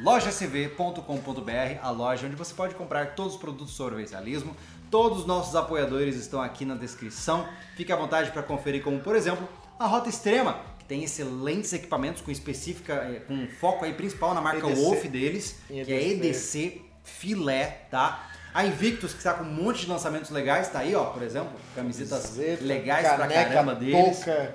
[0.00, 4.56] lojacv.com.br, a loja onde você pode comprar todos os produtos sobre vencialismo.
[4.92, 7.48] Todos os nossos apoiadores estão aqui na descrição.
[7.74, 12.22] Fique à vontade para conferir, como por exemplo, a Rota Extrema, que tem excelentes equipamentos
[12.22, 14.82] com específica, eh, com foco aí principal na marca EDC.
[14.82, 15.84] Wolf deles, EDC.
[15.84, 18.30] que é EDC Filé, tá?
[18.56, 21.50] A Invictus, que está com um monte de lançamentos legais, tá aí, ó, por exemplo,
[21.74, 24.18] camisetas Camiseta, legais caneca, pra caramba deles.
[24.20, 24.54] Boca,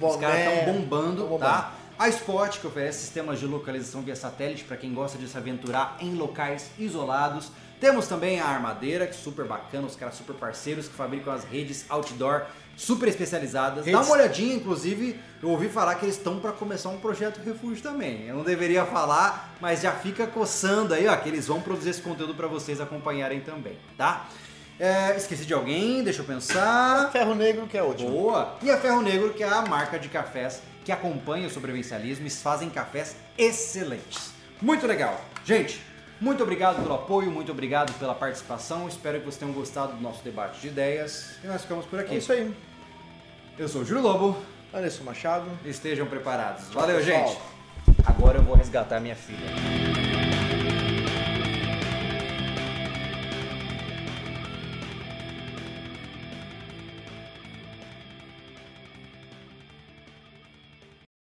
[0.00, 1.72] boné, Os caras estão bombando, bombando, tá?
[1.96, 5.96] A Spot, que oferece sistemas de localização via satélite para quem gosta de se aventurar
[6.00, 7.52] em locais isolados.
[7.78, 11.44] Temos também a Armadeira, que é super bacana, os caras super parceiros que fabricam as
[11.44, 12.46] redes outdoor
[12.76, 13.86] super especializadas.
[13.86, 13.98] Redes...
[13.98, 17.82] Dá uma olhadinha, inclusive, eu ouvi falar que eles estão para começar um projeto refúgio
[17.82, 18.26] também.
[18.26, 22.02] Eu não deveria falar, mas já fica coçando aí, ó, que eles vão produzir esse
[22.02, 24.28] conteúdo para vocês acompanharem também, tá?
[24.78, 27.10] É, esqueci de alguém, deixa eu pensar.
[27.10, 28.10] Ferro Negro, que é ótimo.
[28.10, 28.56] Boa!
[28.62, 32.30] E a Ferro Negro, que é a marca de cafés que acompanha o sobrevivencialismo e
[32.30, 34.30] fazem cafés excelentes.
[34.60, 35.20] Muito legal.
[35.44, 35.80] Gente,
[36.20, 38.86] muito obrigado pelo apoio, muito obrigado pela participação.
[38.86, 41.36] Espero que vocês tenham gostado do nosso debate de ideias.
[41.42, 42.14] E nós ficamos por aqui.
[42.14, 42.54] É isso aí.
[43.58, 44.36] Eu sou o Júlio Lobo.
[44.74, 45.46] Anderson Machado.
[45.64, 46.68] Estejam preparados.
[46.74, 47.38] Valeu, gente.
[48.04, 50.15] Agora eu vou resgatar minha filha.